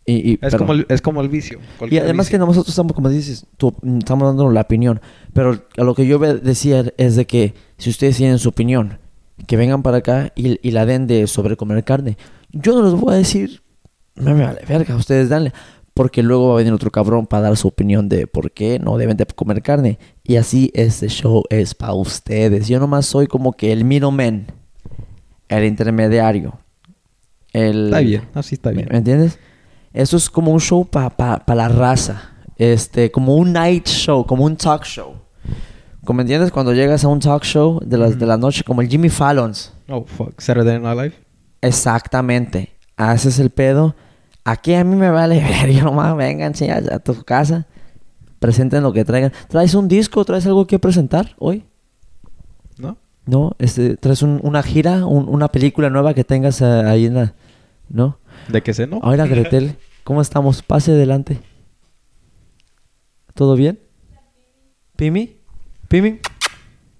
Y, 0.04 0.32
y- 0.32 0.38
Es, 0.42 0.56
como, 0.56 0.72
el, 0.72 0.86
es 0.88 1.00
como 1.00 1.20
el 1.20 1.28
vicio. 1.28 1.58
y 1.88 1.98
además 1.98 2.28
que 2.28 2.36
vicio. 2.36 2.46
nosotros 2.46 2.70
estamos, 2.70 2.92
como 2.92 3.08
dices, 3.08 3.46
tú, 3.56 3.72
mm, 3.82 3.98
estamos 3.98 4.26
dando 4.28 4.50
la 4.50 4.62
opinión. 4.62 5.00
Pero 5.32 5.62
a 5.76 5.84
lo 5.84 5.94
que 5.94 6.06
yo 6.06 6.18
decía 6.18 6.84
es 6.96 7.16
de 7.16 7.26
que 7.26 7.54
si 7.78 7.90
ustedes 7.90 8.16
tienen 8.16 8.38
su 8.38 8.48
opinión, 8.48 8.98
que 9.46 9.56
vengan 9.56 9.82
para 9.82 9.98
acá 9.98 10.32
y, 10.34 10.58
y 10.66 10.72
la 10.72 10.86
den 10.86 11.06
de 11.06 11.26
sobre 11.26 11.56
comer 11.56 11.82
carne. 11.84 12.16
Yo 12.50 12.74
no 12.74 12.82
les 12.84 13.00
voy 13.00 13.14
a 13.14 13.16
decir, 13.16 13.62
no 14.14 14.34
me 14.34 14.44
vale 14.44 14.60
verga, 14.68 14.94
ustedes 14.96 15.28
danle. 15.28 15.52
Porque 15.94 16.22
luego 16.22 16.48
va 16.48 16.54
a 16.54 16.56
venir 16.58 16.72
otro 16.72 16.90
cabrón 16.90 17.26
para 17.26 17.42
dar 17.44 17.56
su 17.56 17.68
opinión 17.68 18.08
de 18.08 18.26
por 18.26 18.50
qué 18.52 18.78
no 18.78 18.96
deben 18.96 19.16
de 19.18 19.26
comer 19.26 19.62
carne. 19.62 19.98
Y 20.24 20.36
así 20.36 20.70
este 20.74 21.08
show 21.08 21.44
es 21.50 21.74
para 21.74 21.92
ustedes. 21.92 22.66
Yo 22.66 22.80
nomás 22.80 23.04
soy 23.06 23.26
como 23.26 23.52
que 23.52 23.72
el 23.72 23.84
middleman, 23.84 24.46
el 25.48 25.64
intermediario. 25.64 26.58
El, 27.52 27.86
Está 27.86 28.00
bien, 28.00 28.22
así 28.34 28.54
está 28.54 28.70
¿Me, 28.70 28.76
bien. 28.76 28.88
me 28.90 28.98
entiendes? 28.98 29.38
Eso 29.92 30.16
es 30.16 30.30
como 30.30 30.52
un 30.52 30.60
show 30.60 30.84
para 30.86 31.42
la 31.54 31.68
raza. 31.68 32.30
Este, 32.56 33.10
como 33.10 33.36
un 33.36 33.52
night 33.52 33.86
show, 33.88 34.24
como 34.26 34.44
un 34.44 34.56
talk 34.56 34.84
show. 34.84 35.14
¿Cómo 36.04 36.20
entiendes? 36.20 36.50
Cuando 36.50 36.72
llegas 36.72 37.04
a 37.04 37.08
un 37.08 37.20
talk 37.20 37.42
show 37.44 37.80
de 37.84 37.96
las 37.98 38.18
de 38.18 38.26
la 38.26 38.36
noche, 38.36 38.64
como 38.64 38.80
el 38.82 38.88
Jimmy 38.88 39.08
Fallon's. 39.08 39.72
Oh, 39.88 40.04
fuck. 40.04 40.40
Saturday 40.40 40.78
Night 40.80 40.96
Live. 40.98 41.14
Exactamente. 41.60 42.70
Haces 42.96 43.38
el 43.38 43.50
pedo. 43.50 43.94
Aquí 44.44 44.74
a 44.74 44.82
mí 44.84 44.96
me 44.96 45.10
vale 45.10 45.40
ver. 45.40 45.70
Yo 45.72 45.84
nomás 45.84 46.16
vengan, 46.16 46.52
a, 46.70 46.94
a 46.96 46.98
tu 46.98 47.22
casa. 47.24 47.66
Presenten 48.38 48.82
lo 48.82 48.92
que 48.92 49.04
traigan. 49.04 49.32
¿Traes 49.48 49.74
un 49.74 49.86
disco? 49.88 50.24
¿Traes 50.24 50.46
algo 50.46 50.66
que 50.66 50.78
presentar 50.78 51.34
hoy? 51.38 51.64
¿No? 52.78 52.96
¿No? 53.24 53.52
Este, 53.58 53.96
¿Traes 53.96 54.22
un- 54.22 54.40
una 54.42 54.62
gira? 54.64 55.06
un- 55.06 55.28
¿Una 55.28 55.48
película 55.48 55.88
nueva 55.90 56.14
que 56.14 56.24
tengas 56.24 56.60
eh, 56.60 56.64
ahí 56.64 57.06
en 57.06 57.14
la...? 57.14 57.34
¿No? 57.88 58.18
¿De 58.48 58.62
qué 58.62 58.74
sé, 58.74 58.86
no? 58.86 59.00
Ahora, 59.02 59.26
Gretel, 59.26 59.76
¿cómo 60.04 60.20
estamos? 60.20 60.62
Pase 60.62 60.92
adelante. 60.92 61.40
¿Todo 63.34 63.56
bien? 63.56 63.80
¿Pimi? 64.96 65.38
¿Pimi? 65.88 66.20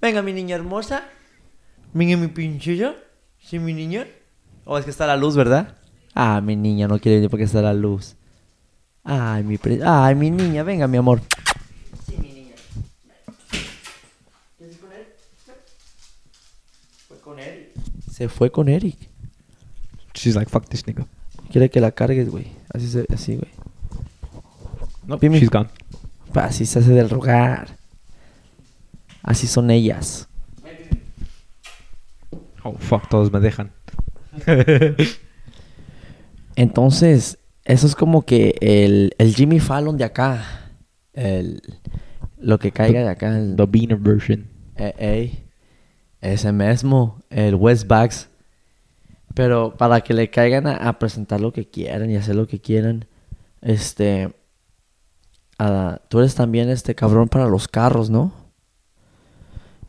Venga, 0.00 0.22
mi 0.22 0.32
niña 0.32 0.56
hermosa. 0.56 1.04
Venga, 1.92 2.16
mi 2.16 2.28
pinchilla. 2.28 2.94
¿Sí, 3.38 3.58
mi 3.58 3.74
niña? 3.74 4.06
Oh, 4.64 4.78
es 4.78 4.84
que 4.84 4.90
está 4.90 5.06
la 5.06 5.16
luz, 5.16 5.36
¿verdad? 5.36 5.76
Ah, 6.14 6.40
mi 6.40 6.56
niña 6.56 6.88
no 6.88 6.98
quiere 6.98 7.16
venir 7.16 7.30
porque 7.30 7.44
está 7.44 7.60
la 7.62 7.74
luz. 7.74 8.16
Ay, 9.04 9.42
mi 9.42 9.58
pre- 9.58 9.80
Ay, 9.84 10.14
mi 10.14 10.30
niña, 10.30 10.62
venga, 10.62 10.86
mi 10.86 10.96
amor. 10.96 11.20
Sí, 12.06 12.16
mi 12.18 12.32
niña. 12.32 12.54
¿Quieres 14.58 14.76
con 14.78 14.92
él? 14.92 15.06
Fue 17.08 17.18
con 17.20 17.38
Eric. 17.38 17.68
Se 18.10 18.28
fue 18.28 18.50
con 18.52 18.68
Eric. 18.68 18.96
She's 20.14 20.34
like, 20.36 20.50
fuck 20.50 20.68
this 20.68 20.86
nigga. 20.86 21.06
Quiere 21.52 21.70
que 21.70 21.80
la 21.80 21.92
cargues, 21.92 22.30
güey. 22.30 22.46
Así, 22.72 22.88
se, 22.88 23.06
así, 23.12 23.36
güey. 23.36 23.50
No, 25.06 25.18
Pimi. 25.18 25.38
she's 25.38 25.50
gone. 25.50 25.68
Pa, 26.32 26.46
Así 26.46 26.64
se 26.66 26.78
hace 26.78 26.92
del 26.92 27.10
rogar. 27.10 27.76
Así 29.22 29.46
son 29.46 29.70
ellas. 29.70 30.28
Oh, 32.64 32.74
fuck, 32.78 33.08
todos 33.08 33.30
me 33.32 33.38
dejan. 33.40 33.70
Entonces, 36.56 37.38
eso 37.64 37.86
es 37.86 37.94
como 37.94 38.22
que 38.22 38.54
el, 38.60 39.14
el 39.18 39.34
Jimmy 39.34 39.60
Fallon 39.60 39.96
de 39.96 40.04
acá. 40.04 40.44
El, 41.12 41.60
lo 42.38 42.58
que 42.58 42.72
caiga 42.72 43.00
de 43.00 43.08
acá. 43.10 43.36
El, 43.36 43.56
The 43.56 43.66
beaner 43.66 43.98
version. 43.98 44.46
eh, 44.76 44.94
ey, 44.98 45.44
ese 46.20 46.52
mismo. 46.52 47.20
El 47.30 47.54
West 47.56 47.86
Bucks. 47.86 48.28
Pero 49.34 49.74
para 49.76 50.00
que 50.02 50.14
le 50.14 50.30
caigan 50.30 50.66
a, 50.66 50.76
a 50.76 50.98
presentar 50.98 51.40
lo 51.40 51.52
que 51.52 51.68
quieran 51.68 52.10
y 52.10 52.16
hacer 52.16 52.34
lo 52.34 52.46
que 52.46 52.60
quieran. 52.60 53.06
Este. 53.60 54.34
ah, 55.58 56.00
tú 56.08 56.18
eres 56.20 56.34
también 56.34 56.68
este 56.68 56.94
cabrón 56.94 57.28
para 57.28 57.46
los 57.46 57.68
carros, 57.68 58.10
¿no? 58.10 58.32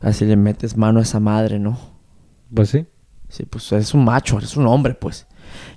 Así 0.00 0.24
le 0.24 0.36
metes 0.36 0.76
mano 0.76 1.00
a 1.00 1.02
esa 1.02 1.20
madre, 1.20 1.58
¿no? 1.58 1.78
Pues 2.52 2.70
sí. 2.70 2.86
Sí, 3.28 3.44
pues 3.44 3.72
es 3.72 3.94
un 3.94 4.04
macho, 4.04 4.38
es 4.38 4.56
un 4.56 4.66
hombre, 4.66 4.94
pues. 4.94 5.26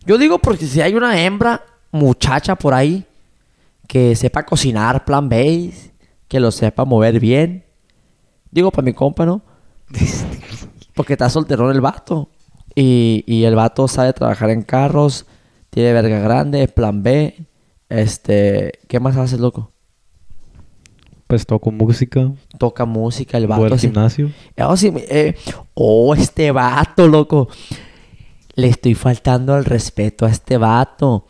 Yo 0.05 0.17
digo 0.17 0.39
porque 0.39 0.67
si 0.67 0.81
hay 0.81 0.95
una 0.95 1.19
hembra, 1.19 1.63
muchacha 1.91 2.55
por 2.55 2.73
ahí, 2.73 3.05
que 3.87 4.15
sepa 4.15 4.45
cocinar 4.45 5.05
plan 5.05 5.29
base, 5.29 5.93
que 6.27 6.39
lo 6.39 6.51
sepa 6.51 6.85
mover 6.85 7.19
bien. 7.19 7.65
Digo 8.51 8.71
para 8.71 8.85
mi 8.85 8.93
compa, 8.93 9.25
¿no? 9.25 9.41
Porque 10.93 11.13
está 11.13 11.29
solterón 11.29 11.71
el 11.71 11.81
vato. 11.81 12.29
Y, 12.79 13.23
y 13.25 13.45
el 13.45 13.55
vato 13.55 13.87
sabe 13.87 14.13
trabajar 14.13 14.51
en 14.51 14.61
carros, 14.61 15.25
tiene 15.71 15.93
verga 15.93 16.19
grande, 16.19 16.67
plan 16.67 17.01
B. 17.01 17.47
Este, 17.89 18.73
¿qué 18.87 18.99
más 18.99 19.17
hace, 19.17 19.39
loco? 19.39 19.71
Pues 21.25 21.47
toco 21.47 21.71
música. 21.71 22.31
Toca 22.59 22.85
música, 22.85 23.37
el 23.39 23.47
Voy 23.47 23.49
vato. 23.55 23.65
al 23.65 23.73
así- 23.73 23.87
gimnasio. 23.87 24.31
Oh, 24.59 24.77
sí, 24.77 24.93
eh, 24.95 25.35
oh, 25.73 26.13
este 26.13 26.51
vato, 26.51 27.07
loco. 27.07 27.49
Le 28.55 28.67
estoy 28.67 28.93
faltando 28.93 29.53
al 29.55 29.65
respeto 29.65 30.25
a 30.25 30.29
este 30.29 30.57
vato. 30.57 31.25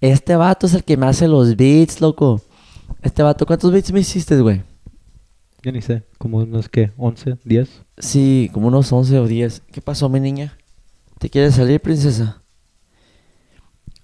Este 0.00 0.34
vato 0.34 0.66
es 0.66 0.72
el 0.74 0.82
que 0.84 0.96
me 0.96 1.06
hace 1.06 1.28
los 1.28 1.56
beats, 1.56 2.00
loco. 2.00 2.40
Este 3.02 3.22
vato, 3.22 3.44
¿cuántos 3.46 3.70
beats 3.70 3.92
me 3.92 4.00
hiciste, 4.00 4.40
güey? 4.40 4.62
Yo 5.62 5.72
ni 5.72 5.82
sé. 5.82 6.04
Como 6.18 6.38
unos, 6.38 6.68
¿qué? 6.68 6.90
¿11? 6.96 7.38
¿10? 7.44 7.68
Sí, 7.98 8.50
como 8.52 8.68
unos 8.68 8.90
11 8.92 9.18
o 9.18 9.26
10. 9.26 9.62
¿Qué 9.70 9.80
pasó, 9.80 10.08
mi 10.08 10.20
niña? 10.20 10.56
¿Te 11.26 11.30
quieres 11.30 11.56
salir, 11.56 11.80
princesa? 11.80 12.40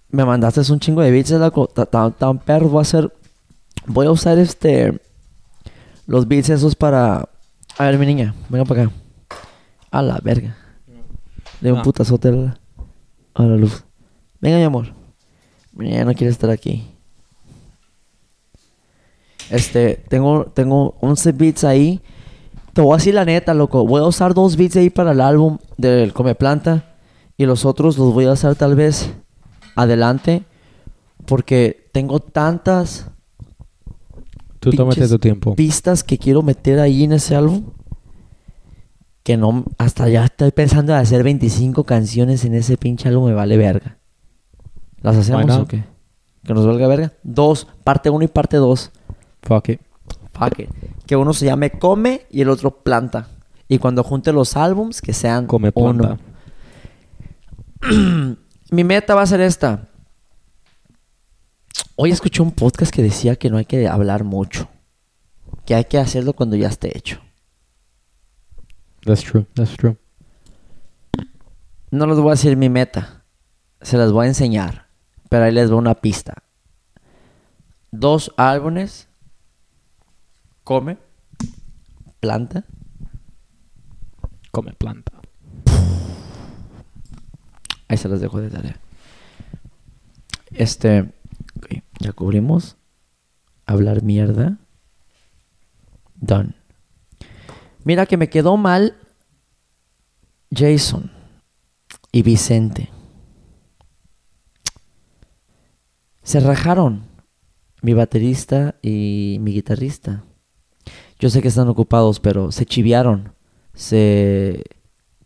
Me 0.08 0.24
mandaste 0.24 0.60
un 0.72 0.80
chingo 0.80 1.02
de 1.02 1.12
beats, 1.12 1.30
loco. 1.30 1.68
Ta- 1.68 1.86
Tan, 1.86 2.10
tan 2.14 2.36
perro. 2.40 2.68
Voy 2.68 2.80
a 2.80 2.82
hacer... 2.82 3.12
Voy 3.86 4.06
a 4.06 4.10
usar 4.10 4.38
este... 4.40 5.00
Los 6.08 6.26
beats 6.26 6.48
esos 6.50 6.74
para... 6.74 7.28
A 7.78 7.84
ver, 7.84 7.96
mi 7.96 8.06
niña. 8.06 8.34
Venga 8.48 8.64
para 8.64 8.82
acá. 8.82 8.92
A 9.92 10.02
la 10.02 10.18
verga. 10.20 10.56
De 11.60 11.70
un 11.70 11.78
Ah. 11.78 11.82
putazote 11.84 12.26
a 12.26 12.32
la, 12.32 12.58
a 13.34 13.42
la 13.44 13.56
luz. 13.56 13.84
Venga, 14.40 14.56
mi 14.56 14.64
amor. 14.64 14.92
Mira, 15.74 15.98
ya 15.98 16.04
no 16.04 16.14
quiere 16.14 16.32
estar 16.32 16.50
aquí. 16.50 16.84
Este, 19.48 19.94
tengo, 20.08 20.46
tengo 20.46 20.96
11 21.00 21.30
beats 21.30 21.62
ahí. 21.62 22.00
Te 22.72 22.80
voy 22.80 22.94
a 22.94 22.96
decir 22.96 23.14
la 23.14 23.24
neta, 23.24 23.54
loco. 23.54 23.86
Voy 23.86 24.00
a 24.00 24.06
usar 24.06 24.34
dos 24.34 24.56
beats 24.56 24.74
ahí 24.74 24.90
para 24.90 25.12
el 25.12 25.20
álbum 25.20 25.58
del 25.76 26.12
Come 26.12 26.34
Planta. 26.34 26.88
Y 27.36 27.46
los 27.46 27.64
otros 27.64 27.98
los 27.98 28.12
voy 28.12 28.26
a 28.26 28.32
usar 28.32 28.54
tal 28.54 28.74
vez 28.76 29.12
adelante. 29.74 30.44
Porque 31.26 31.88
tengo 31.92 32.20
tantas 32.20 33.06
Tú 34.60 34.70
tómate 34.70 35.08
tu 35.08 35.18
tiempo. 35.18 35.54
pistas 35.56 36.04
que 36.04 36.18
quiero 36.18 36.42
meter 36.42 36.78
ahí 36.80 37.04
en 37.04 37.12
ese 37.12 37.34
álbum. 37.36 37.64
Que 39.22 39.36
no, 39.36 39.64
hasta 39.78 40.08
ya 40.08 40.24
estoy 40.24 40.50
pensando 40.50 40.92
en 40.92 40.98
hacer 40.98 41.22
25 41.22 41.84
canciones 41.84 42.44
en 42.44 42.54
ese 42.54 42.76
pinche 42.76 43.08
álbum, 43.08 43.26
me 43.26 43.34
vale 43.34 43.56
verga. 43.56 43.98
¿Las 45.00 45.16
hacemos 45.16 45.50
o 45.58 45.66
qué? 45.66 45.84
¿Que 46.44 46.54
nos 46.54 46.66
valga 46.66 46.88
verga? 46.88 47.12
Dos, 47.22 47.68
parte 47.84 48.10
uno 48.10 48.24
y 48.24 48.28
parte 48.28 48.56
dos. 48.56 48.90
Fuck 49.42 49.68
it. 49.70 49.80
Fuck 50.32 50.58
it. 50.58 50.70
Que 51.06 51.14
uno 51.14 51.32
se 51.34 51.46
llame 51.46 51.70
Come 51.70 52.22
y 52.30 52.40
el 52.40 52.48
otro 52.48 52.82
Planta. 52.82 53.28
Y 53.68 53.78
cuando 53.78 54.02
junte 54.02 54.32
los 54.32 54.56
álbums, 54.56 55.00
que 55.00 55.12
sean 55.12 55.46
Come 55.46 55.70
planta. 55.70 56.04
uno. 56.04 56.18
Mi 58.70 58.84
meta 58.84 59.14
va 59.14 59.22
a 59.22 59.26
ser 59.26 59.40
esta. 59.40 59.88
Hoy 61.96 62.10
escuché 62.10 62.42
un 62.42 62.52
podcast 62.52 62.92
que 62.94 63.02
decía 63.02 63.36
que 63.36 63.50
no 63.50 63.58
hay 63.58 63.64
que 63.64 63.88
hablar 63.88 64.24
mucho. 64.24 64.68
Que 65.66 65.74
hay 65.74 65.84
que 65.84 65.98
hacerlo 65.98 66.32
cuando 66.32 66.56
ya 66.56 66.68
esté 66.68 66.96
hecho. 66.96 67.20
That's 69.04 69.22
true. 69.22 69.46
That's 69.54 69.76
true. 69.76 69.96
No 71.90 72.06
les 72.06 72.16
voy 72.16 72.28
a 72.28 72.30
decir 72.32 72.56
mi 72.56 72.68
meta. 72.68 73.24
Se 73.80 73.98
las 73.98 74.12
voy 74.12 74.26
a 74.26 74.28
enseñar. 74.28 74.86
Pero 75.28 75.44
ahí 75.44 75.52
les 75.52 75.68
doy 75.68 75.78
una 75.78 75.94
pista. 75.94 76.34
Dos 77.90 78.32
álbumes. 78.36 79.08
Come. 80.64 80.98
Planta. 82.20 82.64
Come 84.50 84.72
planta. 84.72 85.21
Ahí 87.92 87.98
se 87.98 88.08
las 88.08 88.22
dejo 88.22 88.40
de 88.40 88.48
tarea. 88.48 88.80
Este. 90.50 91.12
ya 92.00 92.12
cubrimos. 92.14 92.78
Hablar 93.66 94.02
mierda. 94.02 94.56
Done. 96.14 96.54
Mira 97.84 98.06
que 98.06 98.16
me 98.16 98.30
quedó 98.30 98.56
mal 98.56 98.96
Jason 100.50 101.12
y 102.12 102.22
Vicente. 102.22 102.88
Se 106.22 106.40
rajaron 106.40 107.04
mi 107.82 107.92
baterista 107.92 108.76
y 108.80 109.36
mi 109.42 109.52
guitarrista. 109.52 110.24
Yo 111.18 111.28
sé 111.28 111.42
que 111.42 111.48
están 111.48 111.68
ocupados, 111.68 112.20
pero 112.20 112.52
se 112.52 112.64
chiviaron. 112.64 113.34
Se... 113.74 114.64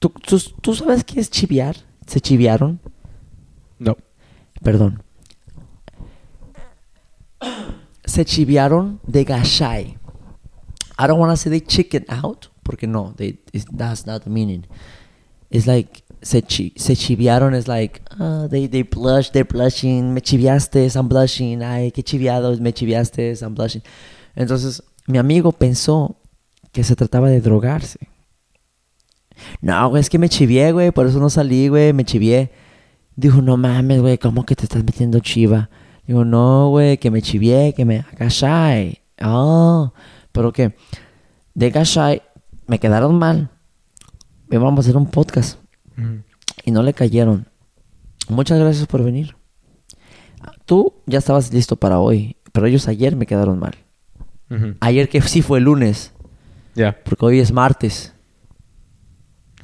¿Tú, 0.00 0.08
tú, 0.08 0.40
tú 0.60 0.74
sabes 0.74 1.04
qué 1.04 1.20
es 1.20 1.30
chiviar? 1.30 1.76
¿Se 2.06 2.20
chiviaron? 2.20 2.80
No. 3.78 3.96
Perdón. 4.62 5.02
Se 8.04 8.24
chiviaron 8.24 9.00
de 9.06 9.24
gashai. 9.24 9.98
I 10.98 11.06
don't 11.06 11.18
want 11.18 11.32
to 11.32 11.36
say 11.36 11.50
they 11.50 11.60
chicken 11.60 12.04
out, 12.08 12.48
porque 12.62 12.86
no, 12.86 13.12
they, 13.16 13.38
that's 13.76 14.06
not 14.06 14.24
the 14.24 14.30
meaning. 14.30 14.64
It's 15.50 15.66
like, 15.66 16.02
se, 16.22 16.42
chi, 16.42 16.72
se 16.76 16.94
chiviaron 16.94 17.54
is 17.54 17.68
like, 17.68 18.00
ah, 18.18 18.46
they, 18.48 18.66
they 18.66 18.82
blush, 18.82 19.30
they're 19.30 19.44
blushing, 19.44 20.14
me 20.14 20.20
chiviaste, 20.20 20.96
I'm 20.96 21.08
blushing, 21.08 21.62
ay, 21.62 21.92
qué 21.92 22.02
chiviados, 22.02 22.60
me 22.60 22.72
chiviaste, 22.72 23.42
I'm 23.42 23.54
blushing. 23.54 23.82
Entonces, 24.34 24.82
mi 25.06 25.18
amigo 25.18 25.52
pensó 25.52 26.16
que 26.72 26.82
se 26.82 26.96
trataba 26.96 27.28
de 27.28 27.40
drogarse. 27.40 28.08
No, 29.60 29.88
güey, 29.88 30.00
es 30.00 30.10
que 30.10 30.18
me 30.18 30.28
chivié, 30.28 30.72
güey, 30.72 30.90
por 30.90 31.06
eso 31.06 31.18
no 31.20 31.30
salí, 31.30 31.68
güey, 31.68 31.92
me 31.92 32.04
chivié. 32.04 32.50
Dijo, 33.16 33.40
no 33.42 33.56
mames, 33.56 34.00
güey, 34.00 34.18
¿cómo 34.18 34.44
que 34.44 34.54
te 34.56 34.64
estás 34.64 34.84
metiendo 34.84 35.18
chiva? 35.20 35.70
Digo, 36.06 36.24
no, 36.24 36.68
güey, 36.70 36.98
que 36.98 37.10
me 37.10 37.22
chivié, 37.22 37.72
que 37.74 37.84
me 37.84 38.00
agachai. 38.12 39.00
Oh, 39.22 39.92
pero 40.32 40.52
que 40.52 40.74
de 41.54 41.70
gashai 41.70 42.22
me 42.66 42.78
quedaron 42.78 43.18
mal. 43.18 43.50
Me 44.48 44.58
vamos 44.58 44.78
a 44.78 44.80
hacer 44.88 44.96
un 44.96 45.06
podcast 45.06 45.58
Mm. 45.96 46.16
y 46.66 46.70
no 46.70 46.82
le 46.82 46.92
cayeron. 46.92 47.48
Muchas 48.28 48.58
gracias 48.58 48.86
por 48.86 49.02
venir. 49.02 49.34
Tú 50.66 50.92
ya 51.06 51.18
estabas 51.18 51.52
listo 51.52 51.76
para 51.76 51.98
hoy, 52.00 52.36
pero 52.52 52.66
ellos 52.66 52.86
ayer 52.88 53.16
me 53.16 53.26
quedaron 53.26 53.58
mal. 53.58 53.74
Ayer 54.80 55.08
que 55.08 55.20
sí 55.22 55.42
fue 55.42 55.60
lunes, 55.60 56.12
Yeah. 56.74 56.96
porque 57.04 57.24
hoy 57.24 57.40
es 57.40 57.50
martes. 57.52 58.12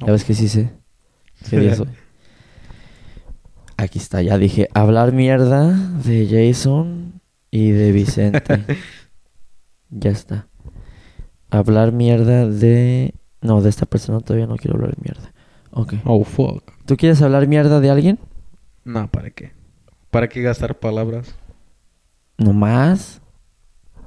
¿Ya 0.05 0.11
ves 0.11 0.23
que 0.23 0.33
sí 0.33 0.47
sé? 0.47 0.71
¿Qué 1.49 1.59
día 1.59 1.73
es 1.73 1.79
hoy? 1.79 1.89
Aquí 3.77 3.99
está, 3.99 4.21
ya 4.21 4.37
dije, 4.37 4.69
hablar 4.73 5.11
mierda 5.11 5.71
de 5.71 6.27
Jason 6.29 7.21
y 7.51 7.71
de 7.71 7.91
Vicente. 7.91 8.63
ya 9.89 10.11
está. 10.11 10.47
Hablar 11.49 11.91
mierda 11.91 12.47
de... 12.47 13.13
No, 13.41 13.61
de 13.61 13.69
esta 13.69 13.85
persona 13.85 14.19
todavía 14.19 14.47
no 14.47 14.55
quiero 14.55 14.75
hablar 14.75 14.95
mierda. 15.01 15.33
Ok. 15.71 15.95
Oh, 16.05 16.23
fuck. 16.23 16.71
¿Tú 16.85 16.95
quieres 16.97 17.21
hablar 17.21 17.47
mierda 17.47 17.79
de 17.79 17.89
alguien? 17.89 18.19
No, 18.85 19.09
¿para 19.09 19.31
qué? 19.31 19.51
¿Para 20.11 20.29
qué 20.29 20.41
gastar 20.41 20.79
palabras? 20.79 21.35
¿No 22.37 22.53
más? 22.53 23.21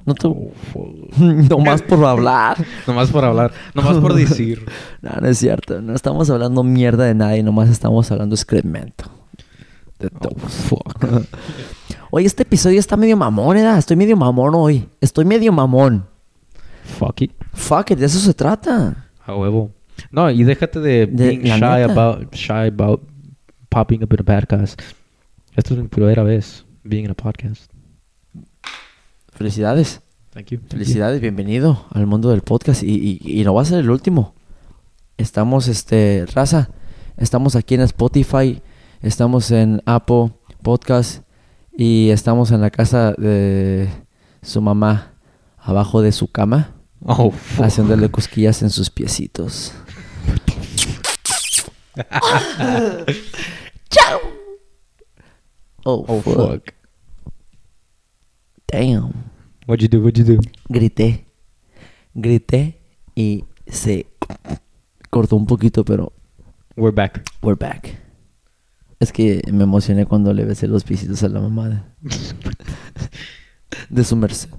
No 0.07 0.15
te... 0.15 0.25
Oh, 0.27 0.51
fuck. 0.73 1.17
no 1.19 1.59
más 1.59 1.81
por 1.83 2.03
hablar. 2.05 2.57
Nomás 2.87 3.11
por 3.11 3.23
hablar. 3.25 3.51
Nomás 3.75 3.97
por 3.97 4.13
decir. 4.15 4.65
No, 5.01 5.11
no 5.21 5.27
es 5.27 5.37
cierto. 5.37 5.81
No 5.81 5.93
estamos 5.93 6.29
hablando 6.31 6.63
mierda 6.63 7.03
de 7.05 7.13
nadie. 7.13 7.43
Nomás 7.43 7.69
estamos 7.69 8.09
hablando 8.11 8.33
excremento. 8.33 9.11
De 9.99 10.09
Oh, 10.21 10.39
fuck. 10.47 11.05
Oye, 12.09 12.25
este 12.25 12.43
episodio 12.43 12.79
está 12.79 12.95
medio 12.97 13.17
mamón, 13.17 13.57
¿eh? 13.57 13.77
Estoy 13.77 13.97
medio 13.97 14.15
mamón 14.17 14.55
hoy. 14.55 14.87
Estoy 15.01 15.25
medio 15.25 15.51
mamón. 15.51 16.07
Fuck 16.97 17.21
it. 17.23 17.31
Fuck 17.53 17.91
it, 17.91 17.99
de 17.99 18.05
eso 18.05 18.17
se 18.19 18.33
trata. 18.33 19.09
A 19.25 19.35
huevo. 19.35 19.71
No, 20.11 20.29
y 20.31 20.43
déjate 20.43 20.79
de, 20.79 21.05
De- 21.07 21.27
being 21.27 21.41
shy 21.43 21.59
neta. 21.59 21.91
about, 21.91 22.33
shy 22.33 22.67
about 22.67 23.01
popping 23.69 24.03
up 24.03 24.13
in 24.13 24.21
a 24.21 24.23
podcast. 24.23 24.79
Esta 25.55 25.73
es 25.73 25.79
mi 25.81 25.87
primera 25.89 26.23
vez 26.23 26.63
being 26.83 27.03
in 27.05 27.11
a 27.11 27.15
podcast. 27.15 27.69
Felicidades. 29.37 30.01
Thank 30.31 30.47
you. 30.51 30.57
Thank 30.59 30.63
you. 30.63 30.69
Felicidades, 30.69 31.21
bienvenido 31.21 31.85
al 31.91 32.05
mundo 32.07 32.29
del 32.29 32.41
podcast. 32.41 32.81
Y, 32.83 33.19
y- 33.21 33.39
y 33.39 33.43
no 33.43 33.53
va 33.53 33.61
a 33.61 33.65
ser 33.65 33.79
el 33.79 33.89
último. 33.89 34.33
Estamos, 35.17 35.67
este, 35.67 36.25
raza. 36.33 36.69
Estamos 37.17 37.55
aquí 37.55 37.75
en 37.75 37.81
Spotify. 37.81 38.61
Estamos 39.01 39.51
en 39.51 39.81
Apple 39.85 40.31
Podcast. 40.63 41.23
Y 41.77 42.09
estamos 42.09 42.51
en 42.51 42.61
la 42.61 42.71
casa 42.71 43.13
de 43.13 43.89
su 44.41 44.61
mamá. 44.61 45.13
Abajo 45.57 46.01
de 46.01 46.11
su 46.11 46.31
cama. 46.31 46.71
Oh, 47.05 47.29
fuck. 47.31 47.65
Haciéndole 47.65 48.09
cosquillas 48.09 48.61
en 48.63 48.69
sus 48.71 48.89
piecitos. 48.89 49.71
¡Chao! 53.89 54.19
Oh, 55.83 56.05
Oh, 56.07 56.21
fuck. 56.21 56.35
fuck. 56.51 56.63
Damn. 58.71 59.13
What'd 59.65 59.81
you 59.81 59.87
do? 59.87 60.03
What'd 60.03 60.17
you 60.17 60.35
do? 60.35 60.41
Grité. 60.69 61.25
Grité 62.13 62.79
y 63.15 63.45
se 63.67 64.07
cortó 65.09 65.35
un 65.35 65.45
poquito, 65.45 65.83
pero 65.85 66.11
We're 66.75 66.93
back. 66.95 67.23
we're 67.41 67.57
back. 67.57 67.97
Es 68.99 69.11
que 69.11 69.41
me 69.51 69.63
emocioné 69.63 70.05
cuando 70.05 70.33
le 70.33 70.43
besé 70.45 70.67
los 70.67 70.83
piecitos 70.83 71.21
a 71.23 71.29
la 71.29 71.39
mamá 71.39 71.69
de, 71.69 71.81
de 73.89 74.03
su 74.03 74.15
merced. 74.15 74.49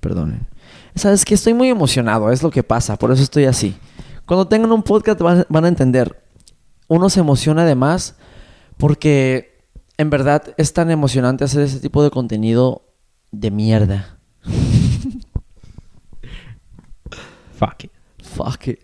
Perdonen. 0.00 0.46
Sabes 0.94 1.24
que 1.24 1.34
estoy 1.34 1.54
muy 1.54 1.68
emocionado, 1.68 2.30
es 2.30 2.42
lo 2.42 2.50
que 2.50 2.62
pasa, 2.62 2.96
por 2.96 3.10
eso 3.10 3.22
estoy 3.22 3.44
así. 3.46 3.74
Cuando 4.26 4.46
tengan 4.46 4.70
un 4.70 4.82
podcast 4.82 5.20
van, 5.20 5.44
van 5.48 5.64
a 5.64 5.68
entender. 5.68 6.22
Uno 6.86 7.10
se 7.10 7.20
emociona 7.20 7.62
además 7.62 8.14
porque 8.76 9.53
en 9.96 10.10
verdad 10.10 10.54
es 10.56 10.72
tan 10.72 10.90
emocionante 10.90 11.44
hacer 11.44 11.62
ese 11.62 11.80
tipo 11.80 12.02
de 12.02 12.10
contenido 12.10 12.82
de 13.30 13.50
mierda. 13.50 14.18
Fuck 17.54 17.84
it. 17.84 17.92
Fuck 18.22 18.68
it. 18.68 18.80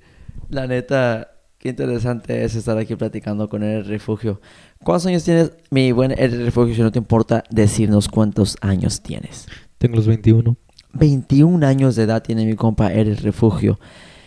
La 0.49 0.67
neta, 0.67 1.31
qué 1.59 1.71
interesante 1.71 2.45
es 2.45 2.55
estar 2.55 2.79
aquí 2.79 2.97
platicando 2.97 3.49
con 3.49 3.63
el 3.63 3.85
refugio. 3.85 4.41
¿Cuántos 4.83 5.07
años 5.07 5.25
tienes, 5.25 5.53
mi 5.71 5.93
buen 5.93 6.13
el 6.17 6.45
refugio? 6.45 6.75
Si 6.75 6.83
no 6.83 6.93
te 6.93 6.99
importa 6.99 7.45
decirnos 7.51 8.09
cuántos 8.09 8.57
años 8.61 9.03
tienes. 9.03 9.47
Tengo 9.79 9.97
los 9.97 10.07
21. 10.07 10.57
21 10.93 11.67
años 11.67 11.97
de 11.97 12.05
edad 12.05 12.23
tiene 12.23 12.45
mi 12.47 12.55
compa 12.55 12.93
el 12.93 13.17
refugio. 13.17 13.79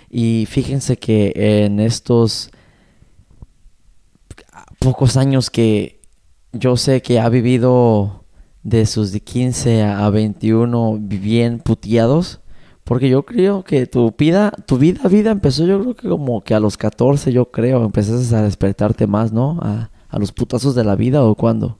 Y 0.09 0.45
fíjense 0.49 0.97
que 0.97 1.33
en 1.35 1.79
estos 1.79 2.51
pocos 4.79 5.17
años 5.17 5.49
que 5.49 5.92
yo 6.53 6.77
sé 6.77 7.01
que 7.01 7.19
ha 7.19 7.29
vivido 7.29 8.23
de 8.63 8.85
sus 8.85 9.11
de 9.11 9.19
15 9.19 9.83
a 9.83 10.09
21 10.09 10.97
bien 11.01 11.59
puteados. 11.59 12.39
Porque 12.83 13.09
yo 13.09 13.23
creo 13.23 13.63
que 13.63 13.87
tu 13.87 14.13
vida, 14.17 14.51
tu 14.65 14.77
vida, 14.77 15.07
vida 15.07 15.31
empezó 15.31 15.65
yo 15.65 15.79
creo 15.81 15.95
que 15.95 16.09
como 16.09 16.41
que 16.41 16.53
a 16.53 16.59
los 16.59 16.75
14 16.75 17.31
yo 17.31 17.49
creo, 17.49 17.85
empezaste 17.85 18.35
a 18.35 18.41
despertarte 18.41 19.07
más, 19.07 19.31
¿no? 19.31 19.57
A, 19.61 19.89
a 20.09 20.19
los 20.19 20.33
putazos 20.33 20.75
de 20.75 20.83
la 20.83 20.95
vida 20.95 21.23
o 21.23 21.33
cuándo. 21.35 21.79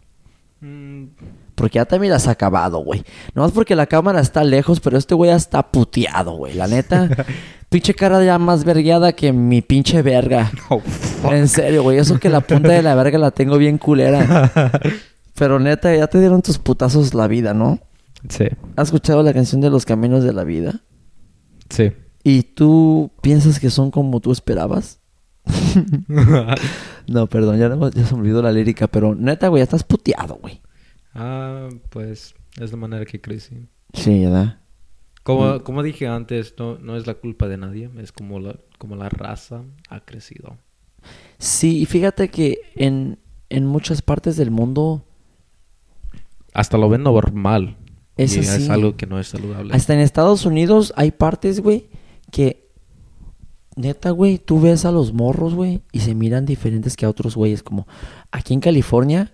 Mm, 0.62 1.08
Porque 1.56 1.76
ya 1.76 1.86
también 1.86 2.14
has 2.14 2.28
acabado, 2.28 2.80
güey. 2.80 3.04
No 3.36 3.42
más 3.42 3.52
porque 3.52 3.76
la 3.76 3.86
cámara 3.86 4.22
está 4.22 4.46
lejos, 4.46 4.80
pero 4.80 4.98
este 4.98 5.14
güey 5.14 5.30
ya 5.30 5.36
está 5.36 5.72
puteado, 5.72 6.38
güey. 6.38 6.54
La 6.54 6.68
neta, 6.68 7.10
pinche 7.74 7.94
cara 7.94 8.24
ya 8.24 8.38
más 8.40 8.64
vergueada 8.64 9.12
que 9.14 9.34
mi 9.34 9.62
pinche 9.62 10.02
verga. 10.02 10.52
oh, 10.70 10.80
fuck. 10.80 11.32
En 11.34 11.48
serio, 11.48 11.84
güey. 11.84 11.98
Eso 11.98 12.20
que 12.20 12.30
la 12.30 12.40
punta 12.42 12.70
de 12.72 12.82
la 12.82 12.96
verga 12.96 13.18
la 13.18 13.32
tengo 13.32 13.58
bien 13.58 13.78
culera. 13.78 14.52
Pero 15.36 15.60
neta, 15.60 15.94
ya 15.96 16.08
te 16.08 16.20
dieron 16.20 16.42
tus 16.42 16.60
putazos 16.60 17.14
la 17.14 17.28
vida, 17.28 17.54
¿no? 17.54 17.80
Sí, 18.30 18.46
¿Has 18.78 18.88
escuchado 18.88 19.22
la 19.24 19.34
canción 19.34 19.60
de 19.60 19.70
los 19.70 19.86
caminos 19.86 20.24
de 20.24 20.32
la 20.34 20.44
vida? 20.44 20.82
sí. 21.70 21.92
¿Y 22.26 22.44
tú 22.44 23.12
piensas 23.22 23.60
que 23.60 23.70
son 23.70 23.92
como 23.92 24.22
tú 24.22 24.32
esperabas? 24.32 25.02
No, 27.08 27.28
perdón, 27.28 27.58
ya, 27.58 27.68
no- 27.68 27.90
ya 27.92 28.06
se 28.06 28.14
me 28.16 28.22
olvidó 28.22 28.42
la 28.42 28.52
lírica, 28.54 28.88
pero 28.88 29.14
neta, 29.14 29.50
güey, 29.50 29.60
ya 29.60 29.64
estás 29.66 29.84
puteado, 29.84 30.36
güey. 30.36 30.62
ah, 31.14 31.68
pues 31.90 32.34
es 32.62 32.72
la 32.72 32.78
manera 32.78 33.04
que 33.06 33.20
crecí. 33.20 33.68
Sí, 33.94 34.24
¿verdad? 34.24 34.60
Como, 35.24 35.56
Mm. 35.56 35.60
como 35.62 35.84
dije 35.84 36.08
antes, 36.08 36.54
no, 36.58 36.78
no 36.80 36.98
es 36.98 37.08
la 37.08 37.14
culpa 37.16 37.48
de 37.48 37.58
nadie, 37.58 37.90
es 37.98 38.12
como 38.12 38.40
la, 38.40 38.56
como 38.78 38.96
la 38.96 39.10
raza 39.10 39.64
ha 39.90 40.02
crecido. 40.02 40.58
Sí, 41.38 41.80
y 41.80 41.86
fíjate 41.86 42.30
que 42.30 42.60
en, 42.76 43.20
en 43.50 43.66
muchas 43.66 44.02
partes 44.02 44.36
del 44.38 44.52
mundo, 44.52 45.06
Hasta 46.54 46.78
lo 46.78 46.88
ven 46.90 47.04
normal. 47.04 47.78
Es 48.16 48.36
y 48.36 48.40
así. 48.40 48.64
es 48.64 48.70
algo 48.70 48.96
que 48.96 49.08
no 49.08 49.20
es 49.20 49.28
saludable. 49.28 49.74
hasta 49.74 49.94
en 49.94 50.00
Estados 50.00 50.46
Unidos 50.46 50.94
hay 50.96 51.12
partes, 51.12 51.62
güey, 51.62 51.88
que 52.32 52.70
neta, 53.76 54.12
güey, 54.12 54.38
tú 54.38 54.60
ves 54.62 54.86
a 54.86 54.92
los 54.92 55.14
morros, 55.14 55.56
güey, 55.56 55.82
y 55.92 56.02
se 56.02 56.14
miran 56.14 56.46
diferentes 56.46 56.96
que 56.96 57.06
a 57.06 57.10
otros 57.10 57.36
güeyes. 57.36 57.64
Como 57.64 57.88
aquí 58.32 58.54
en 58.54 58.60
California, 58.60 59.34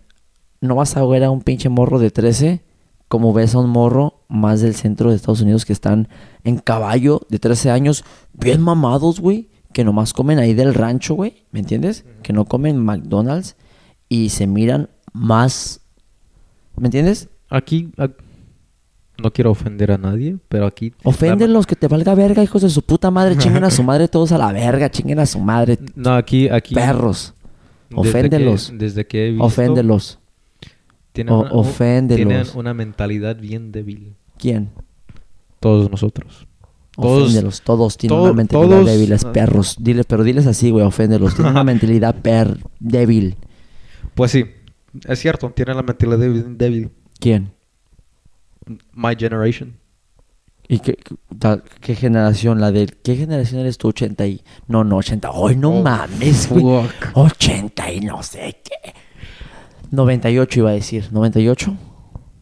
no 0.61 0.75
vas 0.75 0.95
a 0.95 1.05
ver 1.05 1.25
a 1.25 1.29
un 1.31 1.41
pinche 1.41 1.67
morro 1.67 1.99
de 1.99 2.09
13 2.09 2.61
como 3.09 3.33
ves 3.33 3.55
a 3.55 3.59
un 3.59 3.69
morro 3.69 4.21
más 4.29 4.61
del 4.61 4.75
centro 4.75 5.09
de 5.09 5.17
Estados 5.17 5.41
Unidos 5.41 5.65
que 5.65 5.73
están 5.73 6.07
en 6.43 6.57
caballo 6.57 7.21
de 7.29 7.39
13 7.39 7.71
años, 7.71 8.05
bien 8.33 8.61
mamados, 8.61 9.19
güey, 9.19 9.49
que 9.73 9.83
nomás 9.83 10.13
comen 10.13 10.39
ahí 10.39 10.53
del 10.53 10.73
rancho, 10.73 11.15
güey, 11.15 11.43
¿me 11.51 11.59
entiendes? 11.59 12.05
Que 12.23 12.31
no 12.31 12.45
comen 12.45 12.77
McDonald's 12.77 13.57
y 14.07 14.29
se 14.29 14.47
miran 14.47 14.89
más, 15.11 15.81
¿me 16.77 16.87
entiendes? 16.87 17.29
Aquí, 17.49 17.91
no 19.21 19.33
quiero 19.33 19.51
ofender 19.51 19.91
a 19.91 19.97
nadie, 19.97 20.37
pero 20.47 20.65
aquí... 20.65 20.93
Oféndelos, 21.03 21.65
que 21.65 21.75
te 21.75 21.87
valga 21.87 22.15
verga, 22.15 22.43
hijos 22.43 22.61
de 22.61 22.69
su 22.69 22.81
puta 22.83 23.11
madre. 23.11 23.35
Chinguen 23.39 23.63
a 23.63 23.71
su 23.71 23.83
madre 23.83 24.07
todos 24.07 24.31
a 24.31 24.37
la 24.37 24.51
verga. 24.51 24.89
Chinguen 24.89 25.19
a 25.19 25.25
su 25.25 25.39
madre, 25.39 25.77
No, 25.95 26.13
aquí... 26.15 26.47
aquí 26.47 26.75
perros. 26.75 27.33
Oféndelos. 27.93 28.71
Desde 28.75 29.05
que 29.07 29.27
he 29.27 29.31
visto... 29.31 29.45
Oféndelos. 29.45 30.19
Tienen 31.19 31.33
O- 31.33 31.41
una, 31.41 31.51
oféndelos. 31.51 32.25
Tienen 32.27 32.47
una 32.55 32.73
mentalidad 32.73 33.35
bien 33.35 33.71
débil. 33.73 34.15
¿Quién? 34.37 34.69
Todos 35.59 35.91
nosotros. 35.91 36.47
Todos- 36.95 37.23
Oféndelos. 37.23 37.61
Todos 37.61 37.97
tienen 37.97 38.17
to- 38.17 38.23
una 38.23 38.33
mentalidad 38.33 38.69
todos- 38.69 38.85
débil. 38.85 39.11
Es 39.11 39.25
perros. 39.25 39.75
Dile, 39.79 40.03
pero 40.05 40.23
diles 40.23 40.47
así, 40.47 40.69
güey. 40.71 40.85
Oféndelos. 40.85 41.35
Tienen 41.35 41.51
una 41.51 41.63
mentalidad 41.65 42.15
per 42.15 42.57
débil. 42.79 43.35
Pues 44.15 44.31
sí, 44.31 44.45
es 45.07 45.19
cierto, 45.19 45.49
tienen 45.51 45.75
la 45.75 45.83
mentalidad 45.83 46.17
débil. 46.19 46.57
débil. 46.57 46.89
¿Quién? 47.19 47.51
My 48.93 49.15
generation. 49.17 49.75
¿Y 50.69 50.79
qué, 50.79 50.97
qué- 51.81 51.95
generación? 51.95 52.61
La 52.61 52.71
de... 52.71 52.85
¿Qué 52.85 53.15
generación 53.15 53.59
eres 53.61 53.77
tú? 53.77 53.87
80 53.89 54.25
y... 54.27 54.41
No, 54.67 54.83
no, 54.83 54.97
80. 54.97 55.31
¡Ay, 55.33 55.55
no 55.55 55.71
Oh, 55.71 55.83
mames, 55.83 56.47
güey! 56.47 56.87
fuck. 56.87 57.17
80 57.17 57.91
y 57.91 57.99
no 58.01 58.21
sé 58.23 58.55
qué. 58.63 58.93
98 59.91 60.59
iba 60.59 60.69
a 60.69 60.73
decir. 60.73 61.09
¿98? 61.11 61.77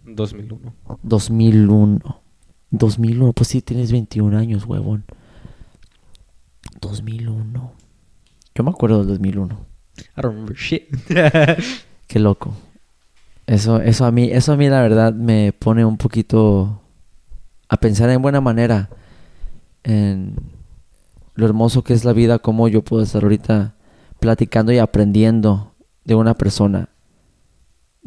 2001. 0.05 0.73
2001. 1.03 2.21
2001, 2.69 3.33
pues 3.33 3.47
sí, 3.47 3.61
tienes 3.61 3.91
21 3.91 4.37
años, 4.37 4.65
huevón. 4.65 5.05
2001. 6.81 7.71
Yo 8.55 8.63
me 8.63 8.69
acuerdo 8.69 8.99
del 8.99 9.07
2001. 9.07 9.55
I 9.97 10.21
don't 10.21 10.33
remember 10.33 10.55
shit. 10.55 10.89
Qué 12.07 12.19
loco. 12.19 12.53
Eso, 13.45 13.81
eso 13.81 14.05
a 14.05 14.11
mí, 14.11 14.29
eso 14.31 14.53
a 14.53 14.57
mí 14.57 14.67
la 14.67 14.81
verdad 14.81 15.13
me 15.13 15.53
pone 15.53 15.85
un 15.85 15.97
poquito 15.97 16.81
a 17.69 17.77
pensar 17.77 18.09
en 18.09 18.21
buena 18.21 18.41
manera 18.41 18.89
en 19.83 20.35
lo 21.35 21.45
hermoso 21.45 21.83
que 21.83 21.93
es 21.93 22.03
la 22.03 22.13
vida, 22.13 22.39
cómo 22.39 22.67
yo 22.67 22.83
puedo 22.83 23.03
estar 23.03 23.23
ahorita 23.23 23.75
platicando 24.19 24.71
y 24.71 24.79
aprendiendo 24.79 25.75
de 26.03 26.15
una 26.15 26.33
persona 26.33 26.89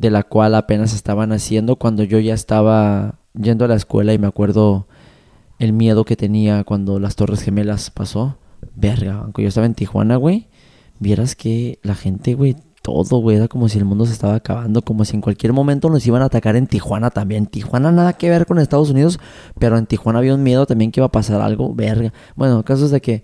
de 0.01 0.11
la 0.11 0.23
cual 0.23 0.55
apenas 0.55 0.95
estaba 0.95 1.27
naciendo 1.27 1.77
cuando 1.77 2.05
yo 2.05 2.19
ya 2.21 2.33
estaba 2.33 3.21
yendo 3.39 3.67
a 3.67 3.69
la 3.69 3.75
escuela 3.75 4.15
y 4.15 4.19
me 4.19 4.27
acuerdo 4.27 4.89
el 5.59 5.75
miedo 5.75 6.07
que 6.07 6.17
tenía 6.17 6.65
cuando 6.65 6.99
las 6.99 7.17
Torres 7.17 7.43
Gemelas 7.43 7.91
pasó. 7.91 8.39
Verga, 8.75 9.21
aunque 9.23 9.43
yo 9.43 9.49
estaba 9.49 9.67
en 9.67 9.75
Tijuana, 9.75 10.17
güey, 10.17 10.49
vieras 11.01 11.37
que 11.37 11.81
la 11.83 11.95
gente, 11.95 12.33
güey, 12.33 12.57
todo, 12.81 13.19
güey, 13.19 13.37
era 13.37 13.47
como 13.47 13.69
si 13.69 13.77
el 13.77 13.85
mundo 13.85 14.07
se 14.07 14.15
estaba 14.15 14.37
acabando, 14.37 14.81
como 14.81 15.05
si 15.05 15.17
en 15.17 15.21
cualquier 15.21 15.53
momento 15.53 15.91
nos 15.91 16.07
iban 16.07 16.23
a 16.23 16.27
atacar 16.27 16.57
en 16.57 16.67
Tijuana 16.67 17.11
también. 17.11 17.45
Tijuana 17.45 17.93
nada 17.93 18.15
que 18.15 18.31
ver 18.31 18.47
con 18.47 18.59
Estados 18.59 18.89
Unidos, 18.89 19.21
pero 19.59 19.77
en 19.77 19.85
Tijuana 19.85 20.21
había 20.21 20.35
un 20.35 20.43
miedo 20.43 20.65
también 20.65 20.93
que 20.93 21.01
iba 21.01 21.09
a 21.09 21.13
pasar 21.13 21.43
algo, 21.43 21.75
verga. 21.75 22.15
Bueno, 22.37 22.65
casos 22.65 22.91
de 22.91 23.03
que... 23.03 23.23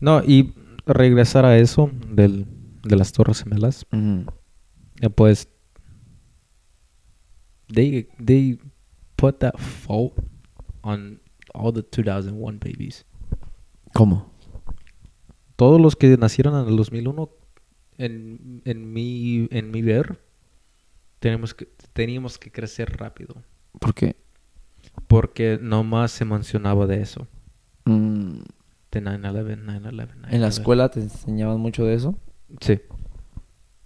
no, 0.00 0.22
y 0.22 0.52
regresar 0.84 1.46
a 1.46 1.56
eso 1.56 1.90
del, 2.10 2.46
de 2.82 2.96
las 2.96 3.12
Torres 3.12 3.42
Gemelas. 3.42 3.86
mm, 3.90 4.26
Pues, 5.14 5.48
they, 7.72 8.08
they 8.24 8.58
put 9.16 9.38
that 9.40 9.56
fault 9.58 10.14
on 10.82 11.20
all 11.54 11.72
the 11.72 11.82
2001 11.82 12.58
babies. 12.58 13.04
¿Cómo? 13.92 14.30
Todos 15.56 15.80
los 15.80 15.94
que 15.96 16.16
nacieron 16.16 16.60
en 16.60 16.68
el 16.68 16.76
2001, 16.76 17.30
en, 17.98 18.62
en, 18.64 18.92
mi, 18.92 19.46
en 19.50 19.70
mi 19.70 19.82
ver, 19.82 20.18
tenemos 21.20 21.54
que, 21.54 21.68
teníamos 21.92 22.38
que 22.38 22.50
crecer 22.50 22.96
rápido. 22.98 23.36
Porque... 23.78 24.16
Porque 25.06 25.58
nomás 25.60 26.10
se 26.12 26.24
mencionaba 26.24 26.86
de 26.86 27.00
eso. 27.00 27.26
mm, 27.84 28.38
De 28.92 29.02
9-11, 29.02 29.64
9-11. 29.64 30.08
¿En 30.30 30.40
la 30.40 30.46
9/11. 30.46 30.48
escuela 30.48 30.88
te 30.88 31.00
enseñaban 31.00 31.58
mucho 31.60 31.84
de 31.84 31.94
eso? 31.94 32.18
Sí. 32.60 32.80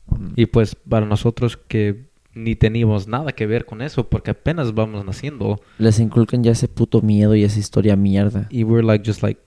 Mm. 0.06 0.32
Y 0.36 0.46
pues 0.46 0.74
para 0.74 1.06
nosotros 1.06 1.56
que 1.56 2.10
ni 2.34 2.54
teníamos 2.56 3.08
nada 3.08 3.32
que 3.32 3.46
ver 3.46 3.64
con 3.64 3.82
eso 3.82 4.08
porque 4.08 4.30
apenas 4.30 4.74
vamos 4.74 5.04
naciendo 5.04 5.60
Les 5.78 5.98
inculcan 5.98 6.44
ya 6.44 6.52
ese 6.52 6.68
puto 6.68 7.00
miedo 7.02 7.34
y 7.34 7.42
esa 7.44 7.58
historia 7.58 7.96
mierda. 7.96 8.46
y 8.50 8.64
we're 8.64 8.86
like 8.86 9.04
just 9.08 9.22
like 9.22 9.40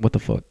what 0.00 0.10
the 0.10 0.18
fuck. 0.18 0.44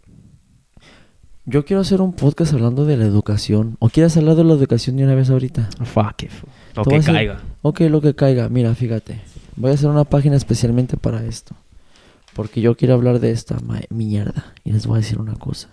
Yo 1.45 1.65
quiero 1.65 1.81
hacer 1.81 2.01
un 2.01 2.13
podcast 2.13 2.53
hablando 2.53 2.85
de 2.85 2.97
la 2.97 3.05
educación. 3.05 3.75
¿O 3.79 3.89
quieres 3.89 4.15
hablar 4.15 4.35
de 4.35 4.43
la 4.43 4.53
educación 4.53 4.95
de 4.95 5.03
una 5.05 5.15
vez 5.15 5.31
ahorita? 5.31 5.69
Fuck 5.83 6.23
it. 6.23 6.31
Lo 6.75 6.83
que 6.85 6.95
hacer- 6.97 7.15
caiga. 7.15 7.41
Ok, 7.63 7.79
lo 7.81 7.99
que 7.99 8.13
caiga. 8.13 8.47
Mira, 8.47 8.75
fíjate. 8.75 9.19
Voy 9.55 9.71
a 9.71 9.73
hacer 9.73 9.89
una 9.89 10.03
página 10.03 10.35
especialmente 10.35 10.97
para 10.97 11.25
esto. 11.25 11.55
Porque 12.33 12.61
yo 12.61 12.77
quiero 12.77 12.93
hablar 12.93 13.19
de 13.19 13.31
esta 13.31 13.59
ma- 13.59 13.81
mierda. 13.89 14.53
Y 14.63 14.71
les 14.71 14.85
voy 14.85 14.97
a 14.97 15.01
decir 15.01 15.19
una 15.19 15.33
cosa. 15.33 15.69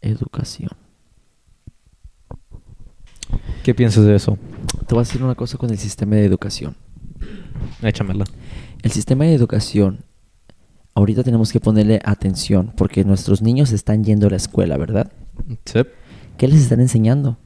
Educación. 0.00 0.70
¿Qué 3.64 3.74
piensas 3.74 4.04
de 4.04 4.14
eso? 4.14 4.38
Te 4.86 4.94
voy 4.94 5.02
a 5.02 5.04
decir 5.04 5.22
una 5.22 5.34
cosa 5.34 5.56
con 5.58 5.70
el 5.70 5.78
sistema 5.78 6.16
de 6.16 6.24
educación. 6.24 6.76
Échamela. 7.82 8.24
El 8.82 8.90
sistema 8.90 9.24
de 9.24 9.34
educación, 9.34 10.04
ahorita 10.94 11.22
tenemos 11.22 11.52
que 11.52 11.60
ponerle 11.60 12.00
atención 12.04 12.72
porque 12.76 13.04
nuestros 13.04 13.40
niños 13.42 13.72
están 13.72 14.04
yendo 14.04 14.26
a 14.26 14.30
la 14.30 14.36
escuela, 14.36 14.76
¿verdad? 14.76 15.10
Sí. 15.64 15.80
¿Qué 16.36 16.48
les 16.48 16.60
están 16.60 16.80
enseñando? 16.80 17.38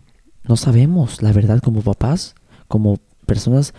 No 0.45 0.57
sabemos, 0.57 1.23
la 1.23 1.33
verdad, 1.33 1.61
como 1.61 1.83
papás, 1.83 2.35
como 2.67 2.99
personas, 3.27 3.75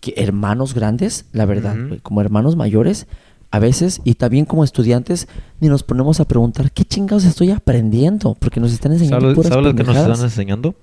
que- 0.00 0.14
hermanos 0.16 0.74
grandes, 0.74 1.26
la 1.32 1.44
verdad, 1.46 1.74
como 2.02 2.20
hermanos 2.20 2.54
mayores, 2.56 3.06
a 3.50 3.58
veces, 3.58 4.00
y 4.04 4.14
también 4.14 4.44
como 4.44 4.62
estudiantes, 4.62 5.26
ni 5.60 5.68
nos 5.68 5.82
ponemos 5.82 6.20
a 6.20 6.26
preguntar, 6.26 6.70
¿qué 6.70 6.84
chingados 6.84 7.24
estoy 7.24 7.50
aprendiendo? 7.50 8.36
Porque 8.38 8.60
nos 8.60 8.72
están 8.72 8.92
enseñando 8.92 9.20
¿Sabes, 9.20 9.34
puras 9.36 9.48
sabes 9.52 9.64
lo 9.64 9.74
que 9.74 9.84
nos 9.84 9.96
están 9.96 10.20
enseñando? 10.24 10.74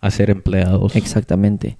A 0.00 0.10
ser 0.10 0.30
empleados. 0.30 0.96
Exactamente. 0.96 1.76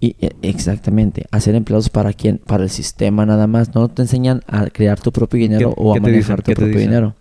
Y, 0.00 0.14
e- 0.20 0.36
exactamente. 0.42 1.26
Hacer 1.32 1.54
empleados 1.54 1.88
para 1.90 2.12
quién? 2.12 2.38
Para 2.38 2.62
el 2.64 2.70
sistema 2.70 3.26
nada 3.26 3.46
más. 3.46 3.74
No 3.74 3.88
te 3.88 4.02
enseñan 4.02 4.42
a 4.46 4.66
crear 4.66 5.00
tu 5.00 5.10
propio 5.12 5.40
dinero 5.40 5.70
¿Qué- 5.74 5.82
o 5.82 5.94
a 5.96 6.00
manejar 6.00 6.42
tu 6.42 6.50
¿Qué 6.50 6.54
te 6.54 6.60
propio 6.62 6.78
dinero. 6.78 7.14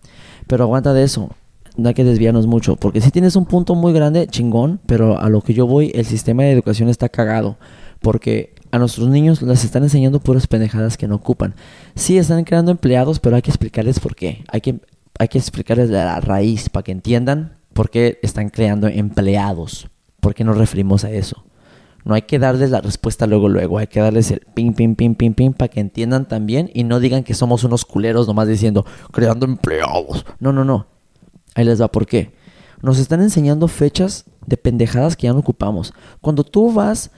Pero 0.47 0.63
aguanta 0.63 0.93
de 0.93 1.03
eso. 1.03 1.29
no 1.75 1.89
hay 1.89 1.93
que 1.93 2.03
desviarnos 2.03 2.47
mucho, 2.47 2.75
porque 2.75 3.01
si 3.01 3.11
tienes 3.11 3.35
un 3.35 3.45
punto 3.45 3.75
muy 3.75 3.93
grande, 3.93 4.25
chingón, 4.25 4.79
pero 4.87 5.19
a 5.19 5.29
lo 5.29 5.41
que 5.41 5.53
yo 5.53 5.67
voy, 5.67 5.91
el 5.93 6.05
sistema 6.05 6.41
de 6.41 6.51
educación 6.51 6.89
está 6.89 7.07
cagado, 7.07 7.57
porque 7.99 8.55
a 8.71 8.79
nuestros 8.79 9.09
niños 9.09 9.43
les 9.43 9.63
están 9.63 9.83
enseñando 9.83 10.19
puras 10.19 10.47
pendejadas 10.47 10.97
que 10.97 11.07
no 11.07 11.13
ocupan. 11.15 11.53
Sí, 11.93 12.17
están 12.17 12.43
creando 12.45 12.71
empleados, 12.71 13.19
pero 13.19 13.35
hay 13.35 13.43
que 13.43 13.51
explicarles 13.51 13.99
por 13.99 14.15
qué. 14.15 14.43
Hay 14.51 14.61
que, 14.61 14.79
hay 15.19 15.27
que 15.27 15.37
explicarles 15.37 15.91
la 15.91 16.19
raíz 16.19 16.67
para 16.69 16.81
que 16.83 16.91
entiendan 16.93 17.57
por 17.73 17.91
qué 17.91 18.17
están 18.23 18.49
creando 18.49 18.87
empleados. 18.87 19.87
¿Por 20.27 20.35
qué 20.35 20.43
nos 20.43 20.57
referimos 20.57 21.05
a 21.05 21.09
eso? 21.09 21.45
No 22.03 22.13
hay 22.13 22.23
que 22.23 22.37
darles 22.37 22.69
la 22.69 22.81
respuesta 22.81 23.25
luego, 23.27 23.47
luego. 23.47 23.77
Hay 23.77 23.87
que 23.87 24.01
darles 24.01 24.29
el 24.29 24.41
ping, 24.41 24.73
ping, 24.73 24.93
ping, 24.93 25.15
ping, 25.15 25.31
ping 25.31 25.53
para 25.53 25.69
que 25.69 25.79
entiendan 25.79 26.27
también 26.27 26.69
y 26.73 26.83
no 26.83 26.99
digan 26.99 27.23
que 27.23 27.33
somos 27.33 27.63
unos 27.63 27.85
culeros 27.85 28.27
nomás 28.27 28.49
diciendo 28.49 28.85
creando 29.13 29.45
empleados. 29.45 30.25
No, 30.41 30.51
no, 30.51 30.65
no. 30.65 30.85
Ahí 31.55 31.63
les 31.63 31.81
va 31.81 31.87
por 31.87 32.05
qué. 32.07 32.33
Nos 32.81 32.99
están 32.99 33.21
enseñando 33.21 33.69
fechas 33.69 34.25
de 34.45 34.57
pendejadas 34.57 35.15
que 35.15 35.27
ya 35.27 35.31
no 35.31 35.39
ocupamos. 35.39 35.93
Cuando 36.19 36.43
tú 36.43 36.73
vas 36.73 37.09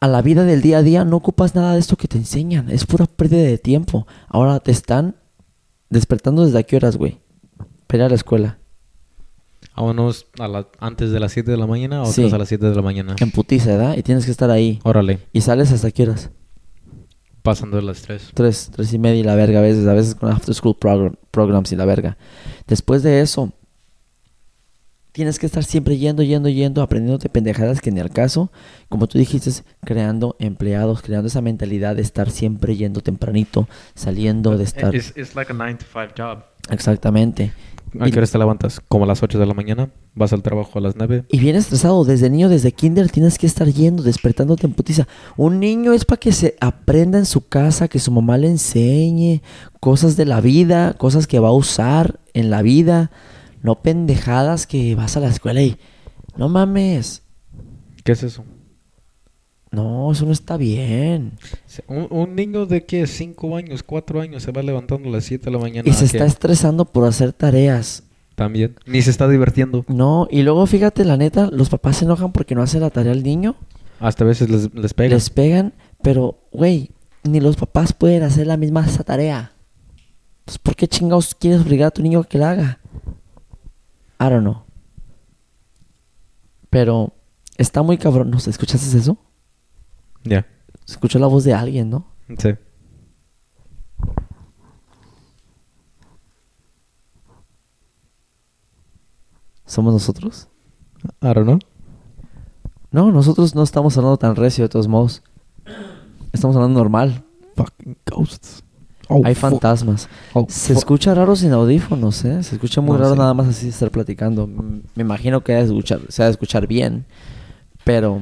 a 0.00 0.08
la 0.08 0.20
vida 0.20 0.42
del 0.42 0.60
día 0.60 0.78
a 0.78 0.82
día, 0.82 1.04
no 1.04 1.18
ocupas 1.18 1.54
nada 1.54 1.74
de 1.74 1.78
esto 1.78 1.94
que 1.94 2.08
te 2.08 2.18
enseñan. 2.18 2.68
Es 2.68 2.84
pura 2.84 3.06
pérdida 3.06 3.42
de 3.42 3.58
tiempo. 3.58 4.08
Ahora 4.26 4.58
te 4.58 4.72
están 4.72 5.14
despertando 5.88 6.44
desde 6.44 6.58
a 6.58 6.64
qué 6.64 6.74
horas, 6.74 6.96
güey. 6.96 7.20
Para 7.86 8.06
a 8.06 8.08
la 8.08 8.16
escuela. 8.16 8.57
A 9.78 9.82
unos 9.82 10.26
a 10.40 10.48
la- 10.48 10.66
antes 10.80 11.12
de 11.12 11.20
las 11.20 11.30
7 11.30 11.52
de 11.52 11.56
la 11.56 11.68
mañana 11.68 12.02
o 12.02 12.06
Sí. 12.06 12.22
otros 12.22 12.32
a 12.32 12.38
las 12.38 12.48
7 12.48 12.68
de 12.68 12.74
la 12.74 12.82
mañana. 12.82 13.14
En 13.20 13.30
putiza, 13.30 13.70
¿verdad? 13.76 13.96
Y 13.96 14.02
tienes 14.02 14.24
que 14.24 14.32
estar 14.32 14.50
ahí. 14.50 14.80
Órale, 14.82 15.20
Y 15.32 15.40
sales 15.42 15.70
hasta 15.70 15.90
qué 15.92 16.02
horas. 16.02 16.30
pasando 17.42 17.76
de 17.76 17.84
las 17.84 18.02
3. 18.02 18.30
Tres, 18.34 18.70
tres 18.74 18.92
y 18.92 18.98
media 18.98 19.20
y 19.20 19.22
la 19.22 19.34
verga 19.36 19.60
a 19.60 19.62
veces, 19.62 19.86
a 19.86 19.92
veces 19.94 20.14
con 20.16 20.30
after 20.32 20.52
school 20.54 20.76
progr- 20.78 21.16
programs 21.30 21.70
y 21.72 21.76
la 21.76 21.84
verga. 21.84 22.18
Después 22.66 23.02
de 23.04 23.20
eso, 23.20 23.52
tienes 25.12 25.38
que 25.38 25.46
estar 25.46 25.64
siempre 25.64 25.96
yendo, 25.96 26.22
yendo, 26.22 26.48
yendo, 26.48 26.82
aprendiéndote 26.82 27.28
pendejadas 27.28 27.80
que 27.80 27.90
ni 27.90 28.00
al 28.00 28.10
caso, 28.10 28.50
como 28.88 29.06
tú 29.06 29.16
dijiste, 29.18 29.50
creando 29.84 30.36
empleados, 30.40 31.00
creando 31.02 31.28
esa 31.28 31.40
mentalidad 31.40 31.96
de 31.96 32.02
estar 32.02 32.30
siempre 32.30 32.76
yendo 32.76 33.00
tempranito, 33.00 33.68
saliendo, 33.94 34.58
de 34.58 34.64
estar... 34.64 34.94
Es 34.94 35.14
it's 35.16 35.34
like 35.34 35.50
a 35.52 35.54
9 35.54 35.76
to 35.78 35.86
5 35.90 36.12
job. 36.16 36.42
Exactamente. 36.70 37.52
¿A 38.00 38.10
qué 38.10 38.18
horas 38.18 38.30
te 38.30 38.38
levantas? 38.38 38.80
Como 38.88 39.04
a 39.04 39.06
las 39.06 39.22
8 39.22 39.38
de 39.38 39.46
la 39.46 39.54
mañana. 39.54 39.90
Vas 40.14 40.32
al 40.32 40.42
trabajo 40.42 40.78
a 40.78 40.82
las 40.82 40.96
9. 40.96 41.24
Y 41.30 41.38
bien 41.38 41.56
estresado, 41.56 42.04
desde 42.04 42.30
niño, 42.30 42.48
desde 42.48 42.72
kinder, 42.72 43.10
tienes 43.10 43.38
que 43.38 43.46
estar 43.46 43.68
yendo, 43.68 44.02
despertándote 44.02 44.66
en 44.66 44.74
putiza. 44.74 45.06
Un 45.36 45.60
niño 45.60 45.92
es 45.92 46.04
para 46.04 46.20
que 46.20 46.32
se 46.32 46.56
aprenda 46.60 47.18
en 47.18 47.26
su 47.26 47.48
casa, 47.48 47.88
que 47.88 47.98
su 47.98 48.10
mamá 48.10 48.38
le 48.38 48.48
enseñe 48.48 49.42
cosas 49.80 50.16
de 50.16 50.26
la 50.26 50.40
vida, 50.40 50.94
cosas 50.94 51.26
que 51.26 51.38
va 51.38 51.48
a 51.48 51.52
usar 51.52 52.20
en 52.34 52.50
la 52.50 52.62
vida, 52.62 53.10
no 53.62 53.82
pendejadas 53.82 54.66
que 54.66 54.94
vas 54.94 55.16
a 55.16 55.20
la 55.20 55.28
escuela 55.28 55.62
y 55.62 55.76
no 56.36 56.48
mames. 56.48 57.22
¿Qué 58.04 58.12
es 58.12 58.22
eso? 58.22 58.44
No, 59.78 60.10
eso 60.10 60.26
no 60.26 60.32
está 60.32 60.56
bien. 60.56 61.32
Un, 61.86 62.08
un 62.10 62.34
niño 62.34 62.66
de 62.66 62.84
qué? 62.84 63.06
5 63.06 63.56
años, 63.56 63.82
4 63.84 64.20
años 64.20 64.42
se 64.42 64.50
va 64.50 64.62
levantando 64.62 65.08
a 65.08 65.12
las 65.12 65.24
7 65.24 65.44
de 65.44 65.50
la 65.52 65.58
mañana. 65.58 65.88
Y 65.88 65.92
se 65.92 66.02
¿a 66.02 66.06
está 66.06 66.18
qué? 66.18 66.24
estresando 66.24 66.84
por 66.84 67.06
hacer 67.06 67.32
tareas. 67.32 68.02
También. 68.34 68.74
Ni 68.86 69.02
se 69.02 69.10
está 69.10 69.28
divirtiendo. 69.28 69.84
No, 69.88 70.26
y 70.30 70.42
luego 70.42 70.66
fíjate, 70.66 71.04
la 71.04 71.16
neta, 71.16 71.48
los 71.52 71.68
papás 71.68 71.96
se 71.98 72.04
enojan 72.06 72.32
porque 72.32 72.54
no 72.56 72.62
hace 72.62 72.80
la 72.80 72.90
tarea 72.90 73.12
el 73.12 73.22
niño. 73.22 73.54
Hasta 74.00 74.24
a 74.24 74.26
veces 74.26 74.48
les, 74.50 74.74
les 74.74 74.94
pega. 74.94 75.14
Les 75.14 75.30
pegan, 75.30 75.74
pero, 76.02 76.40
güey, 76.52 76.90
ni 77.22 77.40
los 77.40 77.56
papás 77.56 77.92
pueden 77.92 78.22
hacer 78.24 78.46
la 78.46 78.56
misma 78.56 78.84
esa 78.84 79.04
tarea. 79.04 79.52
Entonces, 80.40 80.58
¿por 80.58 80.74
qué 80.74 80.88
chingados 80.88 81.34
quieres 81.34 81.60
obligar 81.60 81.88
a 81.88 81.90
tu 81.92 82.02
niño 82.02 82.20
a 82.20 82.24
que 82.24 82.38
la 82.38 82.50
haga? 82.50 82.80
I 84.20 84.24
don't 84.24 84.40
know. 84.42 84.62
Pero 86.70 87.12
está 87.56 87.82
muy 87.82 87.98
cabrón. 87.98 88.30
¿No 88.30 88.38
escuchaste 88.38 88.96
eso? 88.98 89.18
Ya. 90.24 90.46
Se 90.84 90.92
escuchó 90.94 91.18
la 91.18 91.26
voz 91.26 91.44
de 91.44 91.54
alguien, 91.54 91.90
¿no? 91.90 92.06
Sí. 92.38 92.50
¿Somos 99.66 99.92
nosotros? 99.92 100.48
I 101.22 101.26
don't 101.34 101.44
know. 101.44 101.58
No, 102.90 103.12
nosotros 103.12 103.54
no 103.54 103.62
estamos 103.62 103.96
hablando 103.98 104.16
tan 104.16 104.34
recio 104.34 104.64
de 104.64 104.68
todos 104.68 104.88
modos. 104.88 105.22
Estamos 106.32 106.56
hablando 106.56 106.78
normal. 106.80 107.22
Fucking 107.54 107.96
ghosts. 108.06 108.64
Oh, 109.10 109.22
Hay 109.24 109.34
fantasmas. 109.34 110.08
Oh, 110.34 110.46
Se 110.48 110.72
escucha 110.74 111.14
raro 111.14 111.34
sin 111.36 111.52
audífonos, 111.52 112.24
¿eh? 112.24 112.42
Se 112.42 112.54
escucha 112.56 112.80
muy 112.80 112.92
No, 112.96 112.98
raro 113.02 113.14
sí. 113.14 113.18
nada 113.18 113.34
más 113.34 113.48
así 113.48 113.68
estar 113.68 113.90
platicando. 113.90 114.46
Me 114.46 115.02
imagino 115.02 115.42
que 115.42 115.54
ha 115.54 115.56
de 115.58 115.64
escuchar, 115.64 116.00
se 116.08 116.22
ha 116.22 116.26
de 116.26 116.32
escuchar 116.32 116.66
bien. 116.66 117.06
Pero, 117.84 118.20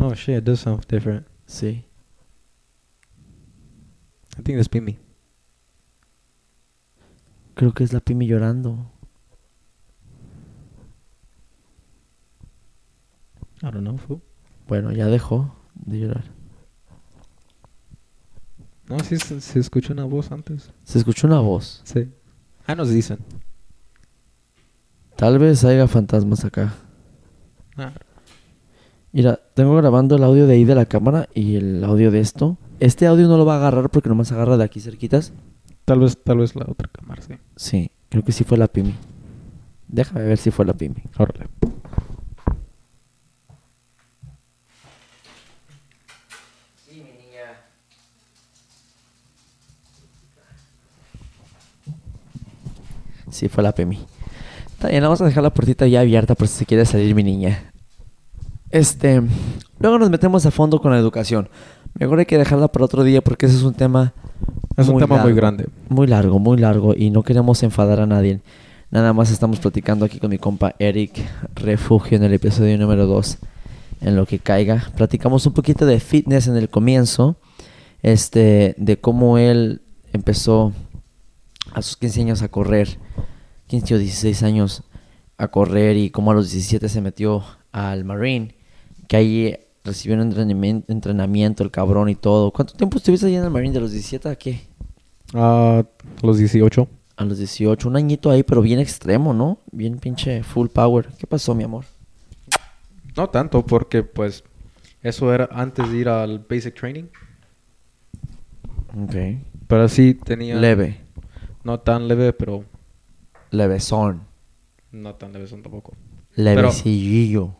Oh 0.00 0.14
shit, 0.14 0.38
it 0.38 0.44
does 0.44 0.60
sound 0.60 0.84
different. 0.88 1.26
Sí. 1.48 1.84
I 4.38 4.42
think 4.42 4.56
that's 4.58 4.68
Pimi. 4.68 4.98
Creo 7.54 7.72
que 7.72 7.82
es 7.82 7.92
la 7.92 7.98
Pimi 8.00 8.28
llorando. 8.28 8.92
I 13.60 13.70
don't 13.72 13.80
know, 13.80 13.96
fool. 13.98 14.22
Bueno, 14.68 14.92
ya 14.92 15.06
dejó 15.06 15.56
de 15.74 15.98
llorar. 15.98 16.24
No, 18.86 19.00
sí 19.00 19.18
se, 19.18 19.40
se 19.40 19.58
escuchó 19.58 19.92
una 19.92 20.04
voz 20.04 20.30
antes. 20.30 20.70
Se 20.84 20.98
escuchó 20.98 21.26
una 21.26 21.40
voz. 21.40 21.82
Sí. 21.84 22.08
Ah, 22.66 22.76
nos 22.76 22.90
dicen. 22.90 23.18
Tal 25.16 25.38
vez 25.40 25.64
haya 25.64 25.88
fantasmas 25.88 26.44
acá. 26.44 26.74
Ah, 27.76 27.92
Mira, 29.18 29.40
tengo 29.54 29.74
grabando 29.74 30.14
el 30.14 30.22
audio 30.22 30.46
de 30.46 30.54
ahí 30.54 30.64
de 30.64 30.76
la 30.76 30.86
cámara 30.86 31.28
y 31.34 31.56
el 31.56 31.82
audio 31.82 32.12
de 32.12 32.20
esto. 32.20 32.56
Este 32.78 33.04
audio 33.04 33.26
no 33.26 33.36
lo 33.36 33.44
va 33.44 33.54
a 33.54 33.56
agarrar 33.56 33.90
porque 33.90 34.08
nomás 34.08 34.30
agarra 34.30 34.56
de 34.56 34.62
aquí 34.62 34.78
cerquitas. 34.78 35.32
tal 35.84 35.98
vez, 35.98 36.16
tal 36.22 36.38
vez 36.38 36.54
la 36.54 36.66
otra 36.68 36.88
cámara, 36.88 37.20
sí. 37.20 37.34
Sí, 37.56 37.90
creo 38.10 38.22
que 38.22 38.30
sí 38.30 38.44
fue 38.44 38.56
la 38.56 38.68
Pimi. 38.68 38.94
Déjame 39.88 40.22
ver 40.22 40.38
si 40.38 40.52
fue 40.52 40.64
la 40.64 40.72
Pimi. 40.72 41.02
Órale. 41.18 41.48
Sí, 53.32 53.48
fue 53.48 53.64
la 53.64 53.74
Pemi. 53.74 53.98
Está 54.66 54.90
bien, 54.90 55.02
vamos 55.02 55.20
a 55.20 55.24
dejar 55.24 55.42
la 55.42 55.52
puertita 55.52 55.88
ya 55.88 56.02
abierta 56.02 56.36
por 56.36 56.46
si 56.46 56.58
se 56.58 56.66
quiere 56.66 56.86
salir 56.86 57.16
mi 57.16 57.24
niña. 57.24 57.72
Este. 58.70 59.22
Luego 59.78 59.98
nos 59.98 60.10
metemos 60.10 60.44
a 60.44 60.50
fondo 60.50 60.80
con 60.80 60.92
la 60.92 60.98
educación. 60.98 61.48
Mejor 61.94 62.18
hay 62.18 62.26
que 62.26 62.38
dejarla 62.38 62.68
para 62.68 62.84
otro 62.84 63.02
día 63.02 63.22
porque 63.22 63.46
ese 63.46 63.56
es 63.56 63.62
un 63.62 63.74
tema. 63.74 64.12
Es 64.76 64.86
un 64.86 64.94
muy 64.94 65.02
tema 65.02 65.22
muy 65.22 65.32
grande. 65.32 65.68
Muy 65.88 66.06
largo, 66.06 66.38
muy 66.38 66.58
largo. 66.58 66.94
Y 66.94 67.10
no 67.10 67.22
queremos 67.22 67.62
enfadar 67.62 68.00
a 68.00 68.06
nadie. 68.06 68.40
Nada 68.90 69.12
más 69.12 69.30
estamos 69.30 69.58
platicando 69.58 70.04
aquí 70.04 70.18
con 70.18 70.30
mi 70.30 70.38
compa 70.38 70.74
Eric 70.78 71.18
Refugio 71.54 72.16
en 72.16 72.24
el 72.24 72.34
episodio 72.34 72.76
número 72.78 73.06
2. 73.06 73.38
En 74.02 74.16
lo 74.16 74.26
que 74.26 74.38
caiga. 74.38 74.90
Platicamos 74.96 75.46
un 75.46 75.54
poquito 75.54 75.86
de 75.86 75.98
fitness 76.00 76.46
en 76.46 76.56
el 76.56 76.68
comienzo. 76.68 77.36
Este. 78.02 78.74
De 78.76 78.98
cómo 78.98 79.38
él 79.38 79.80
empezó 80.12 80.72
a 81.72 81.82
sus 81.82 81.96
15 81.96 82.20
años 82.20 82.42
a 82.42 82.48
correr. 82.48 82.98
15 83.68 83.94
o 83.94 83.98
16 83.98 84.42
años 84.42 84.82
a 85.38 85.48
correr. 85.48 85.96
Y 85.96 86.10
cómo 86.10 86.32
a 86.32 86.34
los 86.34 86.50
17 86.50 86.88
se 86.88 87.00
metió 87.00 87.42
al 87.72 88.04
Marine. 88.04 88.57
Que 89.08 89.16
ahí 89.16 89.56
recibió 89.84 90.16
un 90.16 90.22
entrenamiento, 90.22 90.92
entrenamiento 90.92 91.64
el 91.64 91.70
cabrón 91.72 92.08
y 92.08 92.14
todo. 92.14 92.52
¿Cuánto 92.52 92.74
tiempo 92.74 92.98
estuviste 92.98 93.26
ahí 93.26 93.34
en 93.34 93.44
el 93.44 93.50
Marine? 93.50 93.74
¿De 93.74 93.80
los 93.80 93.90
17 93.90 94.28
a 94.28 94.36
qué? 94.36 94.60
Ah, 95.34 95.82
los 96.22 96.38
18. 96.38 96.88
A 97.16 97.24
los 97.24 97.38
18, 97.38 97.88
un 97.88 97.96
añito 97.96 98.30
ahí, 98.30 98.44
pero 98.44 98.62
bien 98.62 98.78
extremo, 98.78 99.34
¿no? 99.34 99.58
Bien 99.72 99.98
pinche 99.98 100.44
full 100.44 100.68
power. 100.68 101.08
¿Qué 101.18 101.26
pasó, 101.26 101.52
mi 101.52 101.64
amor? 101.64 101.84
No 103.16 103.28
tanto, 103.28 103.66
porque 103.66 104.04
pues 104.04 104.44
eso 105.02 105.34
era 105.34 105.48
antes 105.50 105.90
de 105.90 105.96
ir 105.98 106.08
al 106.08 106.38
basic 106.38 106.78
training. 106.78 107.06
Ok. 108.96 109.14
Pero 109.66 109.88
sí 109.88 110.14
tenía... 110.14 110.54
Leve. 110.54 111.00
No 111.64 111.80
tan 111.80 112.06
leve, 112.08 112.32
pero 112.32 112.64
Levesón. 113.50 114.22
no 114.92 115.14
tan 115.16 115.32
leve 115.32 115.46
son 115.48 115.62
tampoco. 115.62 115.94
Levecillillo. 116.34 117.46
Pero 117.46 117.56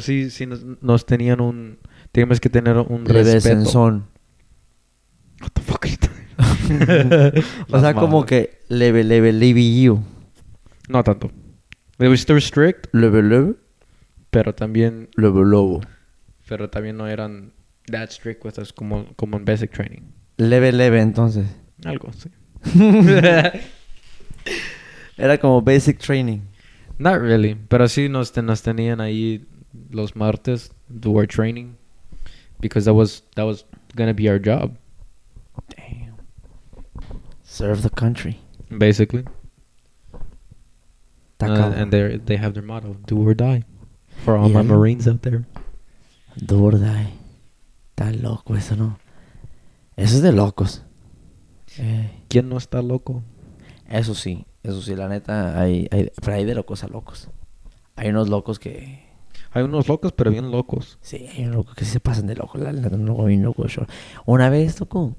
sí, 0.00 0.30
sí 0.30 0.46
nos, 0.46 0.64
nos 0.80 1.06
tenían 1.06 1.40
un... 1.40 1.78
Teníamos 2.12 2.40
que 2.40 2.48
tener 2.48 2.76
un 2.76 3.04
respeto. 3.04 4.02
What 5.40 5.50
the 5.52 5.60
fuck 5.60 5.86
you? 5.86 5.96
O 7.70 7.80
sea, 7.80 7.94
como 7.94 8.24
que 8.24 8.62
leve, 8.68 9.04
leve, 9.04 9.32
levillo. 9.32 9.98
No 10.88 11.02
tanto. 11.04 11.30
They 11.98 12.08
were 12.08 12.16
still 12.16 12.40
strict, 12.40 12.88
Leve, 12.92 13.22
leve, 13.22 13.54
pero 14.30 14.54
también... 14.54 15.08
leve, 15.16 15.44
lobo. 15.44 15.80
Pero 16.48 16.68
también 16.68 16.96
no 16.96 17.08
eran 17.08 17.52
that 17.90 18.10
strict 18.10 18.44
with 18.44 18.58
us 18.58 18.72
como, 18.72 19.06
como 19.16 19.36
en 19.38 19.44
basic 19.44 19.72
training. 19.72 20.02
Leve, 20.36 20.72
leve, 20.72 21.00
entonces. 21.00 21.46
Algo, 21.84 22.10
sí. 22.12 22.30
Era 25.16 25.38
como 25.38 25.62
basic 25.62 25.98
training. 25.98 26.40
Not 26.98 27.20
really, 27.20 27.56
pero 27.68 27.88
sí 27.88 28.08
nos 28.08 28.32
tenían 28.32 29.00
ahí 29.00 29.46
los 29.90 30.14
martes 30.14 30.70
to 31.02 31.16
our 31.16 31.26
training 31.26 31.76
because 32.60 32.84
that 32.84 32.94
was 32.94 33.22
that 33.34 33.44
was 33.44 33.64
gonna 33.94 34.14
be 34.14 34.28
our 34.28 34.38
job 34.38 34.76
Damn. 35.68 36.16
Serve 37.42 37.82
the 37.82 37.90
country. 37.90 38.38
basically. 38.70 39.24
Uh, 41.40 41.72
and 41.76 41.92
they 41.92 42.16
they 42.16 42.36
have 42.36 42.54
their 42.54 42.62
motto: 42.62 42.96
"Do 43.06 43.26
or 43.26 43.34
die." 43.34 43.62
For 44.24 44.36
all 44.36 44.48
my 44.48 44.62
Marines 44.62 45.06
out 45.06 45.22
there. 45.22 45.44
Durda. 46.36 47.06
Está 47.90 48.10
loco 48.12 48.54
eso, 48.54 48.74
¿no? 48.76 48.98
Eso 49.96 50.16
es 50.16 50.22
de 50.22 50.32
locos. 50.32 50.82
Eh, 51.78 52.10
¿Quién 52.28 52.48
no 52.48 52.56
está 52.56 52.82
loco? 52.82 53.22
eso 53.88 54.14
sí, 54.14 54.46
eso 54.62 54.82
sí, 54.82 54.96
la 54.96 55.08
neta, 55.08 55.60
hay, 55.60 55.88
hay, 55.90 56.10
pero 56.20 56.36
hay 56.36 56.44
de 56.44 56.54
locos 56.54 56.82
a 56.84 56.88
locos. 56.88 57.28
Hay 57.94 58.08
unos 58.08 58.28
locos 58.28 58.58
que... 58.58 59.05
Hay 59.52 59.62
unos 59.62 59.88
locos, 59.88 60.12
pero 60.12 60.30
bien 60.30 60.50
locos. 60.50 60.98
Sí, 61.00 61.26
hay 61.34 61.44
unos 61.44 61.56
locos 61.56 61.74
que 61.74 61.84
se 61.84 62.00
pasan 62.00 62.26
de 62.26 62.36
locos. 62.36 62.60
La 62.60 62.72
neta, 62.72 62.94
un 62.94 63.06
loco 63.06 63.24
bien 63.24 63.42
loco. 63.42 63.66
yo- 63.66 63.86
Una 64.26 64.50
vez, 64.50 64.78
loco, 64.80 65.16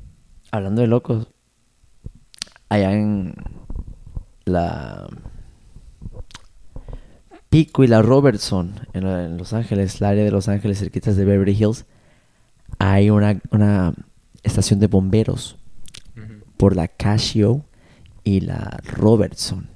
hablando 0.51 0.81
de 0.81 0.87
locos, 0.87 1.27
allá 2.69 2.93
en 2.93 3.33
la 4.45 5.07
Pico 7.49 7.83
y 7.83 7.87
la 7.87 8.01
Robertson, 8.01 8.73
en, 8.93 9.05
la- 9.05 9.25
en 9.25 9.37
Los 9.37 9.53
Ángeles, 9.53 10.01
la 10.01 10.09
área 10.09 10.23
de 10.23 10.31
Los 10.31 10.47
Ángeles, 10.49 10.79
cerquitas 10.79 11.15
de 11.15 11.25
Beverly 11.25 11.53
Hills, 11.53 11.85
hay 12.79 13.09
una, 13.09 13.39
una 13.51 13.93
estación 14.43 14.79
de 14.79 14.87
bomberos 14.87 15.57
por 16.57 16.75
la 16.75 16.87
Casio 16.87 17.65
y 18.23 18.41
la 18.41 18.79
Robertson. 18.83 19.69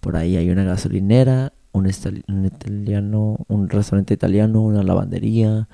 Por 0.00 0.16
ahí 0.16 0.36
hay 0.36 0.50
una 0.50 0.64
gasolinera, 0.64 1.52
un, 1.72 1.86
italiano, 1.88 3.36
un 3.48 3.68
restaurante 3.68 4.14
italiano, 4.14 4.62
una 4.62 4.82
lavandería, 4.82 5.68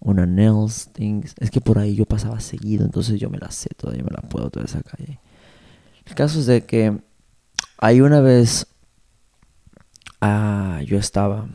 una 0.00 0.26
nails 0.26 0.88
things. 0.92 1.34
Es 1.38 1.50
que 1.50 1.60
por 1.60 1.78
ahí 1.78 1.94
yo 1.94 2.04
pasaba 2.04 2.40
seguido, 2.40 2.84
entonces 2.84 3.20
yo 3.20 3.30
me 3.30 3.38
la 3.38 3.50
sé 3.50 3.70
todavía, 3.76 4.04
me 4.04 4.10
la 4.10 4.22
puedo 4.28 4.50
toda 4.50 4.66
esa 4.66 4.82
calle. 4.82 5.20
El 6.04 6.14
caso 6.14 6.40
es 6.40 6.46
de 6.46 6.64
que 6.64 7.00
hay 7.78 8.00
una 8.00 8.20
vez, 8.20 8.66
ah, 10.20 10.80
yo 10.86 10.98
estaba 10.98 11.48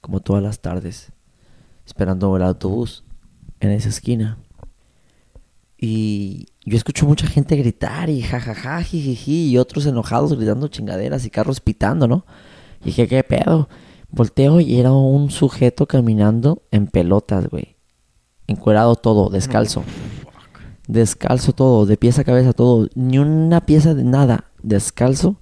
como 0.00 0.20
todas 0.20 0.42
las 0.42 0.60
tardes 0.60 1.12
esperando 1.84 2.36
el 2.36 2.42
autobús 2.42 3.04
en 3.60 3.70
esa 3.70 3.88
esquina. 3.88 4.38
Y 5.78 6.46
yo 6.64 6.76
escucho 6.76 7.06
mucha 7.06 7.26
gente 7.26 7.56
gritar 7.56 8.08
y 8.08 8.22
jajaja, 8.22 8.82
jijiji, 8.82 9.50
y 9.50 9.58
otros 9.58 9.86
enojados 9.86 10.34
gritando 10.34 10.68
chingaderas 10.68 11.26
y 11.26 11.30
carros 11.30 11.60
pitando, 11.60 12.08
¿no? 12.08 12.24
Y 12.86 12.90
dije, 12.90 13.08
¿qué 13.08 13.24
pedo? 13.24 13.68
Volteo 14.10 14.60
y 14.60 14.78
era 14.78 14.92
un 14.92 15.32
sujeto 15.32 15.86
caminando 15.86 16.62
en 16.70 16.86
pelotas, 16.86 17.48
güey. 17.48 17.74
Encuerado 18.46 18.94
todo, 18.94 19.28
descalzo. 19.28 19.82
Descalzo 20.86 21.52
todo, 21.52 21.84
de 21.84 21.96
pies 21.96 22.20
a 22.20 22.24
cabeza 22.24 22.52
todo. 22.52 22.88
Ni 22.94 23.18
una 23.18 23.66
pieza 23.66 23.92
de 23.94 24.04
nada. 24.04 24.52
Descalzo, 24.62 25.34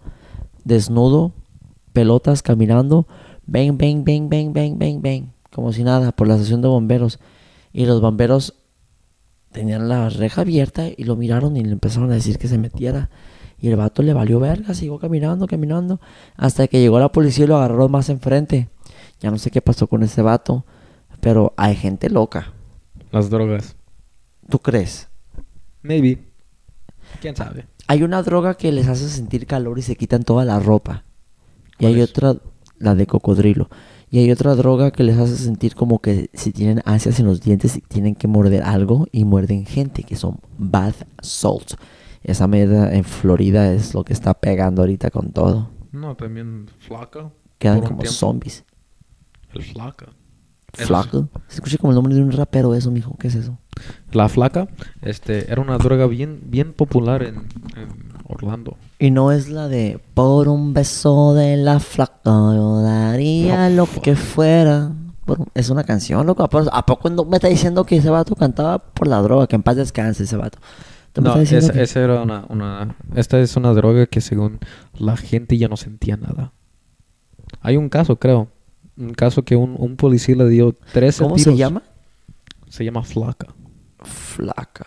desnudo, 0.64 1.34
pelotas 1.92 2.40
caminando. 2.40 3.06
Bang, 3.44 3.76
bang, 3.76 4.02
bang, 4.06 4.30
bang, 4.30 4.54
bang, 4.54 4.78
bang, 4.78 5.02
bang. 5.02 5.24
Como 5.52 5.74
si 5.74 5.84
nada, 5.84 6.12
por 6.12 6.26
la 6.26 6.36
estación 6.36 6.62
de 6.62 6.68
bomberos. 6.68 7.18
Y 7.74 7.84
los 7.84 8.00
bomberos 8.00 8.54
tenían 9.52 9.90
la 9.90 10.08
reja 10.08 10.40
abierta 10.40 10.86
y 10.88 11.04
lo 11.04 11.14
miraron 11.14 11.58
y 11.58 11.62
le 11.62 11.72
empezaron 11.72 12.10
a 12.10 12.14
decir 12.14 12.38
que 12.38 12.48
se 12.48 12.56
metiera. 12.56 13.10
Y 13.64 13.68
el 13.68 13.76
vato 13.76 14.02
le 14.02 14.12
valió 14.12 14.40
verga, 14.40 14.74
siguió 14.74 14.98
caminando, 14.98 15.46
caminando, 15.46 15.98
hasta 16.36 16.68
que 16.68 16.80
llegó 16.80 17.00
la 17.00 17.10
policía 17.10 17.46
y 17.46 17.48
lo 17.48 17.56
agarró 17.56 17.88
más 17.88 18.10
enfrente. 18.10 18.68
Ya 19.20 19.30
no 19.30 19.38
sé 19.38 19.50
qué 19.50 19.62
pasó 19.62 19.86
con 19.86 20.02
ese 20.02 20.20
vato, 20.20 20.66
pero 21.22 21.54
hay 21.56 21.74
gente 21.74 22.10
loca. 22.10 22.52
Las 23.10 23.30
drogas. 23.30 23.74
¿Tú 24.50 24.58
crees? 24.58 25.08
Maybe. 25.80 26.18
¿Quién 27.22 27.34
sabe? 27.34 27.66
Hay 27.86 28.02
una 28.02 28.22
droga 28.22 28.52
que 28.52 28.70
les 28.70 28.86
hace 28.86 29.08
sentir 29.08 29.46
calor 29.46 29.78
y 29.78 29.82
se 29.82 29.96
quitan 29.96 30.24
toda 30.24 30.44
la 30.44 30.60
ropa. 30.60 31.04
Y 31.78 31.84
¿Cuál 31.84 31.94
hay 31.94 32.00
es? 32.02 32.10
otra, 32.10 32.36
la 32.76 32.94
de 32.94 33.06
cocodrilo. 33.06 33.70
Y 34.10 34.18
hay 34.18 34.30
otra 34.30 34.54
droga 34.56 34.90
que 34.90 35.04
les 35.04 35.16
hace 35.16 35.38
sentir 35.38 35.74
como 35.74 36.00
que 36.00 36.28
si 36.34 36.52
tienen 36.52 36.82
ansias 36.84 37.18
en 37.18 37.24
los 37.24 37.40
dientes 37.40 37.78
y 37.78 37.80
tienen 37.80 38.14
que 38.14 38.28
morder 38.28 38.62
algo 38.62 39.06
y 39.10 39.24
muerden 39.24 39.64
gente, 39.64 40.02
que 40.02 40.16
son 40.16 40.38
bath 40.58 41.06
salts. 41.22 41.78
Esa 42.24 42.48
mierda 42.48 42.92
en 42.94 43.04
Florida 43.04 43.72
es 43.72 43.94
lo 43.94 44.02
que 44.04 44.12
está 44.12 44.34
pegando 44.34 44.82
ahorita 44.82 45.10
con 45.10 45.30
todo. 45.32 45.70
No, 45.92 46.16
también 46.16 46.66
flaca. 46.80 47.30
Quedan 47.58 47.80
como 47.82 47.98
tiempo. 48.00 48.12
zombies. 48.12 48.64
El 49.52 49.62
flaca. 49.62 50.06
Eso 50.76 50.88
Flaco. 50.88 51.28
Se 51.46 51.56
escucha 51.56 51.78
como 51.78 51.92
el 51.92 51.94
nombre 51.94 52.14
de 52.16 52.20
un 52.22 52.32
rapero 52.32 52.74
eso, 52.74 52.90
mijo. 52.90 53.14
¿Qué 53.20 53.28
es 53.28 53.36
eso? 53.36 53.56
La 54.10 54.28
flaca, 54.28 54.66
este, 55.02 55.52
era 55.52 55.60
una 55.60 55.78
droga 55.78 56.06
bien, 56.08 56.40
bien 56.46 56.72
popular 56.72 57.22
en, 57.22 57.36
en 57.76 58.12
Orlando. 58.26 58.76
Y 58.98 59.12
no 59.12 59.30
es 59.30 59.48
la 59.48 59.68
de 59.68 60.00
por 60.14 60.48
un 60.48 60.74
beso 60.74 61.32
de 61.34 61.56
la 61.58 61.78
flaca 61.78 62.22
yo 62.24 62.80
daría 62.82 63.68
No, 63.68 63.76
lo 63.76 63.86
fuck. 63.86 64.02
que 64.02 64.16
fuera. 64.16 64.90
Por 65.24 65.46
Es 65.54 65.70
una 65.70 65.84
canción, 65.84 66.26
loco. 66.26 66.42
¿A 66.42 66.48
poco- 66.50 66.70
¿A 66.72 66.84
poco 66.84 67.08
no 67.08 67.24
me 67.24 67.36
está 67.36 67.46
diciendo 67.48 67.84
que 67.84 67.98
ese 67.98 68.10
vato 68.10 68.34
cantaba 68.34 68.78
por 68.80 69.06
la 69.06 69.22
droga? 69.22 69.46
Que 69.46 69.54
en 69.56 69.62
paz 69.62 69.76
descanse 69.76 70.24
ese 70.24 70.36
vato. 70.36 70.58
¿Tú 71.14 71.22
me 71.22 71.28
No, 71.30 71.36
esa, 71.40 71.72
que- 71.72 71.82
esa 71.82 72.00
era 72.02 72.22
una, 72.22 72.44
una... 72.50 72.96
Esta 73.14 73.38
es 73.40 73.56
una 73.56 73.72
droga 73.72 74.04
que 74.06 74.20
según 74.20 74.58
la 74.98 75.16
gente 75.16 75.56
ya 75.56 75.68
no 75.68 75.76
sentía 75.78 76.16
nada. 76.18 76.52
Hay 77.60 77.76
un 77.78 77.88
caso, 77.88 78.16
creo. 78.18 78.48
Un 78.98 79.14
caso 79.14 79.42
que 79.44 79.56
un, 79.56 79.74
un 79.78 79.96
policía 79.96 80.34
le 80.36 80.48
dio 80.48 80.72
13 80.92 81.22
¿Cómo 81.22 81.36
tiros. 81.36 81.54
se 81.54 81.58
llama? 81.58 81.82
Se 82.68 82.84
llama 82.84 83.02
flaca. 83.04 83.46
Flaca. 84.00 84.86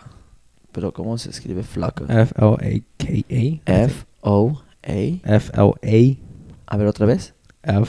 Pero 0.70 0.92
¿cómo 0.92 1.16
se 1.18 1.30
escribe 1.30 1.62
flaca? 1.64 2.04
F-L-A-K-A. 2.08 3.62
F-O-A. 3.64 4.92
F-L-A-F-L-A. 5.24 6.24
A 6.66 6.76
ver 6.76 6.86
otra 6.86 7.06
vez. 7.06 7.34
Ajá. 7.62 7.86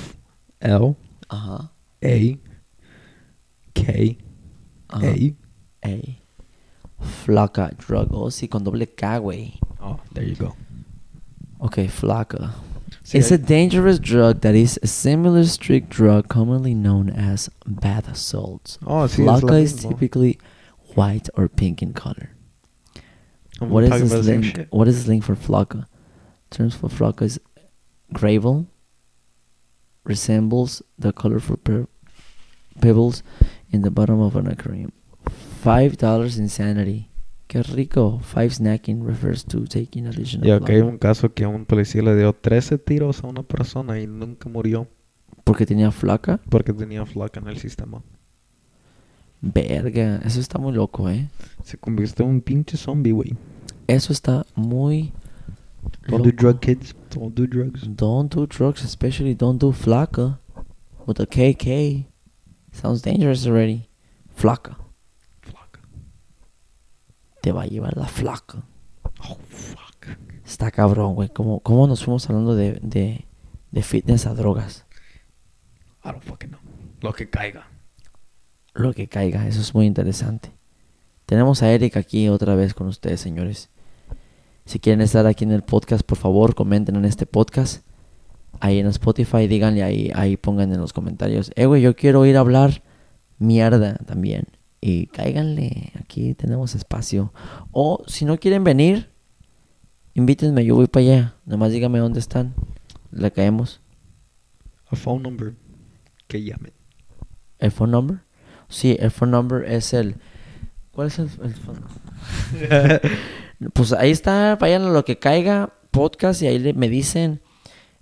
Ajá. 1.28 1.72
A. 4.90 4.98
A. 5.84 6.19
Flaca 7.02 7.76
drug. 7.78 8.10
Oh, 8.12 8.30
sí, 8.30 8.48
con 8.50 8.64
doble 8.64 8.88
K, 8.88 9.20
güey. 9.20 9.60
Oh, 9.82 10.00
there 10.14 10.26
you 10.26 10.36
go. 10.36 10.56
Okay, 11.62 11.88
flaca. 11.88 12.52
Sí, 13.04 13.16
it's 13.20 13.30
hay- 13.30 13.36
a 13.36 13.38
dangerous 13.38 14.00
drug 14.00 14.42
that 14.42 14.56
is 14.56 14.80
a 14.84 14.88
similar 14.88 15.44
strict 15.46 15.90
drug 15.90 16.28
commonly 16.28 16.74
known 16.74 17.10
as 17.10 17.50
bath 17.66 18.16
salts. 18.16 18.78
Oh, 18.86 19.02
lo 19.02 19.08
Flaca 19.08 19.62
is 19.62 19.74
typically 19.76 20.38
white 20.96 21.30
or 21.36 21.48
pink 21.48 21.82
in 21.82 21.94
color. 21.94 22.30
I'm 23.62 23.70
What 23.70 23.84
is 23.84 23.90
this 23.90 24.12
about 24.12 24.18
the 24.18 24.24
same 24.24 24.42
link? 24.42 24.68
What 24.72 24.88
is 24.88 24.96
this 24.98 25.08
link 25.08 25.24
for 25.24 25.36
flaca? 25.36 25.86
Terms 26.50 26.76
for 26.76 26.88
flaca 26.90 27.24
is 27.24 27.40
gravel 28.14 28.68
resembles 30.04 30.82
the 30.98 31.12
colorful 31.12 31.58
per- 31.58 31.88
pebbles 32.82 33.22
in 33.72 33.82
the 33.82 33.92
bottom 33.92 34.20
of 34.22 34.36
an 34.36 34.48
aquarium. 34.48 34.92
Five 35.64 35.98
dollars 35.98 36.38
insanity. 36.38 37.10
Qué 37.48 37.64
rico. 37.64 38.20
Five 38.20 38.52
snacking 38.52 39.04
refers 39.06 39.44
to 39.46 39.66
taking 39.66 40.06
additional. 40.08 40.48
Y 40.48 40.52
acá 40.52 40.74
hay 40.74 40.82
un 40.82 40.98
caso 40.98 41.34
que 41.34 41.46
un 41.48 41.66
policía 41.66 42.02
le 42.04 42.16
dio 42.16 42.34
13 42.34 42.78
tiros 42.78 43.24
a 43.24 43.28
una 43.28 43.44
persona 43.44 44.00
y 44.00 44.06
nunca 44.08 44.48
murió 44.50 44.88
Porque 45.44 45.66
tenía 45.66 45.92
flaca. 45.92 46.40
porque 46.50 46.74
tenía 46.74 47.06
flaca 47.06 47.40
en 47.40 47.48
el 47.48 47.58
sistema. 47.58 48.04
Verga, 49.42 50.18
eso 50.26 50.40
está 50.40 50.60
muy 50.60 50.74
loco, 50.74 51.10
¿eh? 51.10 51.30
Se 51.64 51.78
convirtió 51.78 52.26
en 52.26 52.32
un 52.32 52.42
pinche 52.42 52.78
zombie, 52.78 53.12
güey. 53.14 53.36
Eso 53.88 54.12
está 54.14 54.46
muy 54.56 55.12
Don't 56.08 56.24
do 56.24 56.30
loco. 56.30 56.38
drug 56.38 56.60
kids. 56.60 56.96
Don't 57.16 57.34
do 57.36 57.48
drugs. 57.48 57.82
Don't 57.96 58.34
do 58.34 58.46
drugs, 58.46 58.84
especially 58.84 59.34
don't 59.34 59.60
do 59.60 59.72
flaca. 59.72 60.40
With 61.08 61.20
a 61.20 61.26
KK. 61.26 62.06
Sounds 62.74 63.02
dangerous 63.02 63.48
already. 63.48 63.90
Flaca. 64.36 64.78
Te 67.50 67.54
va 67.54 67.64
a 67.64 67.66
llevar 67.66 67.98
la 67.98 68.06
flaca. 68.06 68.62
Oh, 69.28 69.36
fuck. 69.50 70.16
Está 70.46 70.70
cabrón, 70.70 71.16
güey. 71.16 71.30
¿Cómo, 71.30 71.62
¿Cómo 71.62 71.88
nos 71.88 72.04
fuimos 72.04 72.30
hablando 72.30 72.56
de, 72.56 72.74
de, 72.74 73.26
de 73.72 73.82
fitness 73.82 74.28
a 74.28 74.36
drogas? 74.36 74.86
I 76.06 76.10
don't 76.10 76.22
fucking 76.22 76.50
know. 76.52 76.60
Lo 77.02 77.12
que 77.12 77.28
caiga. 77.28 77.66
Lo 78.76 78.94
que 78.94 79.08
caiga, 79.08 79.48
eso 79.48 79.62
es 79.62 79.74
muy 79.74 79.88
interesante. 79.88 80.52
Tenemos 81.26 81.64
a 81.64 81.72
Eric 81.72 81.98
aquí 81.98 82.30
otra 82.30 82.54
vez 82.54 82.76
con 82.76 82.86
ustedes, 82.86 83.20
señores. 83.20 83.72
Si 84.66 84.78
quieren 84.80 85.02
estar 85.02 85.26
aquí 85.26 85.44
en 85.44 85.52
el 85.52 85.64
podcast, 85.64 86.04
por 86.04 86.20
favor, 86.20 86.54
comenten 86.54 86.98
en 86.98 87.06
este 87.06 87.26
podcast. 87.26 87.84
Ahí 88.60 88.78
en 88.78 88.86
Spotify, 88.86 89.48
díganle 89.48 89.82
ahí, 89.82 90.12
ahí 90.14 90.38
pongan 90.38 90.72
en 90.72 90.80
los 90.80 90.94
comentarios. 90.94 91.52
Eh, 91.56 91.66
güey, 91.66 91.82
yo 91.82 91.96
quiero 91.96 92.28
ir 92.28 92.38
a 92.38 92.42
hablar 92.42 92.84
mierda 93.40 93.96
también. 94.06 94.46
Y 94.82 95.08
cáiganle, 95.08 95.92
aquí 96.00 96.34
tenemos 96.36 96.74
espacio. 96.76 97.34
O 97.72 98.04
si 98.08 98.26
no 98.26 98.38
quieren 98.40 98.64
venir, 98.64 99.10
invítenme, 100.14 100.64
yo 100.66 100.76
voy 100.76 100.88
para 100.88 101.06
allá. 101.06 101.36
Nomás 101.46 101.72
díganme 101.72 102.00
dónde 102.00 102.20
están. 102.20 102.54
le 103.12 103.32
caemos. 103.32 103.82
A 104.90 104.96
phone 104.96 105.22
number. 105.24 105.56
Que 106.28 106.44
llamen. 106.44 106.72
¿El 107.60 107.72
phone 107.72 107.92
number? 107.92 108.20
Sí, 108.70 108.96
el 109.00 109.12
phone 109.12 109.32
number 109.32 109.64
es 109.70 109.94
el... 109.94 110.16
¿Cuál 110.92 111.08
es 111.08 111.20
el, 111.20 111.30
el 111.44 111.54
phone 111.56 111.82
Pues 113.74 113.94
ahí 113.94 114.12
está, 114.12 114.56
vayan 114.56 114.84
a 114.84 114.90
lo 114.90 115.04
que 115.06 115.20
caiga, 115.20 115.74
podcast, 115.92 116.42
y 116.42 116.48
ahí 116.48 116.60
le- 116.60 116.74
me 116.74 116.88
dicen, 116.90 117.42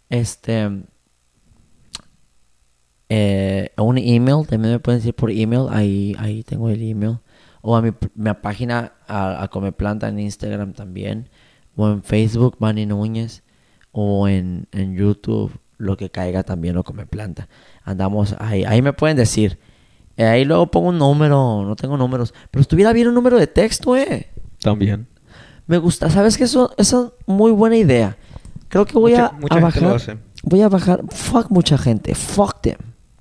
este... 0.09 0.69
Eh, 3.09 3.71
un 3.77 3.97
email, 3.97 4.45
también 4.47 4.73
me 4.73 4.79
pueden 4.79 4.99
decir 4.99 5.13
por 5.15 5.31
email, 5.31 5.67
ahí, 5.69 6.15
ahí 6.19 6.43
tengo 6.43 6.69
el 6.69 6.81
email. 6.81 7.19
O 7.61 7.75
a 7.75 7.81
mi, 7.81 7.91
mi 8.15 8.33
página, 8.41 8.93
a, 9.07 9.43
a 9.43 9.47
Comeplanta 9.49 10.07
en 10.07 10.19
Instagram 10.19 10.73
también. 10.73 11.29
O 11.75 11.87
en 11.89 12.03
Facebook, 12.03 12.57
Manny 12.59 12.85
Núñez. 12.85 13.43
O 13.91 14.27
en, 14.27 14.67
en 14.71 14.95
YouTube, 14.95 15.51
lo 15.77 15.97
que 15.97 16.09
caiga 16.09 16.43
también 16.43 16.75
lo 16.75 16.83
Comeplanta. 16.83 17.47
Andamos 17.83 18.35
ahí, 18.39 18.63
ahí 18.65 18.81
me 18.81 18.93
pueden 18.93 19.17
decir. 19.17 19.57
Eh, 20.17 20.25
ahí 20.25 20.45
luego 20.45 20.67
pongo 20.71 20.89
un 20.89 20.97
número, 20.97 21.63
no 21.65 21.75
tengo 21.75 21.95
números. 21.97 22.33
Pero 22.51 22.61
estuviera 22.61 22.91
bien 22.93 23.07
un 23.07 23.13
número 23.15 23.37
de 23.37 23.47
texto, 23.47 23.95
eh. 23.95 24.27
También. 24.61 25.07
Me 25.67 25.77
gusta, 25.77 26.09
¿sabes 26.09 26.37
qué? 26.37 26.45
Eso, 26.45 26.71
esa 26.77 27.01
es 27.05 27.11
muy 27.27 27.51
buena 27.51 27.75
idea. 27.77 28.17
Creo 28.69 28.85
que 28.85 28.97
voy 28.97 29.11
Mucha- 29.11 29.27
a, 29.27 29.31
mucha 29.33 29.55
a 29.55 29.59
bajar. 29.59 30.17
Voy 30.43 30.61
a 30.61 30.69
bajar. 30.69 31.03
Fuck 31.09 31.49
mucha 31.51 31.77
gente. 31.77 32.15
Fuck 32.15 32.61
them. 32.61 32.77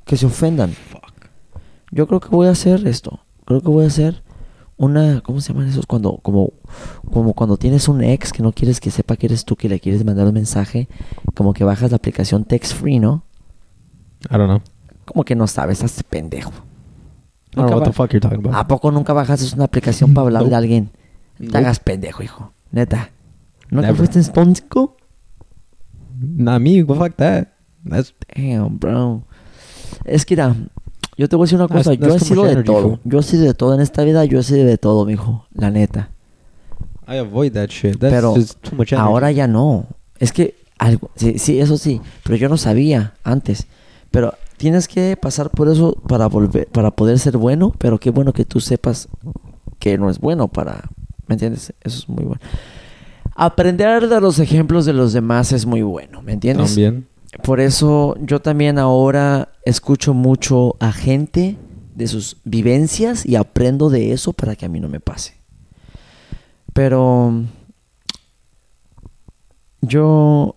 Que 0.06 0.16
se 0.16 0.24
ofendan. 0.24 0.70
Fuck. 0.70 1.28
Yo 1.90 2.06
creo 2.06 2.20
que 2.20 2.28
voy 2.28 2.46
a 2.46 2.52
hacer 2.52 2.86
esto. 2.86 3.20
Creo 3.44 3.60
que 3.60 3.68
voy 3.68 3.84
a 3.84 3.88
hacer 3.88 4.22
una. 4.76 5.20
¿Cómo 5.20 5.40
se 5.40 5.52
llaman 5.52 5.68
esos? 5.68 5.84
Cuando, 5.84 6.18
como, 6.22 6.52
como 7.12 7.34
cuando 7.34 7.56
tienes 7.56 7.88
un 7.88 8.02
ex 8.02 8.32
que 8.32 8.42
no 8.42 8.52
quieres 8.52 8.80
que 8.80 8.90
sepa 8.90 9.16
que 9.16 9.26
eres 9.26 9.44
tú, 9.44 9.56
que 9.56 9.68
le 9.68 9.80
quieres 9.80 10.04
mandar 10.04 10.26
un 10.26 10.34
mensaje. 10.34 10.88
Como 11.34 11.52
que 11.52 11.64
bajas 11.64 11.90
la 11.90 11.96
aplicación 11.96 12.44
text 12.44 12.72
free, 12.74 13.00
¿no? 13.00 13.24
I 14.30 14.36
don't 14.36 14.46
know. 14.46 14.62
Como 15.04 15.24
que 15.24 15.34
no 15.34 15.46
sabes, 15.46 15.82
estás 15.82 16.02
pendejo. 16.02 16.50
I 16.50 17.56
don't 17.56 17.68
know 17.68 17.78
what 17.78 17.86
the 17.86 17.92
fuck 17.92 18.10
you're 18.10 18.20
talking 18.20 18.38
about. 18.38 18.54
¿A 18.54 18.66
poco 18.66 18.90
nunca 18.90 19.12
bajaste 19.12 19.54
una 19.54 19.64
aplicación 19.64 20.14
para 20.14 20.26
hablar 20.26 20.44
de 20.44 20.54
alguien? 20.54 20.90
No 21.38 21.50
te 21.50 21.58
hagas 21.58 21.80
pendejo, 21.80 22.22
hijo. 22.22 22.52
Neta. 22.70 23.10
¿Nunca 23.70 23.88
Never. 23.88 23.96
fuiste 23.96 24.18
en 24.18 24.24
Sponsico? 24.24 24.96
Not 26.18 26.60
me. 26.60 26.84
Fuck 26.84 27.16
that. 27.16 27.48
That's 27.84 28.14
Damn, 28.34 28.78
bro. 28.78 29.25
Es 30.06 30.24
que, 30.24 30.34
mira, 30.34 30.54
yo 31.16 31.28
te 31.28 31.36
voy 31.36 31.44
a 31.44 31.46
decir 31.46 31.58
una 31.58 31.68
cosa. 31.68 31.94
yo 31.94 32.14
he 32.14 32.20
sido 32.20 32.44
de 32.44 32.62
todo. 32.62 33.00
Yo 33.04 33.18
he 33.18 33.22
sido 33.22 33.44
de 33.44 33.54
todo. 33.54 33.74
En 33.74 33.80
esta 33.80 34.04
vida 34.04 34.24
yo 34.24 34.38
he 34.38 34.42
sido 34.42 34.64
de 34.64 34.78
todo, 34.78 35.04
mijo. 35.04 35.46
La 35.52 35.70
neta. 35.70 36.10
I 37.08 37.18
avoid 37.18 37.52
that 37.52 37.68
shit. 37.68 37.98
That's 37.98 38.12
Pero 38.12 38.34
just 38.34 38.60
too 38.62 38.76
much 38.76 38.92
ahora 38.92 39.30
ya 39.30 39.46
no. 39.46 39.86
Es 40.18 40.32
que 40.32 40.54
algo, 40.78 41.10
sí, 41.14 41.38
sí, 41.38 41.60
eso 41.60 41.78
sí, 41.78 42.00
pero 42.24 42.36
yo 42.36 42.48
no 42.48 42.56
sabía 42.56 43.14
antes. 43.22 43.66
Pero 44.10 44.34
tienes 44.56 44.88
que 44.88 45.16
pasar 45.16 45.50
por 45.50 45.68
eso 45.68 45.94
para 46.08 46.26
volver, 46.26 46.66
para 46.68 46.90
poder 46.90 47.18
ser 47.18 47.36
bueno, 47.36 47.72
pero 47.78 47.98
qué 47.98 48.10
bueno 48.10 48.32
que 48.32 48.44
tú 48.44 48.60
sepas 48.60 49.08
que 49.78 49.98
no 49.98 50.10
es 50.10 50.18
bueno 50.18 50.48
para, 50.48 50.90
¿me 51.26 51.34
entiendes? 51.34 51.72
Eso 51.82 51.98
es 52.00 52.08
muy 52.08 52.24
bueno. 52.24 52.40
Aprender 53.34 54.08
de 54.08 54.20
los 54.20 54.38
ejemplos 54.38 54.86
de 54.86 54.94
los 54.94 55.12
demás 55.12 55.52
es 55.52 55.66
muy 55.66 55.82
bueno, 55.82 56.22
¿me 56.22 56.32
entiendes? 56.32 56.68
También. 56.68 57.06
Por 57.42 57.60
eso 57.60 58.16
yo 58.20 58.40
también 58.40 58.78
ahora 58.78 59.50
escucho 59.64 60.14
mucho 60.14 60.76
a 60.80 60.92
gente 60.92 61.56
de 61.94 62.06
sus 62.06 62.38
vivencias 62.44 63.24
y 63.24 63.36
aprendo 63.36 63.88
de 63.88 64.12
eso 64.12 64.32
para 64.32 64.56
que 64.56 64.66
a 64.66 64.68
mí 64.68 64.80
no 64.80 64.88
me 64.88 65.00
pase. 65.00 65.34
Pero 66.72 67.44
yo 69.80 70.56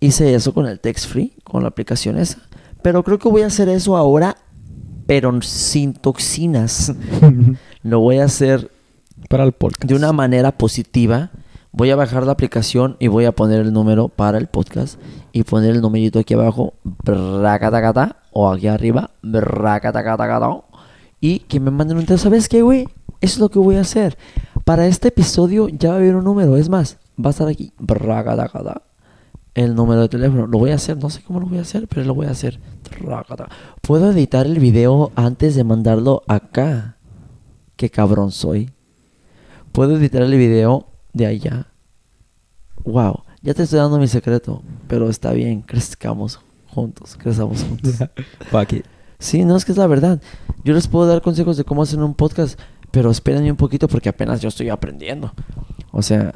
hice 0.00 0.34
eso 0.34 0.54
con 0.54 0.66
el 0.66 0.80
text 0.80 1.06
free, 1.06 1.34
con 1.44 1.62
la 1.62 1.68
aplicación 1.68 2.18
esa. 2.18 2.38
Pero 2.82 3.02
creo 3.02 3.18
que 3.18 3.28
voy 3.28 3.42
a 3.42 3.46
hacer 3.46 3.68
eso 3.68 3.96
ahora, 3.96 4.36
pero 5.06 5.42
sin 5.42 5.92
toxinas. 5.92 6.94
Lo 7.82 8.00
voy 8.00 8.18
a 8.18 8.24
hacer 8.24 8.70
Para 9.28 9.44
el 9.44 9.52
podcast. 9.52 9.84
de 9.84 9.94
una 9.94 10.12
manera 10.12 10.52
positiva. 10.52 11.30
Voy 11.72 11.90
a 11.90 11.96
bajar 11.96 12.26
la 12.26 12.32
aplicación 12.32 12.96
y 12.98 13.06
voy 13.06 13.26
a 13.26 13.32
poner 13.32 13.60
el 13.60 13.72
número 13.72 14.08
para 14.08 14.38
el 14.38 14.48
podcast 14.48 15.00
y 15.30 15.44
poner 15.44 15.70
el 15.70 15.80
numerito 15.80 16.18
aquí 16.18 16.34
abajo, 16.34 16.74
bracatacata, 17.04 18.16
o 18.32 18.50
aquí 18.50 18.66
arriba, 18.66 19.10
bracatacatacata, 19.22 20.62
y 21.20 21.40
que 21.40 21.60
me 21.60 21.70
manden 21.70 21.98
un 21.98 22.06
texto. 22.06 22.24
¿Sabes 22.24 22.48
qué, 22.48 22.62
güey? 22.62 22.88
Eso 23.20 23.34
es 23.34 23.38
lo 23.38 23.50
que 23.50 23.60
voy 23.60 23.76
a 23.76 23.82
hacer. 23.82 24.18
Para 24.64 24.88
este 24.88 25.08
episodio 25.08 25.68
ya 25.68 25.90
va 25.90 25.94
a 25.94 25.98
haber 25.98 26.16
un 26.16 26.24
número. 26.24 26.56
Es 26.56 26.68
más, 26.68 26.98
va 27.24 27.28
a 27.28 27.30
estar 27.30 27.46
aquí, 27.46 27.72
bracatacata, 27.78 28.82
el 29.54 29.76
número 29.76 30.02
de 30.02 30.08
teléfono. 30.08 30.48
Lo 30.48 30.58
voy 30.58 30.72
a 30.72 30.74
hacer, 30.74 30.96
no 30.96 31.08
sé 31.08 31.22
cómo 31.22 31.38
lo 31.38 31.46
voy 31.46 31.58
a 31.58 31.62
hacer, 31.62 31.86
pero 31.86 32.04
lo 32.04 32.14
voy 32.14 32.26
a 32.26 32.30
hacer. 32.30 32.58
Puedo 33.80 34.10
editar 34.10 34.44
el 34.44 34.58
video 34.58 35.12
antes 35.14 35.54
de 35.54 35.62
mandarlo 35.62 36.22
acá. 36.26 36.96
Qué 37.76 37.90
cabrón 37.90 38.32
soy. 38.32 38.72
Puedo 39.70 39.96
editar 39.96 40.22
el 40.22 40.36
video 40.36 40.89
de 41.12 41.26
allá. 41.26 41.66
Wow, 42.84 43.22
ya 43.42 43.54
te 43.54 43.62
estoy 43.62 43.78
dando 43.78 43.98
mi 43.98 44.08
secreto, 44.08 44.62
pero 44.88 45.08
está 45.08 45.32
bien, 45.32 45.62
crezcamos 45.62 46.40
juntos, 46.68 47.16
crezamos 47.16 47.62
juntos. 47.62 47.96
Fuck 48.50 48.72
it. 48.74 48.86
Sí, 49.18 49.44
no 49.44 49.56
es 49.56 49.64
que 49.64 49.72
es 49.72 49.78
la 49.78 49.86
verdad. 49.86 50.20
Yo 50.64 50.72
les 50.72 50.88
puedo 50.88 51.06
dar 51.06 51.20
consejos 51.20 51.56
de 51.56 51.64
cómo 51.64 51.82
hacer 51.82 51.98
un 51.98 52.14
podcast, 52.14 52.58
pero 52.90 53.10
espérenme 53.10 53.50
un 53.50 53.56
poquito 53.56 53.86
porque 53.86 54.08
apenas 54.08 54.40
yo 54.40 54.48
estoy 54.48 54.70
aprendiendo. 54.70 55.32
O 55.92 56.00
sea, 56.02 56.32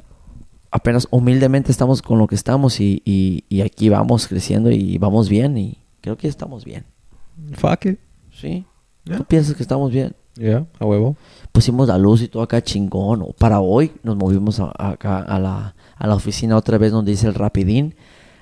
apenas 0.70 1.08
humildemente 1.10 1.72
estamos 1.72 2.02
con 2.02 2.18
lo 2.18 2.26
que 2.26 2.34
estamos 2.34 2.80
y, 2.80 3.00
y, 3.04 3.44
y 3.48 3.62
aquí 3.62 3.88
vamos 3.88 4.28
creciendo 4.28 4.70
y 4.70 4.98
vamos 4.98 5.28
bien 5.28 5.56
y 5.56 5.78
creo 6.00 6.16
que 6.18 6.28
estamos 6.28 6.64
bien. 6.64 6.84
Fuck 7.52 7.86
it. 7.86 7.98
¿Sí? 8.32 8.66
Yeah. 9.04 9.18
¿Tú 9.18 9.24
piensas 9.24 9.54
que 9.54 9.62
estamos 9.62 9.90
bien? 9.90 10.14
Yeah, 10.34 10.66
a 10.78 10.84
huevo. 10.84 11.16
Pusimos 11.55 11.86
la 11.86 11.96
luz 11.98 12.20
y 12.20 12.26
todo 12.28 12.42
acá 12.42 12.61
chingón. 12.61 13.22
O 13.22 13.32
Para 13.32 13.61
hoy 13.61 13.92
nos 14.02 14.16
movimos 14.16 14.59
a- 14.59 14.72
acá 14.76 15.20
a 15.20 15.38
la, 15.38 15.74
a 15.96 16.07
la 16.09 16.14
oficina 16.16 16.57
otra 16.57 16.78
vez 16.78 16.90
donde 16.90 17.12
dice 17.12 17.28
el 17.28 17.34
rapidín. 17.34 17.94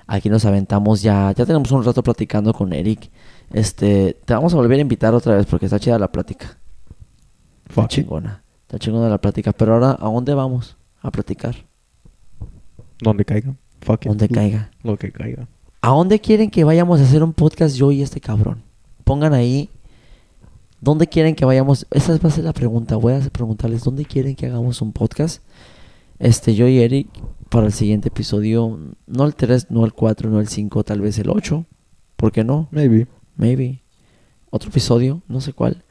Aquí 0.07 0.29
nos 0.29 0.43
aventamos 0.45 1.03
ya, 1.03 1.31
ya 1.31 1.45
tenemos 1.45 1.71
un 1.71 1.83
rato 1.85 2.01
platicando 2.01 2.53
con 2.53 2.73
Eric. 2.73 3.09
Este, 3.53 4.17
te 4.25 4.33
vamos 4.33 4.51
a 4.53 4.57
volver 4.57 4.79
a 4.79 4.81
invitar 4.81 5.13
otra 5.13 5.35
vez 5.35 5.45
porque 5.45 5.67
está 5.67 5.79
chida 5.79 5.99
la 5.99 6.11
plática. 6.11 6.57
Está 7.69 7.87
chingona. 7.87 8.43
Está 8.63 8.79
chingona 8.79 9.07
la 9.09 9.19
plática. 9.19 9.53
Pero 9.53 9.75
ahora, 9.75 9.91
¿a 9.91 10.09
dónde 10.09 10.33
vamos 10.33 10.75
a 11.01 11.11
platicar? 11.11 11.55
Donde 12.99 13.23
caiga. 13.25 13.53
Fuck 13.81 14.05
it. 14.05 14.09
Donde 14.09 14.27
caiga. 14.27 14.71
Lo 14.81 14.97
que 14.97 15.11
caiga. 15.11 15.47
¿A 15.81 15.89
dónde 15.89 16.19
quieren 16.19 16.49
que 16.49 16.63
vayamos 16.63 16.99
a 16.99 17.03
hacer 17.03 17.21
un 17.23 17.33
podcast 17.33 17.75
yo 17.75 17.91
y 17.91 18.01
este 18.01 18.19
cabrón? 18.19 18.63
Pongan 19.03 19.33
ahí. 19.33 19.69
¿Dónde 20.83 21.07
quieren 21.07 21.33
que 21.33 21.45
vayamos? 21.45 21.87
Esa 21.91 22.17
va 22.17 22.27
a 22.27 22.31
ser 22.31 22.43
la 22.43 22.51
pregunta. 22.51 22.97
Voy 22.97 23.13
a 23.13 23.19
preguntarles, 23.21 23.85
¿dónde 23.85 24.03
quieren 24.03 24.35
que 24.35 24.47
hagamos 24.47 24.81
un 24.81 24.91
podcast? 24.91 25.41
Este, 26.19 26.55
yo 26.55 26.67
y 26.67 26.79
Eric, 26.79 27.07
para 27.47 27.67
el 27.67 27.71
siguiente 27.71 28.09
episodio. 28.09 28.77
No 29.07 29.23
el 29.23 29.33
3, 29.33 29.71
no 29.71 29.85
el 29.85 29.93
4, 29.93 30.29
no 30.29 30.41
el 30.41 30.49
5, 30.49 30.83
tal 30.83 30.99
vez 30.99 31.17
el 31.19 31.29
8. 31.29 31.65
¿Por 32.17 32.33
qué 32.33 32.43
no? 32.43 32.67
Maybe. 32.71 33.07
Maybe. 33.37 33.81
Otro 34.49 34.71
episodio, 34.71 35.21
no 35.29 35.39
sé 35.39 35.53
cuál. 35.53 35.85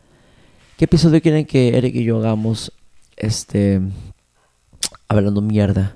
¿Qué 0.77 0.85
episodio 0.85 1.23
quieren 1.23 1.47
que 1.47 1.79
Eric 1.79 1.95
y 1.95 2.05
yo 2.05 2.19
hagamos? 2.19 2.71
Este. 3.17 3.81
Hablando 5.09 5.41
mierda. 5.41 5.95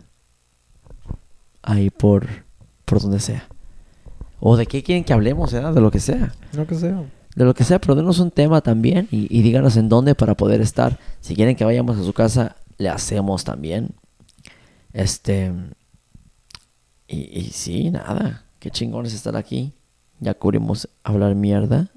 Ahí 1.60 1.90
por. 1.90 2.26
Por 2.86 3.02
donde 3.02 3.20
sea. 3.20 3.46
O 4.40 4.56
de 4.56 4.64
qué 4.64 4.82
quieren 4.82 5.04
que 5.04 5.12
hablemos, 5.12 5.52
¿eh? 5.52 5.60
De 5.60 5.82
lo 5.82 5.90
que 5.90 6.00
sea. 6.00 6.34
Lo 6.54 6.66
que 6.66 6.76
sea. 6.76 7.04
De 7.36 7.44
lo 7.44 7.54
que 7.54 7.64
sea, 7.64 7.78
pero 7.78 7.94
denos 7.94 8.18
un 8.18 8.30
tema 8.30 8.62
también 8.62 9.08
y, 9.10 9.42
díganos 9.42 9.76
en 9.76 9.90
dónde 9.90 10.14
para 10.14 10.34
poder 10.34 10.62
estar. 10.62 10.98
Si 11.20 11.36
quieren 11.36 11.54
que 11.54 11.66
vayamos 11.66 11.98
a 11.98 12.02
su 12.02 12.14
casa, 12.14 12.56
le 12.78 12.88
hacemos 12.88 13.44
también. 13.44 13.90
Este. 14.94 15.52
Y, 17.06 17.38
y 17.38 17.50
sí, 17.52 17.90
nada. 17.90 18.46
Qué 18.58 18.70
chingón 18.70 19.04
es 19.04 19.12
estar 19.12 19.36
aquí. 19.36 19.74
Ya 20.18 20.32
cubrimos 20.32 20.88
hablar 21.04 21.34
mierda. 21.34 21.90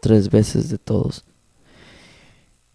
Tres 0.00 0.30
veces 0.30 0.68
de 0.68 0.78
todos. 0.78 1.24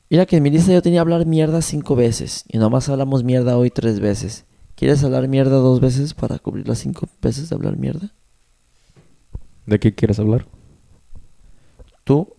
Mira 0.09 0.25
que 0.25 0.37
en 0.37 0.43
mi 0.43 0.49
lista 0.49 0.73
yo 0.73 0.81
tenía 0.81 0.99
hablar 0.99 1.25
mierda 1.25 1.61
cinco 1.61 1.95
veces. 1.95 2.43
Y 2.49 2.57
nomás 2.57 2.89
hablamos 2.89 3.23
mierda 3.23 3.57
hoy 3.57 3.71
tres 3.71 4.01
veces. 4.01 4.43
¿Quieres 4.75 5.05
hablar 5.05 5.29
mierda 5.29 5.55
dos 5.55 5.79
veces 5.79 6.13
para 6.13 6.37
cubrir 6.37 6.67
las 6.67 6.79
cinco 6.79 7.07
veces 7.21 7.49
de 7.49 7.55
hablar 7.55 7.77
mierda? 7.77 8.11
¿De 9.65 9.79
qué 9.79 9.95
quieres 9.95 10.19
hablar? 10.19 10.45
¿Tú 12.07 12.33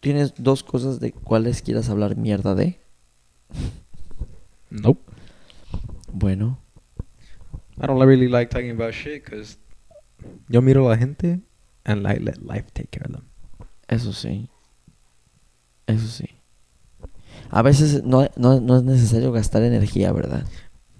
tienes 0.00 0.34
dos 0.36 0.64
cosas 0.64 0.98
de 0.98 1.12
cuáles 1.12 1.62
quieras 1.62 1.88
hablar 1.88 2.16
mierda 2.16 2.56
de? 2.56 2.80
Nope. 4.70 5.00
Bueno, 6.12 6.58
I 7.80 7.86
don't 7.86 8.02
really 8.04 8.26
like 8.28 8.50
talking 8.50 8.72
about 8.72 8.92
shit 8.92 9.24
because 9.24 9.56
yo 10.48 10.60
miro 10.62 10.84
a 10.88 10.90
la 10.90 10.96
gente 10.96 11.42
and 11.84 12.08
I 12.08 12.18
let 12.18 12.38
life 12.38 12.72
take 12.72 12.88
care 12.88 13.06
of 13.06 13.12
them. 13.12 13.24
eso 13.86 14.12
sí. 14.12 14.48
Eso 15.86 16.08
sí. 16.08 16.28
A 17.50 17.62
veces 17.62 18.02
no, 18.02 18.28
no, 18.34 18.60
no 18.60 18.78
es 18.78 18.82
necesario 18.82 19.30
gastar 19.30 19.62
energía, 19.62 20.10
¿verdad? 20.12 20.44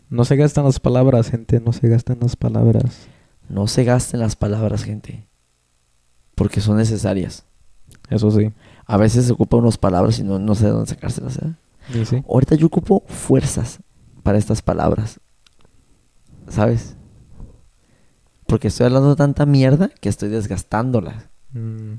No 0.09 0.25
se 0.25 0.37
gastan 0.37 0.67
las 0.67 0.79
palabras, 0.79 1.31
gente. 1.31 1.59
No 1.59 1.73
se 1.73 1.89
gastan 1.89 2.19
las 2.21 2.37
palabras. 2.37 3.09
No 3.49 3.67
se 3.67 3.83
gasten 3.83 4.21
las 4.21 4.37
palabras, 4.37 4.85
gente. 4.85 5.27
Porque 6.37 6.61
son 6.61 6.77
necesarias. 6.77 7.45
Eso 8.11 8.31
sí. 8.31 8.53
A 8.87 8.97
veces 8.97 9.27
se 9.27 9.33
ocupan 9.33 9.61
unas 9.61 9.79
palabras 9.79 10.19
y 10.19 10.25
no, 10.25 10.39
no 10.39 10.55
sé 10.55 10.67
de 10.67 10.73
dónde 10.73 10.87
sacárselas. 10.87 11.39
¿eh? 11.39 12.05
Sí. 12.05 12.23
Ahorita 12.29 12.55
yo 12.55 12.67
ocupo 12.67 13.05
fuerzas 13.07 13.81
para 14.23 14.39
estas 14.39 14.63
palabras. 14.63 15.21
¿Sabes? 16.49 16.97
Porque 18.47 18.69
estoy 18.69 18.87
hablando 18.87 19.17
tanta 19.17 19.47
mierda 19.47 19.89
que 20.01 20.09
estoy 20.09 20.29
desgastándolas. 20.29 21.29
Mm. 21.53 21.95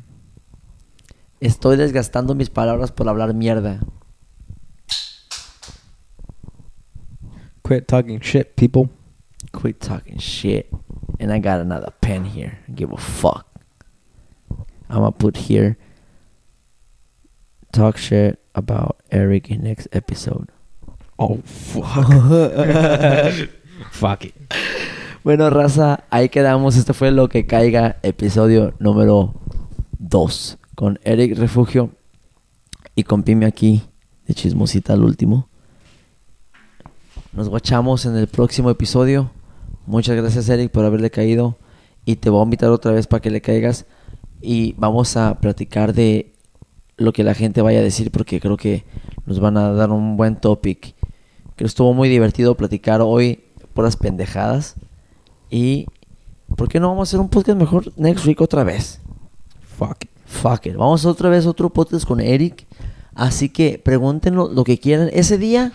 Estoy 1.40 1.78
desgastando 1.78 2.36
mis 2.36 2.50
palabras 2.50 2.92
por 2.92 3.10
hablar 3.10 3.34
mierda. 3.34 3.82
Quit 7.64 7.88
talking 7.88 8.20
shit, 8.20 8.56
people. 8.56 8.90
Quit 9.52 9.80
talking 9.80 10.20
shit. 10.20 10.68
And 11.20 11.32
I 11.32 11.40
got 11.40 11.62
another 11.62 11.92
pen 12.00 12.26
here. 12.26 12.60
Give 12.74 12.94
a 12.94 12.98
fuck. 12.98 13.48
I'm 14.90 15.00
gonna 15.00 15.12
put 15.12 15.36
here. 15.50 15.78
Talk 17.76 17.98
shit 17.98 18.40
about 18.54 18.96
Eric 19.12 19.52
in 19.52 19.64
next 19.64 19.90
episode. 19.92 20.48
Oh, 21.20 21.42
fuck. 21.44 22.08
fuck 23.92 24.24
it. 24.24 24.34
Bueno, 25.26 25.50
raza, 25.50 26.06
ahí 26.10 26.30
quedamos. 26.30 26.78
Esto 26.78 26.94
fue 26.94 27.12
lo 27.12 27.28
que 27.28 27.46
caiga, 27.46 27.98
episodio 28.02 28.74
número 28.80 29.34
2. 30.00 30.58
Con 30.76 31.00
Eric 31.04 31.38
Refugio 31.38 31.90
y 32.96 33.04
con 33.04 33.24
Pime 33.24 33.46
aquí 33.46 33.84
de 34.26 34.34
chismosita 34.34 34.94
al 34.94 35.04
último. 35.04 35.50
Nos 37.34 37.50
guachamos 37.50 38.06
en 38.06 38.16
el 38.16 38.28
próximo 38.28 38.70
episodio. 38.70 39.32
Muchas 39.86 40.16
gracias, 40.16 40.48
Eric, 40.48 40.72
por 40.72 40.86
haberle 40.86 41.12
caído. 41.12 41.58
Y 42.06 42.16
te 42.16 42.30
voy 42.30 42.40
a 42.40 42.44
invitar 42.46 42.70
otra 42.70 42.94
vez 42.94 43.06
para 43.06 43.20
que 43.20 43.32
le 43.32 43.42
caigas. 43.42 43.86
Y 44.40 44.76
vamos 44.78 45.18
a 45.18 45.42
platicar 45.42 45.94
de 45.94 46.35
lo 46.98 47.14
que 47.14 47.24
la 47.24 47.34
gente 47.34 47.62
vaya 47.62 47.80
a 47.80 47.84
decir, 47.84 48.12
porque 48.12 48.40
creo 48.40 48.58
que 48.58 48.84
nos 49.26 49.40
van 49.40 49.58
a 49.58 49.72
dar 49.72 49.92
un 49.92 50.18
buen 50.18 50.36
topic. 50.36 50.96
Creo 50.96 51.56
que 51.56 51.66
estuvo 51.66 51.94
muy 51.94 52.10
divertido 52.10 52.56
platicar 52.56 53.02
hoy 53.02 53.44
puras 53.74 53.98
pendejadas. 53.98 54.76
Y, 55.50 55.86
¿por 56.56 56.70
qué 56.70 56.80
no 56.80 56.90
vamos 56.90 57.08
a 57.08 57.10
hacer 57.10 57.20
un 57.20 57.30
podcast 57.30 57.58
mejor 57.58 57.92
next 57.98 58.26
week 58.26 58.42
otra 58.42 58.64
vez? 58.64 59.00
Fuck 59.78 60.06
it. 60.06 60.10
Fuck 60.26 60.66
it. 60.68 60.76
Vamos 60.76 61.06
otra 61.06 61.30
vez 61.30 61.46
otro 61.46 61.70
podcast 61.70 62.06
con 62.06 62.20
Eric. 62.20 62.66
Así 63.14 63.50
que 63.50 63.80
pregúntenlo 63.84 64.50
lo 64.50 64.64
que 64.64 64.78
quieran. 64.78 65.10
Ese 65.14 65.38
día, 65.38 65.72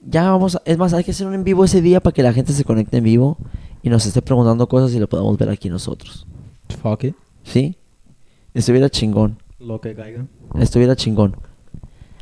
ya 0.00 0.30
vamos 0.30 0.56
a... 0.56 0.62
Es 0.64 0.78
más, 0.78 0.92
hay 0.92 1.04
que 1.04 1.12
hacer 1.12 1.26
un 1.26 1.34
en 1.34 1.44
vivo 1.44 1.64
ese 1.64 1.80
día 1.80 2.00
para 2.00 2.12
que 2.12 2.22
la 2.22 2.32
gente 2.32 2.52
se 2.52 2.64
conecte 2.64 2.98
en 2.98 3.04
vivo 3.04 3.38
y 3.82 3.88
nos 3.90 4.06
esté 4.06 4.22
preguntando 4.22 4.68
cosas 4.68 4.94
y 4.94 4.98
lo 4.98 5.08
podamos 5.08 5.36
ver 5.38 5.48
aquí 5.48 5.68
nosotros. 5.68 6.26
Fuck 6.82 7.04
it. 7.04 7.16
¿Sí? 7.42 7.76
Estuviera 8.52 8.88
chingón. 8.88 9.38
Lo 9.58 9.80
que 9.80 9.94
caiga. 9.94 10.26
Estuviera 10.58 10.96
chingón. 10.96 11.36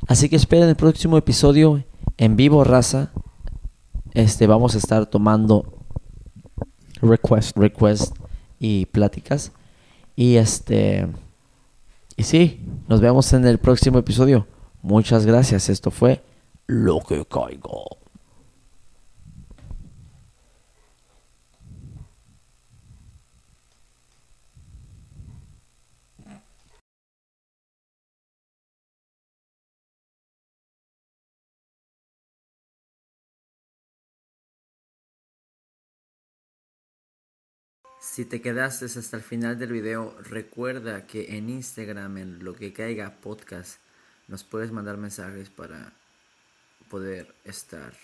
Así 0.09 0.29
que 0.29 0.37
esperen 0.37 0.69
el 0.69 0.77
próximo 0.77 1.17
episodio 1.17 1.85
en 2.17 2.37
vivo, 2.37 2.65
raza. 2.65 3.13
Este, 4.15 4.47
vamos 4.47 4.75
a 4.75 4.79
estar 4.79 5.07
tomando 5.07 5.85
Request. 7.01 7.57
requests 7.57 8.13
y 8.59 8.87
pláticas. 8.87 9.53
Y 10.17 10.37
este. 10.37 11.09
Y 12.17 12.25
sí, 12.25 12.61
nos 12.89 13.01
vemos 13.01 13.33
en 13.33 13.47
el 13.47 13.59
próximo 13.59 13.99
episodio. 13.99 14.47
Muchas 14.83 15.27
gracias. 15.27 15.69
Esto 15.69 15.91
fue 15.91 16.23
Lo 16.67 17.01
que 17.01 17.25
caigo. 17.25 17.85
Si 38.13 38.27
te 38.27 38.43
quedaste 38.43 38.85
hasta 38.85 39.17
el 39.17 39.23
final 39.23 39.59
del 39.59 39.73
video, 39.73 40.15
recuerda 40.21 41.07
que 41.07 41.35
en 41.39 41.49
Instagram, 41.49 42.19
en 42.19 42.45
lo 42.45 42.55
que 42.55 42.75
caiga 42.75 43.17
podcast, 43.23 43.81
nos 44.29 44.45
puedes 44.45 44.71
mandar 44.71 44.99
mensajes 44.99 45.49
para 45.49 45.95
poder 46.91 47.35
estar 47.45 47.95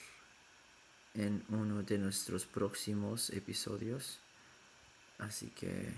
en 1.12 1.44
uno 1.50 1.82
de 1.82 1.98
nuestros 1.98 2.46
próximos 2.46 3.28
episodios. 3.28 4.18
Así 5.18 5.48
que 5.48 5.92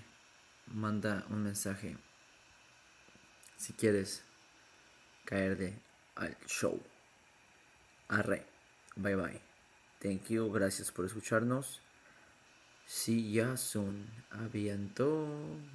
manda 0.66 1.24
un 1.30 1.44
mensaje 1.44 1.96
si 3.58 3.74
quieres 3.74 4.24
caerte 5.24 5.78
al 6.16 6.36
show. 6.48 6.82
Arre. 8.08 8.44
Bye 8.96 9.14
bye. 9.14 9.40
Thank 10.00 10.30
you. 10.30 10.50
Gracias 10.50 10.90
por 10.90 11.04
escucharnos. 11.04 11.80
See 12.91 13.38
ya 13.38 13.55
soon. 13.55 14.11
Aviento. 14.34 15.09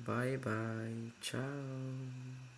Bye 0.06 0.36
bye. 0.38 1.12
Chao. 1.22 2.52